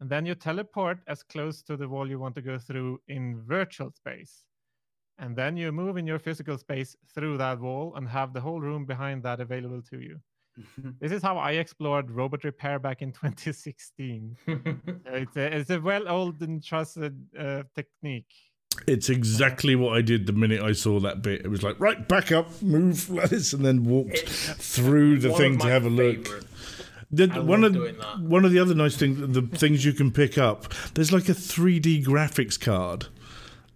[0.00, 3.42] And then you teleport as close to the wall you want to go through in
[3.42, 4.44] virtual space.
[5.18, 8.60] And then you move in your physical space through that wall and have the whole
[8.60, 10.18] room behind that available to you.
[11.00, 14.36] This is how I explored robot repair back in 2016.
[14.48, 14.54] Uh,
[15.12, 18.32] It's a, it's a well old and trusted uh, technique.
[18.86, 21.42] It's exactly what I did the minute I saw that bit.
[21.44, 25.68] It was like, right, back up, move like and then walked through the thing to
[25.68, 26.44] have a look.
[27.10, 27.34] Favourite.
[27.34, 28.20] The, I one love of doing that.
[28.20, 30.72] one of the other nice things, the things you can pick up.
[30.94, 33.06] There's like a 3D graphics card,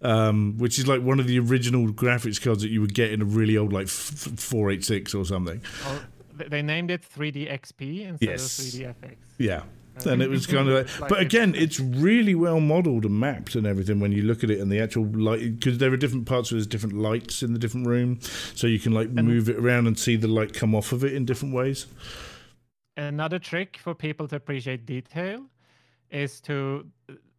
[0.01, 3.21] um, which is like one of the original graphics cards that you would get in
[3.21, 5.61] a really old like f- f- 486 or something.
[5.85, 6.01] Oh,
[6.49, 8.59] they named it 3D XP instead Yes.
[8.59, 9.15] of 3D FX.
[9.37, 9.61] Yeah.
[10.05, 13.55] And it was kind of like, Like but again, it's really well modeled and mapped
[13.55, 16.25] and everything when you look at it and the actual light, because there are different
[16.25, 18.19] parts where there's different lights in the different room,
[18.55, 21.13] so you can like move it around and see the light come off of it
[21.13, 21.85] in different ways.
[22.97, 25.49] Another trick for people to appreciate detail
[26.09, 26.89] is to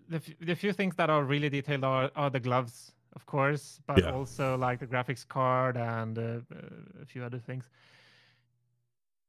[0.09, 4.05] the, the few things that are really detailed are, are the gloves, of course, but
[4.05, 4.11] Yeah.
[4.11, 6.41] also like the graphics card and uh,
[7.01, 7.71] a few other things.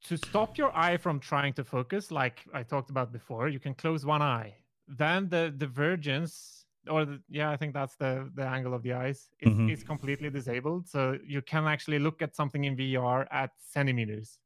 [0.03, 3.73] To stop your eye from trying to focus, like I talked about before, you can
[3.73, 4.57] close one eye.
[4.87, 9.29] Then the divergence, or the, yeah, I think that's the the angle of the eyes.
[9.39, 9.67] It's, Mhm.
[9.67, 14.39] it's completely disabled, so you can actually look at something in VR at centimeters,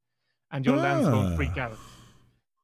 [0.51, 1.61] and your lens won't freak Ah.
[1.61, 1.77] out.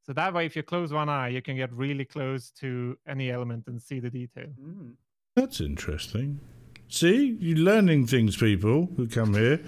[0.05, 3.29] So that way, if you close one eye, you can get really close to any
[3.29, 4.47] element and see the detail.
[4.61, 4.93] Mm.
[5.35, 6.39] That's interesting.
[6.89, 9.59] See, you're learning things, people who come here.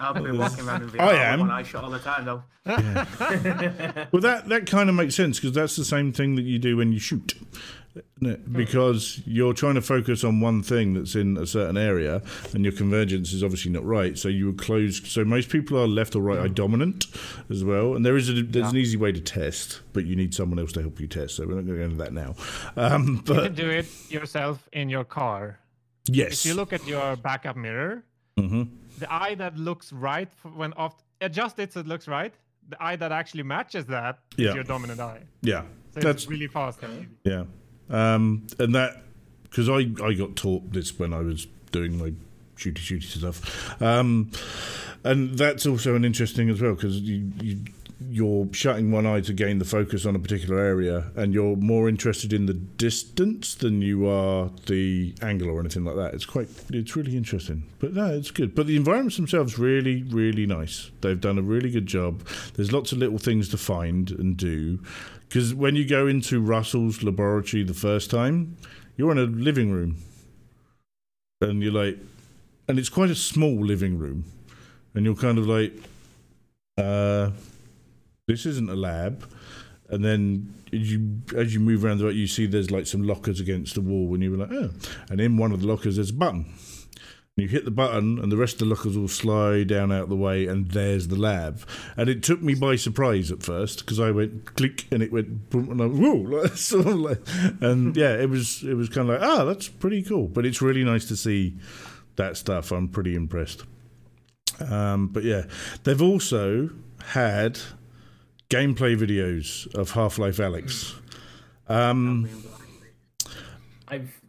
[0.00, 1.40] I'll be walking around in VR I with am.
[1.40, 2.42] one eye shut all the time, though.
[4.10, 6.76] Well, that that kind of makes sense because that's the same thing that you do
[6.76, 7.60] when you shoot, isn't it?
[8.52, 12.22] Because you're trying to focus on one thing that's in a certain area,
[12.52, 14.18] and your convergence is obviously not right.
[14.18, 15.00] So you would close.
[15.10, 17.06] So most people are left or right eye dominant
[17.50, 20.34] as well, and there is a, there's an easy way to test, but you need
[20.34, 21.36] someone else to help you test.
[21.36, 22.34] So we're not going to go into that now.
[22.76, 25.58] Um, You can but do it yourself in your car.
[26.06, 28.02] yes, If you look at your backup mirror,
[28.38, 28.64] hmm
[28.98, 32.32] the eye that looks right when off adjust it so it looks right.
[32.68, 34.54] The eye that actually matches that is Yeah.
[34.54, 35.22] your dominant eye.
[35.42, 35.62] yeah,
[35.92, 36.78] So that's it's really fast.
[37.24, 37.44] Yeah,
[37.90, 39.02] um, and that
[39.44, 42.12] because I I got taught this when I was doing my
[42.56, 44.30] shooty shooty stuff, um,
[45.02, 47.58] and that's also an interesting as well because you you
[48.10, 51.88] you're shutting one eye to gain the focus on a particular area, and you're more
[51.88, 56.14] interested in the distance than you are the angle or anything like that.
[56.14, 58.54] It's quite it's really interesting, but no, it's good.
[58.54, 60.90] But the environments themselves really really nice.
[61.00, 62.26] They've done a really good job.
[62.54, 64.80] There's lots of little things to find and do.
[65.34, 68.56] Because when you go into Russell's laboratory the first time,
[68.96, 69.96] you're in a living room.
[71.40, 71.98] And you're like,
[72.68, 74.26] and it's quite a small living room.
[74.94, 75.72] And you're kind of like,
[76.78, 77.32] uh,
[78.28, 79.28] this isn't a lab.
[79.88, 83.02] And then as you as you move around the right, you see there's like some
[83.02, 84.70] lockers against the wall, and you're like, oh.
[85.10, 86.46] And in one of the lockers, there's a button.
[87.36, 90.08] You hit the button, and the rest of the lockers will slide down out of
[90.08, 91.66] the way, and there's the lab.
[91.96, 95.50] And it took me by surprise at first because I went click, and it went
[95.50, 97.18] boom, and I whoa, like, sort of like,
[97.60, 100.28] and yeah, it was it was kind of like, ah, that's pretty cool.
[100.28, 101.56] But it's really nice to see
[102.14, 102.70] that stuff.
[102.70, 103.64] I'm pretty impressed.
[104.60, 105.46] Um, but yeah,
[105.82, 106.70] they've also
[107.06, 107.58] had
[108.48, 110.94] gameplay videos of Half Life Alyx.
[111.68, 112.28] Um,
[113.88, 114.20] I've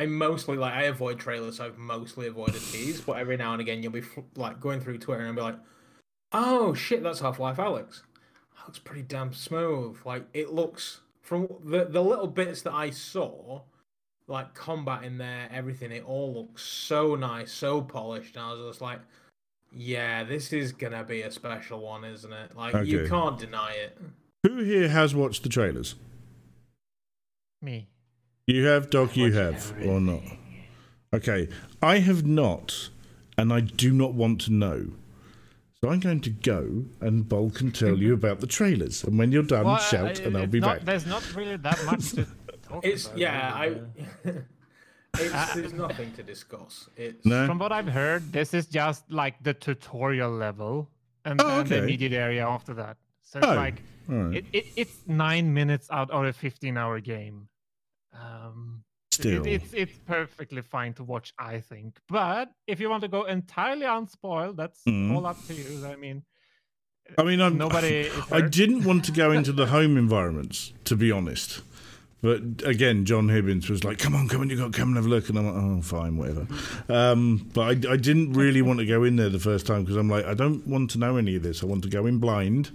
[0.00, 1.58] I mostly like I avoid trailers.
[1.58, 4.02] So I've mostly avoided these, but every now and again you'll be
[4.34, 5.58] like going through Twitter and be like,
[6.32, 8.00] "Oh shit, that's Half Life Alyx.
[8.56, 9.98] That looks pretty damn smooth.
[10.06, 13.60] Like it looks from the the little bits that I saw,
[14.26, 15.92] like combat in there, everything.
[15.92, 18.36] It all looks so nice, so polished.
[18.36, 19.00] And I was just like,
[19.70, 22.56] yeah, this is gonna be a special one, isn't it?
[22.56, 23.98] Like you can't deny it.
[24.44, 25.94] who here has watched the trailers?
[27.60, 27.86] Me.
[28.46, 29.16] You have, Doc.
[29.16, 30.22] You watched have, or not?
[31.14, 31.48] Okay,
[31.82, 32.90] I have not,
[33.36, 34.86] and I do not want to know.
[35.82, 39.02] So I'm going to go, and Boll can tell you about the trailers.
[39.04, 40.84] And when you're done, Well, shout, uh, and I'll be not- back.
[40.86, 42.26] There's not really that much to
[42.62, 43.18] talk It's about.
[43.18, 43.80] yeah, I.
[45.18, 46.88] it's, there's nothing to discuss.
[46.96, 47.46] It's No?
[47.46, 50.88] From what I've heard, this is just like the tutorial level,
[51.24, 52.96] and Oh, then the immediate area after that.
[53.22, 54.36] So it's Oh, like All right.
[54.36, 57.48] it, it, it's nine minutes out of a 15-hour game.
[58.12, 58.84] Um,
[59.18, 61.98] it- it's it's perfectly fine to watch, I think.
[62.08, 65.14] But if you want to go entirely unspoiled, that's Mhm.
[65.14, 65.84] all up to you.
[65.86, 66.22] I mean,
[67.18, 68.08] I mean, I'm, nobody.
[68.32, 71.60] I didn't want to go into the home environments, to be honest.
[72.22, 74.96] But again, John Hibbins was like, "Come on, come on, you got to come and
[74.96, 76.46] have a look." And I'm like, "Oh, fine, whatever."
[76.88, 79.96] Um, but I, I didn't really want to go in there the first time because
[79.96, 81.62] I'm like, I don't want to know any of this.
[81.62, 82.70] I want to go in blind,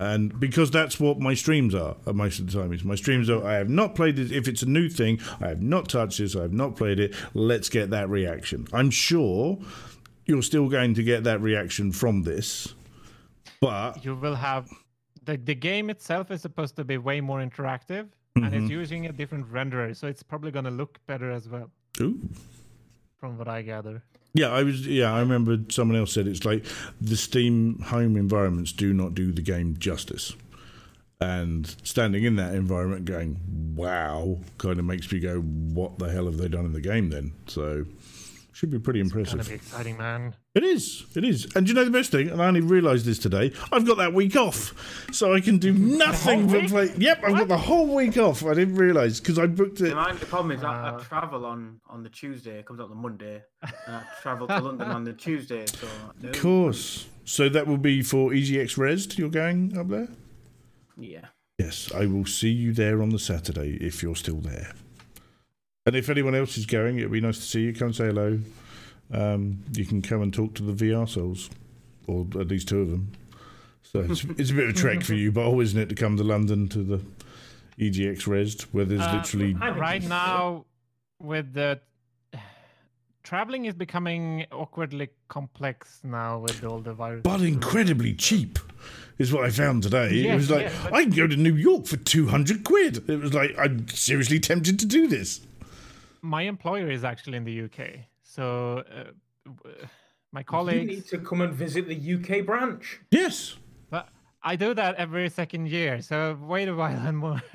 [0.00, 2.72] and because that's what my streams are uh, most of the time.
[2.72, 4.32] Is my streams are I have not played it.
[4.32, 6.34] If it's a new thing, I have not touched this.
[6.34, 7.14] I have not played it.
[7.34, 8.66] Let's get that reaction.
[8.72, 9.58] I'm sure
[10.24, 12.74] you're still going to get that reaction from this,
[13.60, 14.68] but you will have
[15.24, 18.62] the the game itself is supposed to be way more interactive, and Mhm.
[18.62, 21.70] it's using a different renderer, so it's probably going to look better as well,
[22.00, 22.18] ooh.
[23.18, 24.02] from what I gather.
[24.32, 24.86] Yeah, I was.
[24.86, 26.64] Yeah, I remember someone else said it's like
[27.00, 30.34] the Steam home environments do not do the game justice,
[31.20, 33.38] and standing in that environment, going
[33.74, 37.10] "Wow," kind of makes me go, "What the hell have they done in the game?"
[37.10, 37.86] Then, so
[38.52, 39.42] should be pretty It's impressive.
[39.42, 40.34] to be exciting, man.
[40.52, 41.04] It is.
[41.14, 41.44] It is.
[41.54, 42.28] And do you know the best thing?
[42.28, 43.52] And I only realised this today.
[43.70, 44.74] I've got that week off,
[45.12, 46.92] so I can do nothing but play.
[46.98, 48.44] Yep, I've got the whole week off.
[48.44, 49.90] I didn't realise because I booked it.
[49.94, 52.58] The only problem is I, I Uh, travel on on the Tuesday.
[52.58, 55.66] It comes out on the Monday, and I travel to London on the Tuesday.
[55.66, 55.86] So
[56.24, 57.06] Of course.
[57.24, 59.18] So that will be for EGX Rezzed.
[59.18, 60.08] You're going up there.
[60.98, 61.26] yeah.
[61.60, 64.72] Yes, I will see you there on the Saturday if you're still there.
[65.86, 67.74] And if anyone else is going, it'd be nice to see you.
[67.74, 68.40] Come say hello.
[69.12, 71.50] Um, you can come and talk to the VR souls,
[72.06, 73.12] or at least two of them.
[73.82, 75.94] So it's, it's a bit of a trek for you, but always isn't it to
[75.94, 77.00] come to London to the
[77.78, 80.64] EGX Rezzed, where there's Uh, literally right now
[81.18, 81.80] with the
[83.22, 87.22] traveling is becoming awkwardly complex now with all the virus.
[87.22, 88.58] But incredibly cheap
[89.18, 90.26] is what I found today.
[90.28, 93.08] it was like, yes, but- I can go to New York for 200 quid.
[93.08, 95.40] It was like, I'm seriously tempted to do this.
[96.22, 98.00] My employer is actually in the UK,
[98.34, 99.10] so uh,
[99.44, 99.76] w-
[100.32, 100.86] my You colleagues.
[100.86, 103.00] need to come and visit the UK branch.
[103.10, 103.56] Yes.
[103.90, 104.08] But
[104.42, 107.42] I do that every second year, so wait a while and more.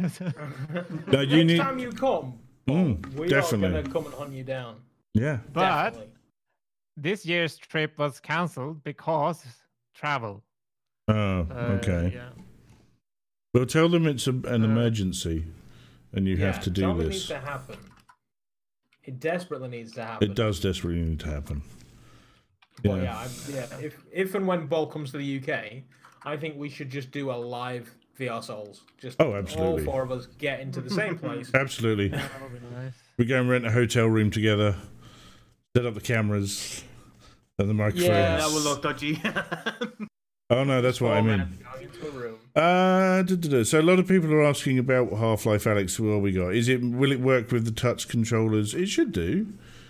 [1.12, 1.58] No, you Next need.
[1.58, 3.68] time you come, Mm, we definitely.
[3.68, 4.76] are going to come and hunt you down.
[5.14, 5.38] Yeah.
[5.54, 5.62] but
[5.92, 6.10] Definitely.
[6.98, 9.46] this year's trip was cancelled because
[9.94, 10.44] travel.
[11.08, 11.14] Oh,
[11.50, 12.12] Uh, okay.
[12.16, 12.30] Yeah.
[13.54, 15.46] Well, tell them it's a, an Uh, emergency
[16.12, 17.28] and you yeah, have to do tell me needs this.
[17.28, 17.78] to happen.
[19.06, 20.32] It desperately needs to happen.
[20.32, 21.61] It does desperately need to happen.
[22.84, 23.03] But Yeah.
[23.03, 23.77] yeah, I, yeah.
[23.86, 25.84] If if and when Boll comes to the UK,
[26.23, 28.82] I think we should just do a live VR Souls.
[28.98, 29.86] Just Oh, absolutely.
[29.86, 31.52] all four of us get into the same place.
[31.53, 32.10] Absolutely.
[32.10, 32.94] That would be nice.
[33.18, 34.76] We go and rent a hotel room together,
[35.76, 36.84] set up the cameras
[37.60, 38.07] and the microphones.
[38.10, 39.22] Yeah, That will look dodgy.
[40.52, 41.38] Oh, no, that's what oh, I mean.
[41.40, 42.38] men going into a room.
[42.56, 43.64] Uh, duh, duh, duh.
[43.65, 45.99] so a lot of people are asking about Half Life Alyx.
[45.99, 46.56] What we got?
[46.56, 48.73] Is it will it work with the touch controllers?
[48.73, 49.48] It should do.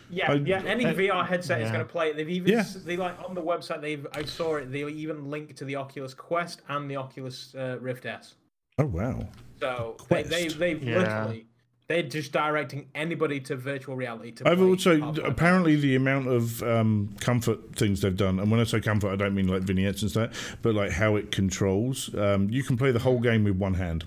[0.09, 0.63] Yeah, I- yeah.
[0.65, 2.15] Any Uh, VR headset is going to play it.
[2.17, 2.63] They've even Yeah.
[2.85, 3.81] they like on the website.
[3.81, 4.71] They've I saw it.
[4.71, 8.35] They even link to the Oculus Quest and the Oculus uh, Rift S.
[8.79, 9.27] Oh wow.
[9.59, 10.29] So they, Quest.
[10.29, 10.97] they they've Yeah.
[10.99, 11.45] literally
[11.87, 14.31] they're just directing anybody to virtual reality.
[14.33, 18.59] To I've also Half-Life apparently the amount of um, comfort things they've done, and when
[18.59, 22.13] I say comfort, I don't mean like vignettes and stuff, but like how it controls.
[22.15, 24.05] Um, you can play the whole game with one hand.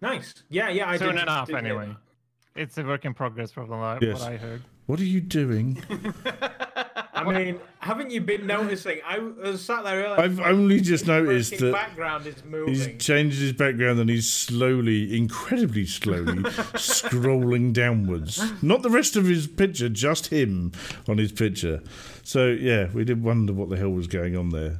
[0.00, 0.32] Nice.
[0.48, 0.88] Yeah, yeah.
[0.88, 1.88] I Soon did, enough, did anyway.
[1.88, 2.60] that.
[2.62, 4.22] It's a work in progress from what Yes.
[4.22, 4.62] I heard.
[4.86, 5.82] What are you doing?
[7.12, 8.98] I mean, haven't you been noticing?
[9.04, 10.20] I was sat there earlier.
[10.20, 12.74] I've only just noticed freaking that background is moving.
[12.74, 16.42] he's changed his background and he's slowly, incredibly slowly,
[16.74, 18.40] scrolling downwards.
[18.62, 20.72] Not the rest of his picture, just him
[21.08, 21.82] on his picture.
[22.22, 24.78] So yeah, we did wonder what the hell was going on there.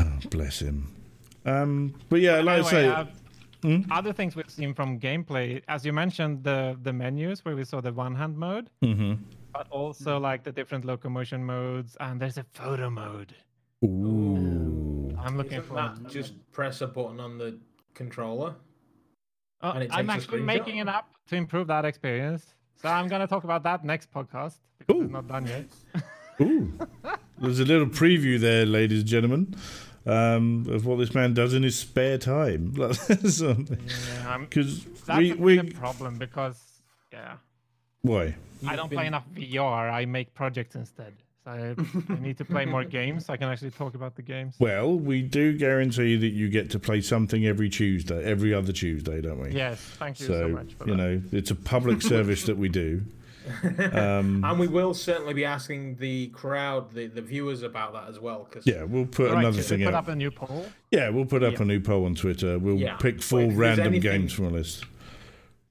[0.00, 0.94] Oh, bless him.
[1.44, 3.04] Um, but yeah, like I Anyway, say, uh,
[3.62, 3.80] Hmm?
[3.90, 7.82] other things we've seen from gameplay, as you mentioned, the the menus where we saw
[7.82, 9.18] the one hand mode, mhm.
[9.52, 10.22] But also mm-hmm.
[10.22, 13.34] like the different locomotion modes, and there's a photo mode.
[13.84, 15.16] Ooh.
[15.18, 15.74] I'm looking Isn't for.
[15.74, 17.58] that just press a button on the
[17.94, 18.54] controller?
[19.62, 22.54] Oh, and it I'm takes a actually making an app to improve that experience.
[22.80, 25.02] So I'm gonna talk about that next podcast because Ooh.
[25.02, 25.66] it's not done yet.
[26.40, 26.72] Ooh.
[27.38, 29.54] There's a little preview there, ladies and gentlemen,
[30.06, 32.72] um, of what this man does in his spare time.
[32.74, 33.56] Because Yeah,
[34.26, 36.58] I'm- that's we a we a problem because
[37.12, 37.36] yeah,
[38.02, 38.22] why?
[38.22, 38.26] I
[38.62, 39.90] You've don't been- play enough VR.
[39.90, 41.12] I make projects instead.
[41.44, 44.20] So I, I need to play more games so I can actually talk about the
[44.22, 44.56] games.
[44.58, 49.22] Well, we do guarantee that you get to play something every Tuesday, every other Tuesday,
[49.22, 49.50] don't we?
[49.52, 50.96] Yes, thank you so, So, much for you that.
[50.98, 53.02] know, it's a public service that we do.
[53.94, 58.20] Um, And we will certainly be asking the crowd, the, the viewers about that as
[58.20, 58.46] well.
[58.50, 60.04] Cause yeah, we'll put Right, another should we thing put up.
[60.04, 60.66] up a new poll.
[60.90, 61.62] Yeah, we'll put up Yeah.
[61.62, 62.58] a new poll on Twitter.
[62.58, 62.96] We'll Yeah.
[62.96, 64.84] pick four Well, if there's random anything- games from a list.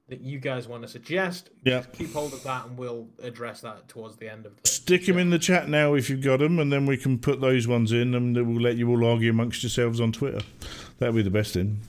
[0.09, 1.83] That you guys want to suggest, Yeah.
[1.93, 4.67] keep hold of that and we'll address that towards the end of the.
[4.67, 7.41] Stick them in the chat now if you've got them, and then we can put
[7.41, 10.41] those ones in, and then we'll let you all argue amongst yourselves on Twitter.
[10.97, 11.79] That'd be the best thing.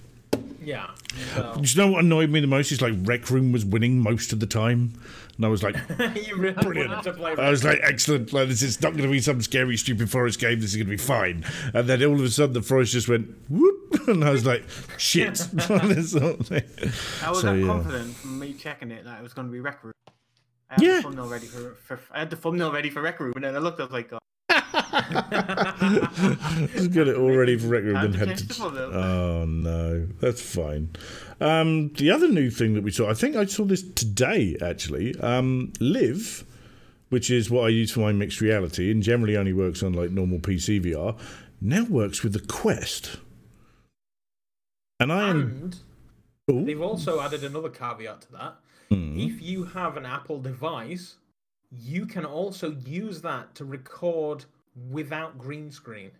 [0.62, 0.90] Yeah.
[1.34, 2.70] So, Do you know what annoyed me the most?
[2.70, 4.92] Is like Rec Room was winning most of the time,
[5.40, 5.74] and I was like,
[6.26, 6.90] you really Brilliant.
[6.90, 7.34] wanted to play.
[7.34, 8.30] I was like, excellent.
[8.34, 10.60] Like this is not going to be some scary, stupid forest game.
[10.60, 11.46] This is going to be fine.
[11.72, 14.64] And then all of a sudden, the forest just went whoop, and I was like,
[14.98, 15.38] shit.
[15.90, 16.62] This sort of thing.
[17.24, 17.66] I was So, that yeah.
[17.66, 19.94] confident from me checking it that it was going to be Rec Room.
[20.68, 20.96] I had Yeah.
[20.96, 23.56] the thumbnail ready for, for I had the thumbnail ready for Rec Room, and then
[23.56, 24.18] I looked, I was like, oh,
[26.72, 27.94] Just got it all ready for Rec Room.
[27.94, 28.62] Time Then to had to.
[28.92, 30.90] Oh no, that's fine.
[31.40, 35.18] Um, the other new thing that we saw, I think I saw this today actually.
[35.20, 36.44] Um, LIV,
[37.08, 40.10] which is what I use for my mixed reality, and generally only works on like
[40.10, 41.18] normal PC VR,
[41.60, 43.16] now works with the Quest.
[44.98, 45.72] And I am.
[46.48, 48.54] and they've also added another caveat to that.
[48.90, 49.18] Hmm.
[49.18, 51.14] If you have an Apple device,
[51.70, 54.44] you can also use that to record
[54.90, 56.10] without green screen.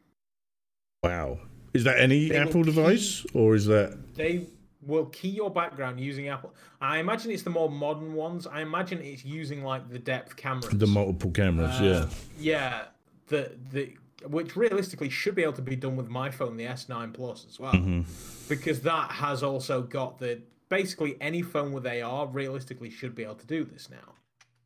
[1.02, 1.40] Wow.
[1.74, 3.98] Is that any They Apple keep- device, or is that?
[4.14, 4.46] They
[4.82, 6.54] will key your background using Apple.
[6.80, 8.46] I imagine it's the more modern ones.
[8.46, 10.70] I imagine it's using like the depth cameras.
[10.70, 12.08] The multiple cameras, Uh,
[12.38, 12.60] yeah.
[12.62, 12.82] Yeah,
[13.28, 13.94] the the
[14.26, 17.58] which realistically should be able to be done with my phone, the S9 Plus as
[17.58, 18.04] well, Mhm.
[18.50, 23.36] because that has also got the basically any phone with AR realistically should be able
[23.36, 24.14] to do this now.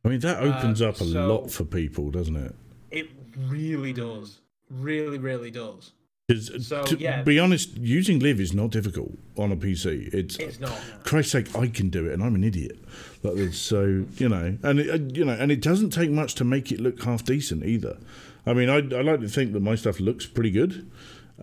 [0.03, 2.53] I mean, that opens Uh, up a so- lot for people, doesn't it?
[2.91, 5.93] It really does, really, really does.
[6.27, 7.21] Because So, to yeah.
[7.21, 10.11] be honest, using LIV is not difficult on a PC.
[10.13, 10.75] It's It's not.
[11.03, 12.79] Christ's sake, I can do it, and I'm an idiot.
[13.21, 16.33] Like this, so you know, and it, uh, you know, and it doesn't take much
[16.35, 17.97] to make it look half decent either.
[18.45, 20.89] I mean, I, I like to think that my stuff looks pretty good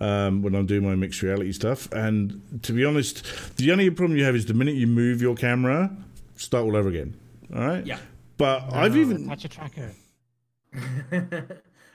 [0.01, 1.91] um, when I'm doing my mixed reality stuff.
[1.93, 3.25] And to be honest,
[3.57, 5.91] the only problem you have is the minute you move your camera,
[6.37, 7.15] start all over again.
[7.55, 7.85] All right.
[7.87, 7.99] Yeah.
[8.37, 9.93] But I've No, even touch a tracker.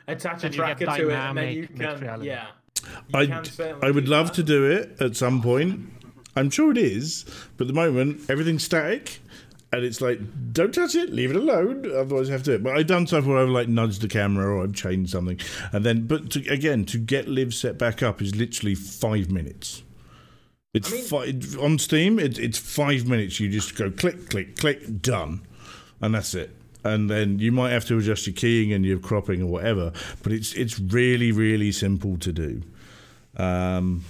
[0.10, 2.00] Attach a Then tracker to it, and then you can.
[2.00, 2.28] reality.
[2.28, 2.48] Yeah.
[3.10, 4.36] You I, certainly I would love that.
[4.36, 5.92] to do it at some point.
[6.36, 7.26] I'm sure it is,
[7.58, 9.20] but at the moment everything's static,
[9.74, 10.20] and it's like
[10.54, 11.92] don't touch it, leave it alone.
[11.96, 12.64] Otherwise, I have to do it.
[12.64, 15.40] But I've done stuff where I've like nudged the camera or I've changed something,
[15.72, 19.84] and then but to, again to get LIV set back up is literally five minutes.
[20.74, 20.96] It's I
[21.26, 22.20] mean- fi- on Steam.
[22.20, 23.40] It, it's five minutes.
[23.40, 25.42] You just go click, click, click, done,
[26.02, 26.52] and that's it.
[26.88, 29.92] And then you might have to adjust your keying and your cropping or whatever,
[30.24, 32.62] but it's it's really really simple to do.
[33.36, 34.04] Um,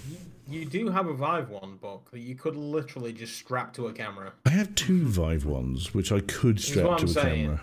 [0.49, 3.93] You do have a Vive wand book that you could literally just strap to a
[3.93, 4.31] camera.
[4.45, 7.43] I have two Vive wands, which I could strap to a saying.
[7.45, 7.61] camera.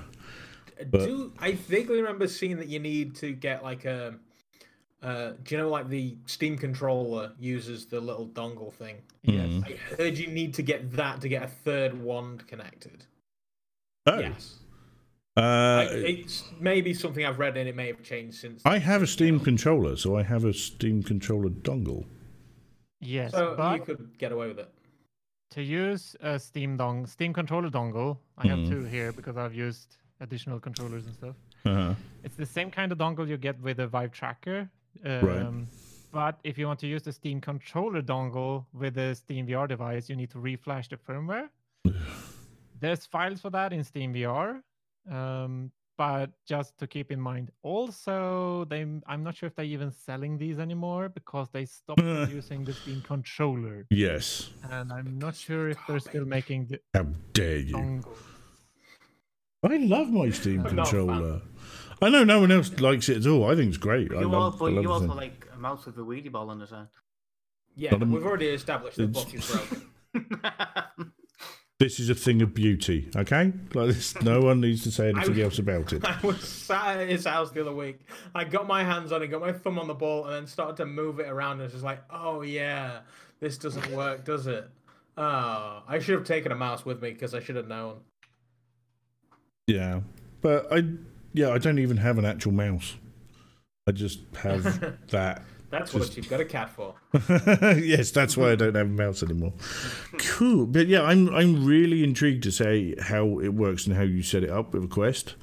[0.80, 4.14] Uh, do I vaguely remember seeing that you need to get like a.
[5.02, 8.96] Uh, do you know like the Steam controller uses the little dongle thing?
[9.22, 9.48] Yes.
[9.48, 9.64] Mm.
[9.66, 13.04] I heard you need to get that to get a third wand connected.
[14.06, 14.56] Oh, Yes.
[15.36, 18.62] Uh, I, it's maybe something I've read and it may have changed since.
[18.64, 22.04] I have a Steam controller, so I have a Steam controller dongle.
[23.00, 24.70] Yes, so but you could get away with it.
[25.50, 28.68] to use a Steam dong Steam controller dongle, I have Mhm.
[28.68, 31.36] two here because I've used additional controllers and stuff.
[31.64, 31.94] Uh-huh.
[32.22, 34.68] It's the same kind of dongle you get with a Vive tracker.
[35.04, 35.66] Um, Right.
[36.12, 40.08] But if you want to use the Steam controller dongle with the Steam VR device,
[40.08, 41.48] you need to reflash the firmware.
[42.80, 44.62] There's files for that in Steam VR.
[45.10, 49.92] Um, but just to keep in mind, also they I'm not sure if they're even
[49.92, 54.50] selling these anymore because they stopped using the Steam controller, Yes.
[54.70, 57.74] and I'm not sure if they're still making the How dare you?
[57.76, 58.16] dongle.
[59.62, 61.06] I love my Steam I'm not a fan.
[61.06, 61.40] controller.
[62.02, 63.48] I know no one else likes it at all.
[63.50, 64.12] I think it's great.
[64.12, 65.16] I You, love, also, I love you also thing.
[65.16, 66.88] like a mouse with a weedy ball on the side.
[67.76, 71.12] Yeah, Not a- we've already established the It's- book is broken.
[71.80, 73.52] This is a thing of beauty, okay?
[73.74, 76.04] Like this, no one needs to say anything else about it.
[76.08, 77.98] I was sat at his house the other week.
[78.32, 80.76] I got my hands on it, got my thumb on the ball, and then started
[80.76, 81.54] to move it around.
[81.54, 83.00] And it's just like, oh yeah,
[83.40, 84.70] this doesn't work, does it?
[85.16, 88.00] Oh, I should have taken a mouse with me because I should have known.
[89.66, 90.00] Yeah,
[90.42, 90.84] but I,
[91.32, 92.94] yeah, I don't even have an actual mouse.
[93.88, 95.42] I just have that.
[95.78, 96.94] That's Just- what you've got a cat for.
[97.82, 99.52] yes, that's why I don't have a mouse anymore.
[100.18, 104.22] Cool, but yeah, I'm I'm really intrigued to say how it works and how you
[104.22, 105.34] set it up with a Quest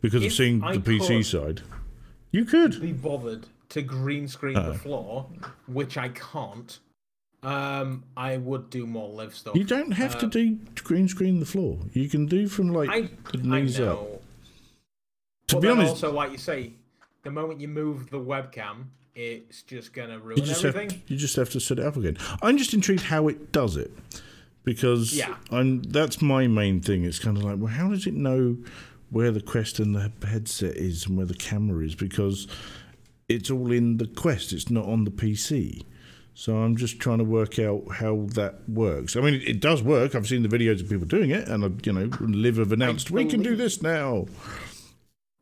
[0.00, 1.60] because of If seeing I the PC side.
[2.30, 2.80] You could.
[2.80, 4.72] Be bothered to green screen Oh.
[4.72, 5.26] the floor,
[5.66, 6.78] which I can't.
[7.42, 9.54] Um, I would do more live stuff.
[9.54, 11.78] You don't have to Uh, do green screen the floor.
[11.92, 14.22] You can do from like I knees up.
[15.48, 16.72] To but be honest, also like you say,
[17.22, 21.02] the moment you move the webcam, it's just gonna ruin you just have everything.
[21.06, 22.16] you just have to set it up again.
[22.42, 23.92] I'm just intrigued how it does it
[24.64, 25.36] because Yeah.
[25.50, 27.04] I'm that's my main thing.
[27.04, 28.56] It's kind of like, well, how does it know
[29.10, 32.48] where the Quest and the headset is and where the camera is because
[33.28, 34.52] it's all in the Quest.
[34.52, 35.84] It's not on the PC.
[36.36, 39.14] So I'm just trying to work out how that works.
[39.14, 40.16] I mean, it, does work.
[40.16, 43.12] I've seen the videos of people doing it, and I, you know, LIV have announced
[43.12, 44.26] we can do this now.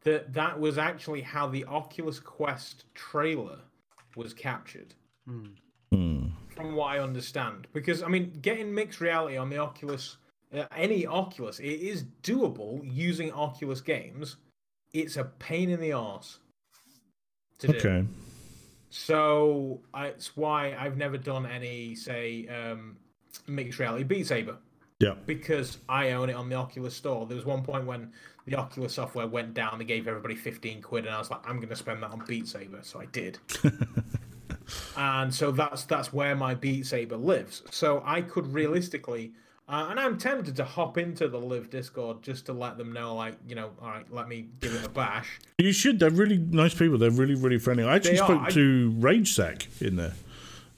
[0.05, 3.59] That that was actually how the Oculus Quest trailer
[4.17, 4.95] was captured,
[5.27, 5.47] Hmm.
[5.93, 6.27] Hmm.
[6.55, 7.67] from what I understand.
[7.73, 10.17] Because I mean, getting mixed reality on the Oculus,
[10.53, 14.37] uh, any Oculus, it is doable using Oculus games.
[14.93, 16.39] It's a pain in the ass
[17.61, 17.79] To do.
[17.79, 18.05] Okay.
[18.91, 22.97] So I, it's why I've never done any, say, um,
[23.47, 24.59] mixed reality Beat Saber
[25.01, 25.15] Yeah.
[25.25, 27.27] because I own it on the Oculus Store.
[27.27, 28.13] There was one point when
[28.47, 29.79] the Oculus software went down.
[29.79, 32.23] They gave everybody fifteen quid, and I was like, I'm going to spend that on
[32.27, 33.39] Beat Saber, so I did.
[34.97, 37.63] and so that's that's where my Beat Saber lives.
[37.71, 39.33] So I could realistically.
[39.69, 43.15] Uh, and I'm tempted to hop into the LIV Discord just to let them know,
[43.15, 45.39] like, you know, all right, let me give it a bash.
[45.57, 45.99] You should.
[46.01, 46.99] They're really nice people.
[46.99, 47.85] They're really, really friendly.
[47.85, 50.13] I actually They spoke to Rage Sack in there,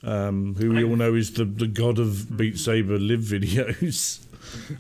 [0.05, 4.21] um, who we I- all know is the, the god of Beat Saber live videos.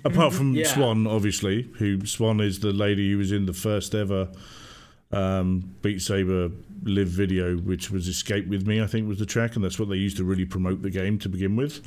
[0.04, 0.66] Apart from Yeah.
[0.66, 4.28] Swan, obviously, who Swan is the lady who was in the first ever
[5.12, 6.50] um, Beat Saber
[6.82, 9.88] live video, which was Escape with Me, I think was the track, and that's what
[9.88, 11.80] they used to really promote the game to begin with.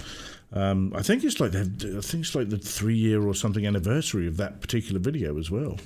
[0.54, 4.28] Um, I think it's like I think it's like the three year or something anniversary
[4.28, 5.78] of that particular video as well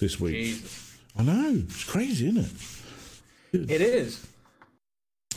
[0.00, 0.34] this week.
[0.34, 0.98] Jesus.
[1.16, 2.44] I know it's crazy, isn't
[3.52, 3.70] it?
[3.70, 4.26] It is.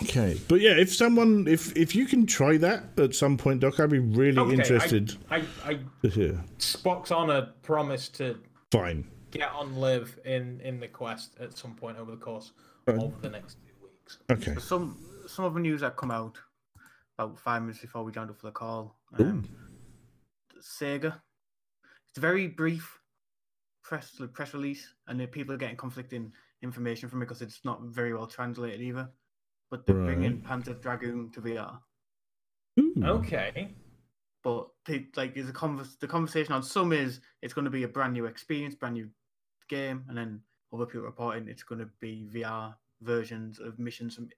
[0.04, 3.80] Okay, but yeah, if someone, if if you can try that at some point, Doc,
[3.80, 6.44] I'd be really Okay, interested I, I, to hear.
[6.60, 8.38] Spock's on a promise to
[8.72, 9.06] Fine.
[9.32, 12.52] get on LIV in in the quest at some point over the course
[12.86, 12.98] Right.
[13.02, 14.18] of the next two weeks.
[14.30, 14.60] Okay.
[14.60, 16.38] Some some of the news that come out
[17.18, 18.98] about five minutes before we joined up for the call.
[19.20, 19.48] Um,
[20.60, 21.14] Sega.
[22.10, 23.00] It's a very brief
[23.84, 27.82] press press release, and the people are getting conflicting information from it because it's not
[27.84, 29.10] very well translated either.
[29.74, 31.80] But they're bringing Panzer Dragoon to VR.
[32.80, 32.94] Ooh.
[32.94, 33.04] Hmm.
[33.06, 33.70] Okay.
[34.44, 37.82] But they, like, is a convers- the conversation on some is it's going to be
[37.82, 39.10] a brand new experience, brand new
[39.70, 40.42] game, and then
[40.72, 44.30] other people reporting it's going to be VR versions of missions from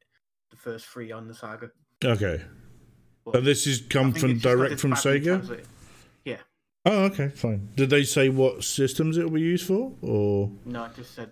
[0.51, 1.69] the first three on the saga.
[2.01, 2.41] Okay.
[3.25, 5.23] But So this is come from it's just 'cause direct it's from badly Sega.
[5.25, 5.67] translated.
[6.87, 7.71] Oh, okay, fine.
[7.75, 11.31] Did they say what systems it will be used for, or No, it just said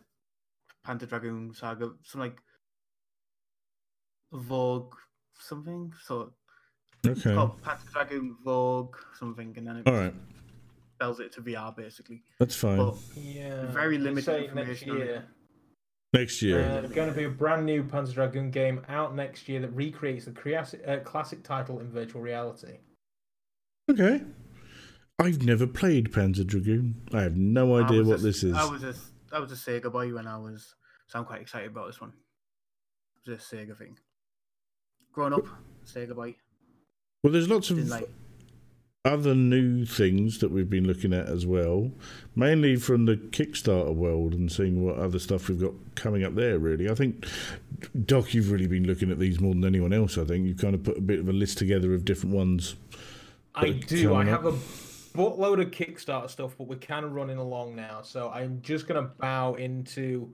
[0.86, 2.38] Panzer Dragoon Saga, some like
[4.34, 4.94] Vogue
[5.38, 5.94] something.
[6.06, 6.34] So
[7.04, 7.36] it's okay?
[7.36, 10.14] called Panzer Dragoon Vogue something, and then it All right,
[10.96, 12.24] spells it to VR basically.
[12.40, 12.78] that's fine.
[12.78, 13.66] But Yeah.
[13.68, 14.50] Very limited say next
[14.84, 15.26] information on year.
[16.14, 16.62] Next year.
[16.64, 20.26] Uh, going to be a brand new Panzer Dragoon game out next year that recreates
[20.26, 22.78] the classic, uh, classic title in virtual reality.
[23.90, 24.22] okay.
[25.20, 27.08] I've never played Panzer Dragoon.
[27.14, 28.56] I have no idea what a- this is.
[28.56, 28.94] I was a
[29.32, 30.76] I was a Sega boy when I was,
[31.08, 32.14] so I'm quite excited about this one.
[33.26, 33.98] It was a Sega thing.
[35.14, 35.46] Growing up,
[35.86, 36.36] Sega boy.
[37.24, 38.10] Well, there's lots of like.
[39.06, 41.92] other new things that we've been looking at as well,
[42.36, 46.58] mainly from the Kickstarter world and seeing what other stuff we've got coming up there.
[46.60, 47.26] Really, I think
[48.06, 50.18] Doc, you've really been looking at these more than anyone else.
[50.18, 52.76] I think you've kind of put a bit of a list together of different ones.
[53.56, 54.16] I do.
[54.16, 57.76] I coming have up- a buttload of Kickstarter stuff, but we're kind of running along
[57.76, 58.02] now.
[58.02, 60.34] So I'm just going to bow into.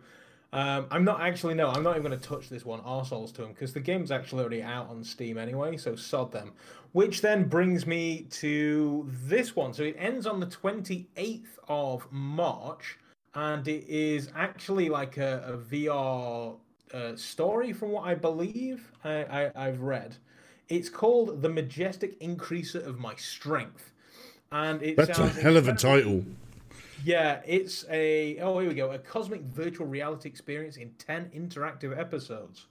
[0.51, 3.43] Um, I'm not actually, no, I'm not even going to touch this one, Arseholes to
[3.43, 6.53] him, because the game's actually already out on Steam anyway, so sod them.
[6.91, 9.73] Which then brings me to this one.
[9.75, 12.97] So it ends on the 28th of March,
[13.35, 16.55] and it is actually like a, a VR
[16.93, 20.15] uh, story, from what I believe I, I, I've read.
[20.67, 23.91] It's called The Majestic Increaser of My Strength.
[24.51, 26.25] And it That's a hell of a title.
[27.03, 31.97] Yeah, it's a oh here we go, a cosmic virtual reality experience in ten interactive
[31.97, 32.65] episodes.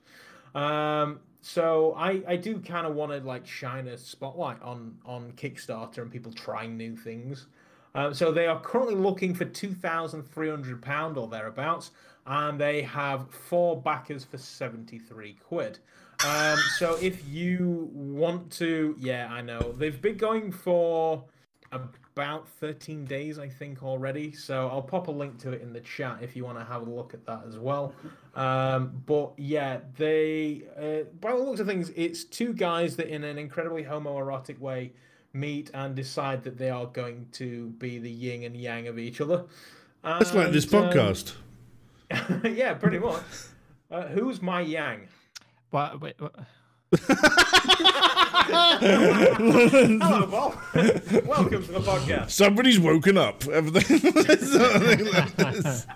[0.55, 5.32] Um, so I I do kind of want to like shine a spotlight on on
[5.32, 7.46] Kickstarter and people trying new things.
[7.94, 11.92] Um, so they are currently looking for two thousand three hundred pound or thereabouts,
[12.26, 15.78] and they have four backers for seventy three quid.
[16.26, 21.24] Um, so if you want to, yeah, I know they've been going for
[22.19, 24.32] about 13 days, I think, already.
[24.32, 26.85] So I'll pop a link to it in the chat if you want to have
[26.85, 27.95] a look at that as well.
[28.35, 33.24] Um, but yeah, they, uh, by the looks of things, it's two guys that, in
[33.24, 34.93] an incredibly homoerotic way,
[35.32, 39.20] meet and decide that they are going to be the yin and yang of each
[39.20, 39.45] other.
[40.05, 41.35] That's like this And, um, podcast.
[42.57, 43.24] yeah, pretty much.
[43.90, 45.09] Uh, who's my yang?
[45.70, 46.36] What, wait, what-
[48.47, 50.59] Hello, Bob.
[51.27, 52.31] Welcome to the podcast.
[52.31, 53.43] Somebody's woken up.
[53.44, 53.81] haven't they?
[53.81, 55.86] Something like this.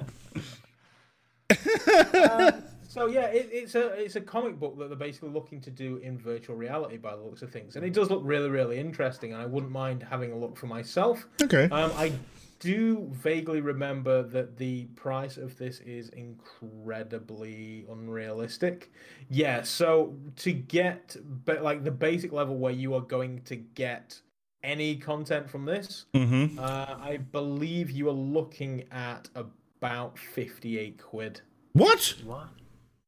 [2.89, 5.97] So yeah, it, it's a it's a comic book that they're basically looking to do
[5.97, 9.33] in virtual reality by the looks of things, and it does look really really interesting.
[9.33, 11.27] And I wouldn't mind having a look for myself.
[11.43, 11.71] okay.
[11.71, 12.13] Um, I
[12.63, 18.93] do vaguely remember that the price of this is incredibly unrealistic.
[19.29, 24.21] Yeah, so to get but like the basic level where you are going to get
[24.63, 26.59] any content from this, Mm-hmm.
[26.59, 26.63] uh,
[27.01, 31.41] I believe you are looking at about fifty eight quid.
[31.73, 32.15] What?
[32.25, 32.49] What?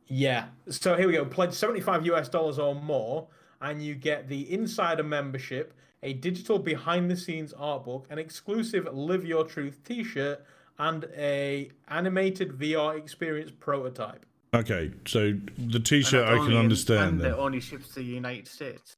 [0.06, 0.46] Yeah.
[0.68, 1.24] So here we go.
[1.24, 3.28] Pledge 75 US dollars or more,
[3.60, 5.74] and you get the insider membership,
[6.04, 10.44] a digital behind the scenes art book, an exclusive Live Your Truth t shirt,
[10.78, 14.24] and a animated VR experience prototype.
[14.54, 17.20] Okay, so the T-shirt I can understand.
[17.20, 18.96] And it only ships to the United States.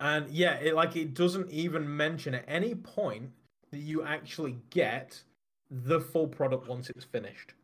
[0.00, 3.30] And yeah, it like it doesn't even mention at any point
[3.70, 5.22] that you actually get
[5.70, 7.54] the full product once it's finished.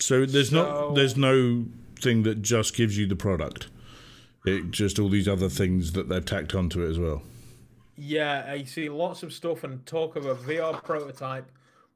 [0.00, 0.56] So there's So-
[0.88, 1.66] not there's no
[2.00, 3.68] thing that just gives you the product.
[4.44, 7.22] It just all these other things that they've tacked onto it as well.
[7.96, 11.50] Yeah, I see lots of stuff and talk of a VR prototype,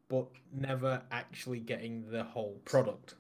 [0.09, 3.15] but never actually getting the whole product.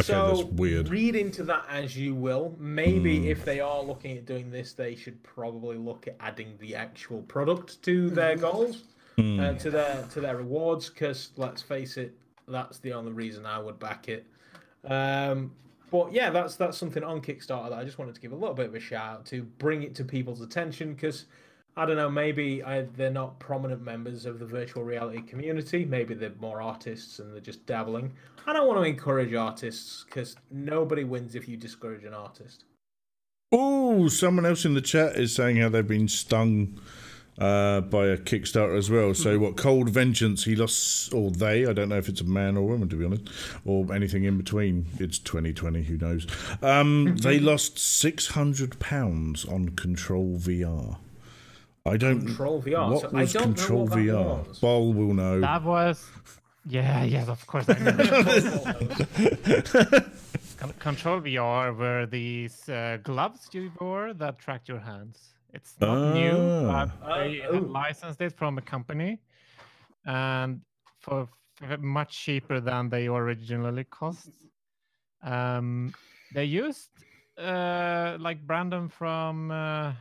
[0.00, 0.88] Okay, so that's weird.
[0.88, 2.56] read into that as you will.
[2.58, 3.26] Maybe Hmm.
[3.28, 7.22] if they are looking at doing this, they should probably look at adding the actual
[7.22, 8.82] product to their goals,
[9.16, 9.38] Hmm.
[9.38, 10.88] uh, to their to their rewards.
[10.90, 12.12] Because let's face it,
[12.48, 14.26] that's the only reason I would back it.
[14.84, 15.52] Um,
[15.94, 18.56] but yeah, that's that's something on Kickstarter that I just wanted to give a little
[18.56, 21.26] bit of a shout out to, bring it to people's attention because
[21.76, 25.84] I don't know, maybe I, they're not prominent members of the virtual reality community.
[25.84, 28.12] Maybe they're more artists and they're just dabbling.
[28.44, 32.64] I don't want to encourage artists because nobody wins if you discourage an artist.
[33.52, 36.80] Oh, someone else in the chat is saying how they've been stung
[37.38, 39.14] uh, by a Kickstarter as well.
[39.14, 39.56] So what?
[39.56, 40.44] Cold Vengeance.
[40.44, 41.66] He lost, or they.
[41.66, 43.28] I don't know if it's a man or woman to be honest,
[43.64, 44.86] or anything in between.
[44.98, 45.82] It's 2020.
[45.82, 46.26] Who knows?
[46.62, 50.98] Um, they lost six hundred pounds on Control VR.
[51.86, 52.26] I don't.
[52.26, 52.90] Control VR.
[52.92, 54.48] What So was I don't Control know what that VR?
[54.48, 54.58] was.
[54.60, 55.40] Boll will know.
[55.40, 56.06] That was,
[56.66, 57.66] yeah, yes, of course.
[57.68, 57.92] I know.
[60.58, 65.30] Con- Control VR were these uh, gloves you wore that tracked your hands.
[65.56, 66.36] It's not new,
[66.66, 67.16] but Ah.
[67.16, 67.54] they Oh.
[67.54, 69.20] have licensed it from a company,
[70.04, 70.60] and
[71.00, 74.30] for, for much cheaper than they originally cost.
[75.22, 75.94] Um,
[76.34, 76.90] they used
[77.38, 79.92] uh, like Brandon from uh,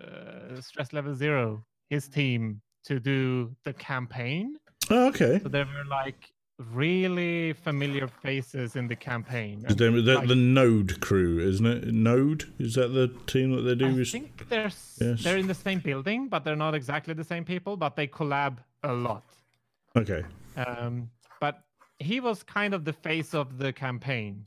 [0.00, 4.56] uh, Stress Level Zero, his team, to do the campaign.
[4.90, 5.38] Oh, okay.
[5.42, 6.32] So there were like
[6.72, 9.64] really familiar faces in the campaign.
[9.68, 11.86] Is there- the, like, the Node crew, isn't it?
[11.92, 13.86] Node is that the team that they do?
[13.86, 14.70] I with- think they're
[15.00, 15.22] Yes.
[15.22, 17.76] they're in the same building, but they're not exactly the same people.
[17.76, 19.24] But they collab a lot.
[19.96, 20.22] Okay.
[20.56, 21.10] Um,
[21.40, 21.62] but
[21.98, 24.44] he was kind of the face of the campaign.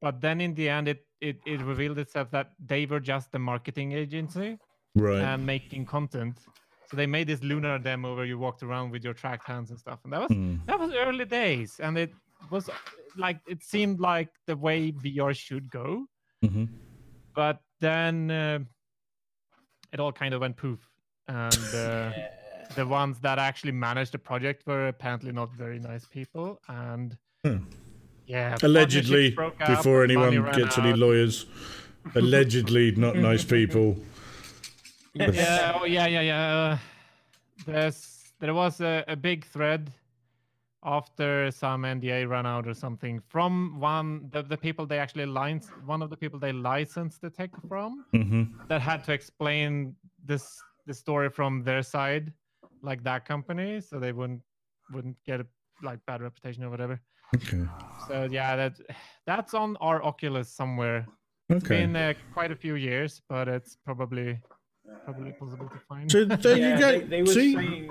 [0.00, 3.38] But then in the end, it, it, it revealed itself that they were just the
[3.38, 4.58] marketing agency
[4.94, 5.20] Right.
[5.22, 6.38] and making content.
[6.90, 9.78] So they made this lunar demo where you walked around with your tracked hands and
[9.78, 10.56] stuff, and that was Hmm.
[10.66, 12.12] that was early days, and it
[12.50, 12.70] was
[13.16, 16.06] like it seemed like the way VR should go.
[16.44, 16.68] Mhm.
[17.34, 18.58] But then uh,
[19.92, 20.78] it all kind of went poof,
[21.28, 22.12] and uh,
[22.76, 27.58] the ones that actually managed the project were apparently not very nice people, and Hmm.
[28.26, 31.46] yeah, Allegedly, broke up, before anyone gets any lawyers.
[32.14, 33.96] Allegedly, not nice people.
[35.18, 36.56] Yeah, oh, yeah, yeah, yeah.
[36.56, 36.78] Uh,
[37.66, 39.92] there's there was a, a big thread
[40.84, 45.72] after some NDA ran out or something from one the, the people they actually licensed
[45.84, 49.94] one of the people they licensed the tech from hmm that had to explain
[50.24, 52.32] this the story from their side,
[52.82, 54.40] like that company, so they wouldn't
[54.92, 55.46] wouldn't get a
[55.82, 57.00] like bad reputation or whatever.
[57.34, 57.66] Okay.
[58.08, 58.80] So yeah, that
[59.26, 61.06] that's on our Oculus somewhere.
[61.48, 61.82] It's Okay.
[61.82, 64.38] been uh, quite a few years, but it's probably
[65.04, 66.10] probably possible to find.
[66.10, 67.06] So there yeah, you go.
[67.06, 67.90] They, they See, saying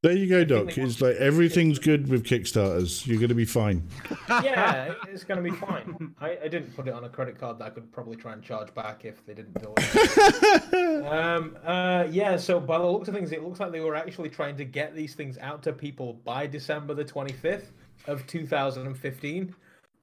[0.00, 0.78] there you go, Doc.
[0.78, 3.04] It's like everything's good with Kickstarters.
[3.04, 3.82] You're going to be fine.
[4.28, 6.14] yeah, it's going to be fine.
[6.20, 8.40] I, I didn't put it on a credit card that I could probably try and
[8.40, 11.04] charge back if they didn't do it.
[11.12, 14.28] um, uh, yeah, so by the looks of things, it looks like they were actually
[14.28, 17.72] trying to get these things out to people by December the 25th
[18.06, 19.52] of 2015.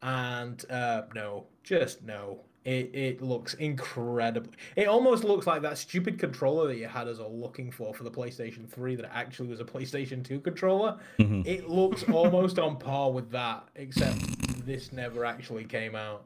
[0.02, 2.42] And uh, no, just no.
[2.66, 4.50] It, it looks incredible.
[4.76, 8.04] It almost looks like that stupid controller that you had as a looking for for
[8.04, 10.98] the PlayStation 3 that actually was a PlayStation 2 controller.
[11.20, 11.46] Mhm.
[11.46, 16.26] It looks almost on par with that, except this never actually came out.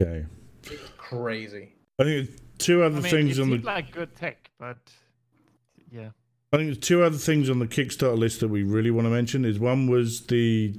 [0.00, 0.24] Okay.
[0.62, 1.74] It's crazy.
[1.98, 4.78] I think two I other mean, things on the like good tech, but
[5.92, 6.08] yeah.
[6.54, 9.10] I think there's two other things on the Kickstarter list that we really want to
[9.10, 9.44] mention.
[9.44, 10.74] Is one was the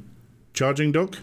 [0.55, 1.19] charging dock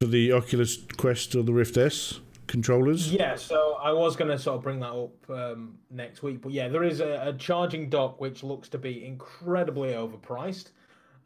[0.00, 2.20] for the Oculus Quest or the Rift S
[2.52, 3.10] controllers.
[3.10, 6.52] Yeah, so I was going to sort of bring that up um, next week, but
[6.52, 10.66] yeah, there is a, a charging dock which looks to be incredibly overpriced.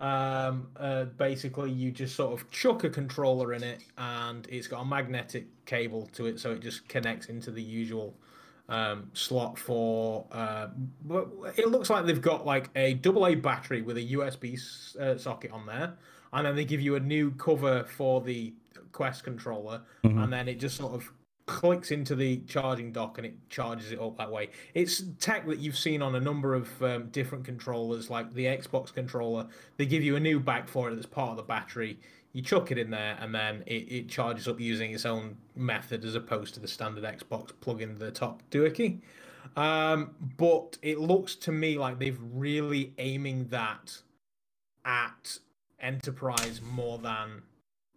[0.01, 4.83] Um, uh, basically, you just sort of chuck a controller in it, and it's got
[4.83, 8.15] a magnetic cable to it, so it just connects into the usual
[8.69, 10.27] um, slot for.
[10.31, 10.69] Uh,
[11.05, 11.27] but
[11.57, 14.61] it looks like they've got like a AA battery with a USB
[15.01, 15.95] uh, socket on there,
[16.33, 18.55] and then they give you a new cover for the
[18.93, 21.13] Quest controller, and then it just sort of
[21.47, 24.51] clicks into the charging dock and it charges it up that way.
[24.75, 28.93] It's tech that you've seen on a number of um, different controllers, like the Xbox
[28.93, 29.47] controller.
[29.77, 31.99] They give you a new back for it that's part of the battery.
[32.33, 36.05] You chuck it in there, and then it, it charges up using its own method
[36.05, 39.01] as opposed to the standard Xbox plug in the top doohickey.
[39.57, 44.03] Um, but it looks to me like they've really aiming that
[44.85, 45.39] at
[45.81, 47.43] enterprise more than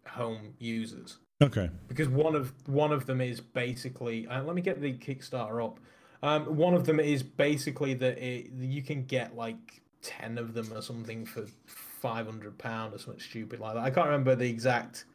[0.06, 1.70] home users Okay.
[1.88, 5.80] because one of one of them is basically uh, let me get the Kickstarter up.
[6.22, 10.70] Um, one of them is basically that it, you can get like ten of them
[10.72, 13.82] or something for five hundred pound or something stupid like that.
[13.82, 15.06] I can't remember the exact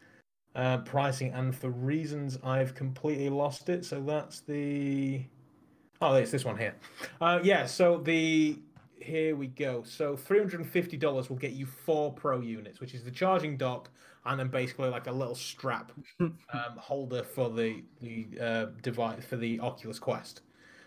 [0.55, 3.85] uh, pricing, and for reasons I've completely lost it.
[3.85, 5.23] So that's the
[6.01, 6.75] oh, it's this one here.
[7.21, 8.57] Uh, yeah, so the
[9.05, 9.83] here we go.
[9.83, 13.11] So three hundred and fifty dollars will get you four Pro units, which is the
[13.11, 13.89] charging dock,
[14.25, 16.33] and then basically like a little strap um,
[16.77, 20.41] holder for the the uh, device for the Oculus Quest.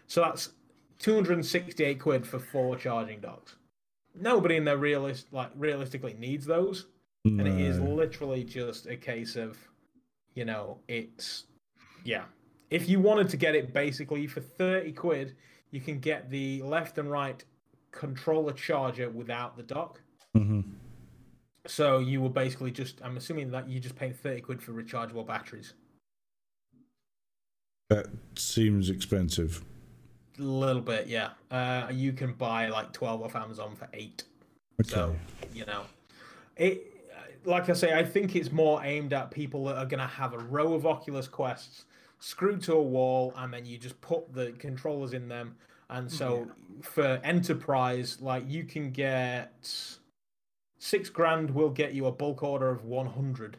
[0.07, 0.51] So that's
[0.99, 3.57] two hundred and sixty-eight quid for four charging docks.
[4.15, 6.87] Nobody in there realist like realistically needs those,
[7.25, 9.57] and it is literally just a case of,
[10.35, 11.45] you know, it's
[12.05, 12.25] yeah.
[12.71, 15.37] If you wanted to get it basically for thirty quid,
[15.71, 17.45] you can get the left and right
[17.99, 20.01] controller charger without the dock.
[20.37, 20.63] Mhm.
[21.67, 25.27] So you were basically just I'm assuming that you just pay 30 quid for rechargeable
[25.27, 25.75] batteries.
[27.91, 28.07] That
[28.37, 29.65] seems expensive.
[30.39, 31.31] A little bit, yeah.
[31.51, 34.25] Uh, you can buy like 12 off Amazon for 8.
[34.81, 34.91] Okay.
[34.91, 35.17] So,
[35.53, 35.83] you know,
[36.57, 36.95] it
[37.45, 40.35] like I say, I think it's more aimed at people that are going to have
[40.35, 41.87] a row of Oculus Quests
[42.21, 45.57] screwed to a wall, and then you just put the controllers in them.
[45.91, 46.49] And so,
[46.83, 49.73] for enterprise, like you can get
[50.79, 53.57] six grand will get you a bulk order of 100.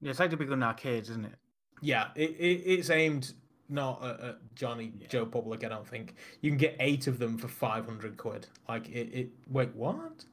[0.00, 1.34] Yeah, it's like the big one arcades, isn't it?
[1.80, 3.32] Yeah, it, it it's aimed
[3.68, 5.64] not at, at Johnny Joe Public.
[5.64, 8.46] I don't think you can get eight of them for five hundred quid.
[8.68, 9.30] Like it, it.
[9.48, 10.24] Wait, what?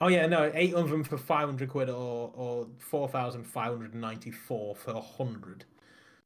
[0.00, 3.72] Oh yeah, no, eight of them for five hundred quid, or or four thousand five
[3.72, 5.64] hundred ninety four for a hundred.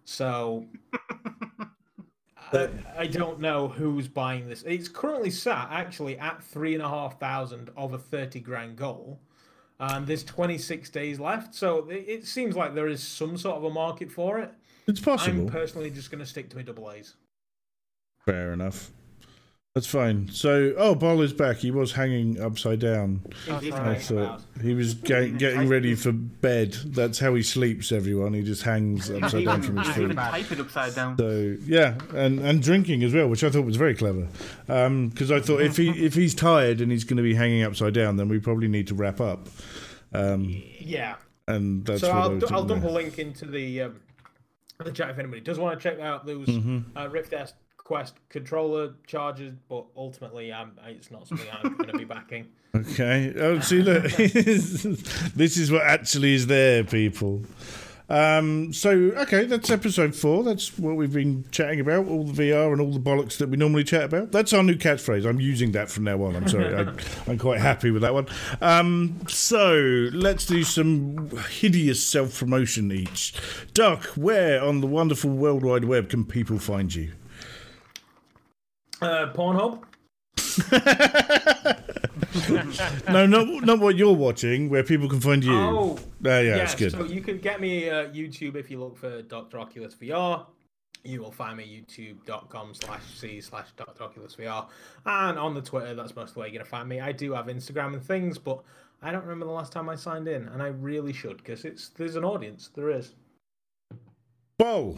[0.04, 0.66] So
[2.54, 4.62] I, I don't know who's buying this.
[4.62, 9.20] It's currently sat actually at three and a half thousand of a thirty grand goal.
[9.80, 13.64] And there's 26 days left, so it, it seems like there is some sort of
[13.64, 14.52] a market for it.
[14.86, 15.40] It's possible.
[15.42, 17.16] I'm personally just going to stick to my double A's.
[18.24, 18.92] Fair enough.
[19.74, 20.28] That's fine.
[20.30, 21.56] So, oh, Boll is back.
[21.56, 23.22] He was hanging upside down.
[23.50, 23.82] Oh, Indeed, sorry.
[23.82, 24.00] I right.
[24.00, 26.74] thought he was ga- getting ready for bed.
[26.86, 27.90] That's how he sleeps.
[27.90, 30.02] Everyone, he just hangs upside down from his He's feet.
[30.04, 31.18] even typing upside down.
[31.18, 34.28] So yeah, and and drinking as well, which I thought was very clever.
[34.68, 37.94] Because I thought if he if he's tired and he's going to be hanging upside
[37.94, 39.48] down, then we probably need to wrap up.
[40.12, 41.16] Um, Yeah.
[41.48, 44.00] and that's so what I I'll, was I'll dump a link into the um,
[44.78, 46.96] the chat if anybody does want to check out those Mm-hmm.
[46.96, 51.98] uh, Rift S Quest controller charges, but ultimately, um, it's not something I'm going to
[51.98, 52.48] be backing.
[52.74, 53.32] Okay.
[53.38, 57.44] Oh, see, look, this is what actually is there, people.
[58.08, 60.42] Um, so, okay, that's episode four.
[60.42, 63.56] That's what we've been chatting about, all the VR and all the bollocks that we
[63.56, 64.32] normally chat about.
[64.32, 65.24] That's our new catchphrase.
[65.24, 66.36] I'm using that from now on.
[66.36, 66.74] I'm sorry.
[66.74, 66.92] I,
[67.30, 68.26] I'm quite happy with that one.
[68.60, 73.34] Um, so, let's do some hideous self promotion each.
[73.72, 77.12] Doc, where on the wonderful World Wide Web can people find you?
[79.04, 79.82] Uh, Pornhub.
[83.08, 85.54] No, not, not what you're watching, where people can find you.
[85.54, 85.98] Oh, Uh,
[86.28, 86.56] yeah, yeah.
[86.58, 86.90] that's good.
[86.92, 89.58] So you can get me uh, YouTube if you look for Dr.
[89.58, 90.46] Oculus VR.
[91.04, 94.02] You will find me youtube.com slash c slash Dr.
[94.04, 94.66] Oculus VR.
[95.06, 97.00] And on the Twitter, that's most of the way you're going to find me.
[97.00, 98.62] I do have Instagram and things, but
[99.02, 101.90] I don't remember the last time I signed in, and I really should because it's
[101.90, 102.70] there's an audience.
[102.74, 103.14] There is.
[104.58, 104.96] Bo,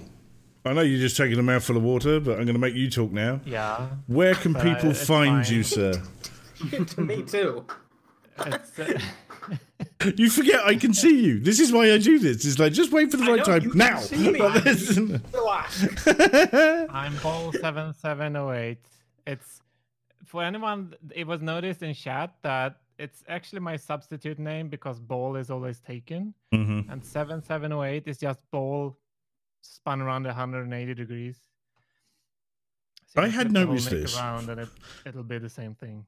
[0.67, 2.91] I know you're just taking a mouthful of water, but I'm going to make you
[2.91, 3.41] talk now.
[3.45, 5.55] Yeah, Where can But, people uh, find fine.
[5.55, 5.93] you, sir?
[6.87, 7.65] to me too.
[8.39, 8.99] it's, uh,
[10.17, 11.41] You forget I can see you.
[11.41, 12.45] This is why I do this.
[12.45, 13.99] It's like just wait for the I right know, time you can now.
[13.99, 14.39] see me.
[14.39, 14.97] Like this.
[15.33, 16.07] Relax.
[16.91, 18.85] I'm Boll seven seven oh eight.
[19.27, 19.63] It's
[20.25, 20.95] for anyone.
[21.15, 25.81] It was noticed in chat that it's actually my substitute name because Boll is always
[25.81, 26.91] taken, Mhm.
[26.91, 28.97] and seven seven oh eight is just Boll
[29.75, 31.37] spun around 180 degrees.
[33.15, 34.17] So I had flip the noticed this.
[34.19, 34.69] Around and it
[35.07, 36.05] it'll be the same thing.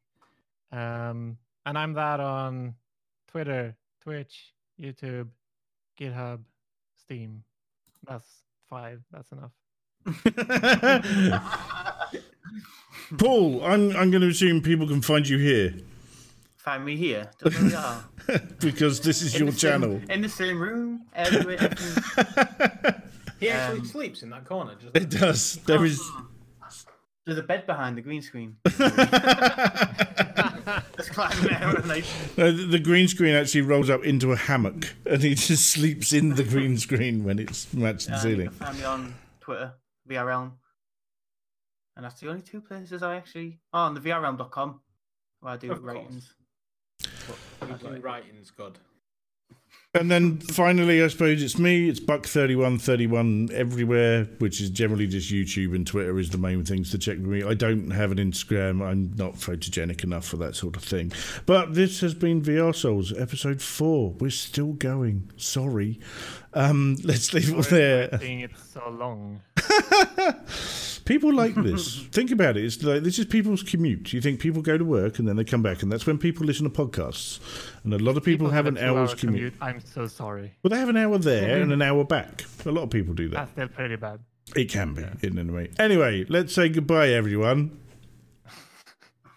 [0.73, 2.75] Um, and I'm that on
[3.29, 5.29] Twitter, Twitch, YouTube,
[5.99, 6.41] GitHub,
[6.97, 7.43] Steam.
[8.07, 8.27] That's
[8.69, 9.03] five.
[9.11, 9.53] That's enough.
[13.19, 15.75] Paul, I'm I'm going to assume people can find you here
[16.57, 17.31] Find me here.
[17.43, 18.39] WR.
[18.61, 20.01] because this is In your the same- channel.
[20.11, 21.07] in the same room.
[21.15, 21.57] Everywhere.
[21.63, 22.95] everything.
[23.41, 24.75] He actually Um, sleeps in that corner.
[24.81, 25.57] Just It does.
[25.67, 26.01] There is.
[27.27, 28.57] There's a bed behind the green screen.
[30.97, 32.05] Just climb there and like,
[32.37, 36.13] No, the the green screen actually rolls up into a hammock, and he just sleeps
[36.13, 38.47] in the green screen when it's matched the and you ceiling.
[38.49, 39.73] can find me on Twitter,
[40.09, 40.53] VRLM.
[41.97, 43.59] And that's the only two places I actually.
[43.73, 44.81] Oh, on the VRLM.com,
[45.41, 45.95] where I do Of course.
[45.97, 46.35] ratings.
[47.03, 48.79] you do writing's good.
[49.99, 51.89] And then finally, I suppose it's me.
[51.89, 56.31] It's Buck thirty one thirty one everywhere, which is generally just YouTube and Twitter is
[56.31, 57.43] the main things to check with me.
[57.43, 58.81] I don't have an Instagram.
[58.81, 61.11] I'm not photogenic enough for that sort of thing.
[61.47, 64.13] But this has been VR Souls episode four.
[64.21, 65.33] We're still going.
[65.37, 65.99] Sorry.
[66.59, 68.09] Um, let's leave it there.
[68.09, 69.41] for it so long.
[71.05, 72.03] People like this.
[72.13, 72.65] Think about it.
[72.65, 74.13] It's like this is people's commute.
[74.13, 76.45] You think people go to work and then they come back, and that's when people
[76.45, 77.39] listen to podcasts.
[77.83, 79.55] And a lot of people, have a an hour's two-hour commute.
[79.61, 80.53] I'm so sorry.
[80.63, 82.45] Well, they have an hour there and an hour back.
[82.67, 83.37] A lot of people do that.
[83.37, 84.21] That's still pretty bad.
[84.55, 85.71] It can be in any way.
[85.79, 87.79] Anyway, let's say goodbye, everyone.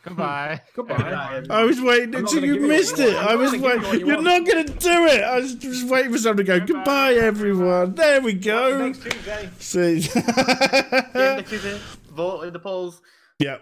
[0.05, 0.61] Goodbye.
[0.75, 1.43] Goodbye.
[1.49, 3.15] I was waiting I'm until you give you what missed it.
[3.15, 3.89] I was not gonna give you waiting.
[3.89, 5.23] what you You're not going to do it.
[5.23, 6.59] I was just waiting for someone to go.
[6.59, 7.93] Goodbye, everyone.
[7.95, 8.87] There we go.
[8.87, 9.49] Next Tuesday.
[9.59, 9.99] See.
[10.15, 11.79] Yeah, next Tuesday,
[12.11, 13.01] vote in the polls.
[13.39, 13.57] yeah.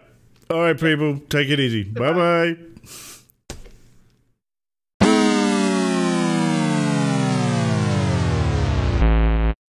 [0.52, 1.20] All right, people.
[1.30, 1.84] Take it easy.
[1.84, 2.58] Bye bye.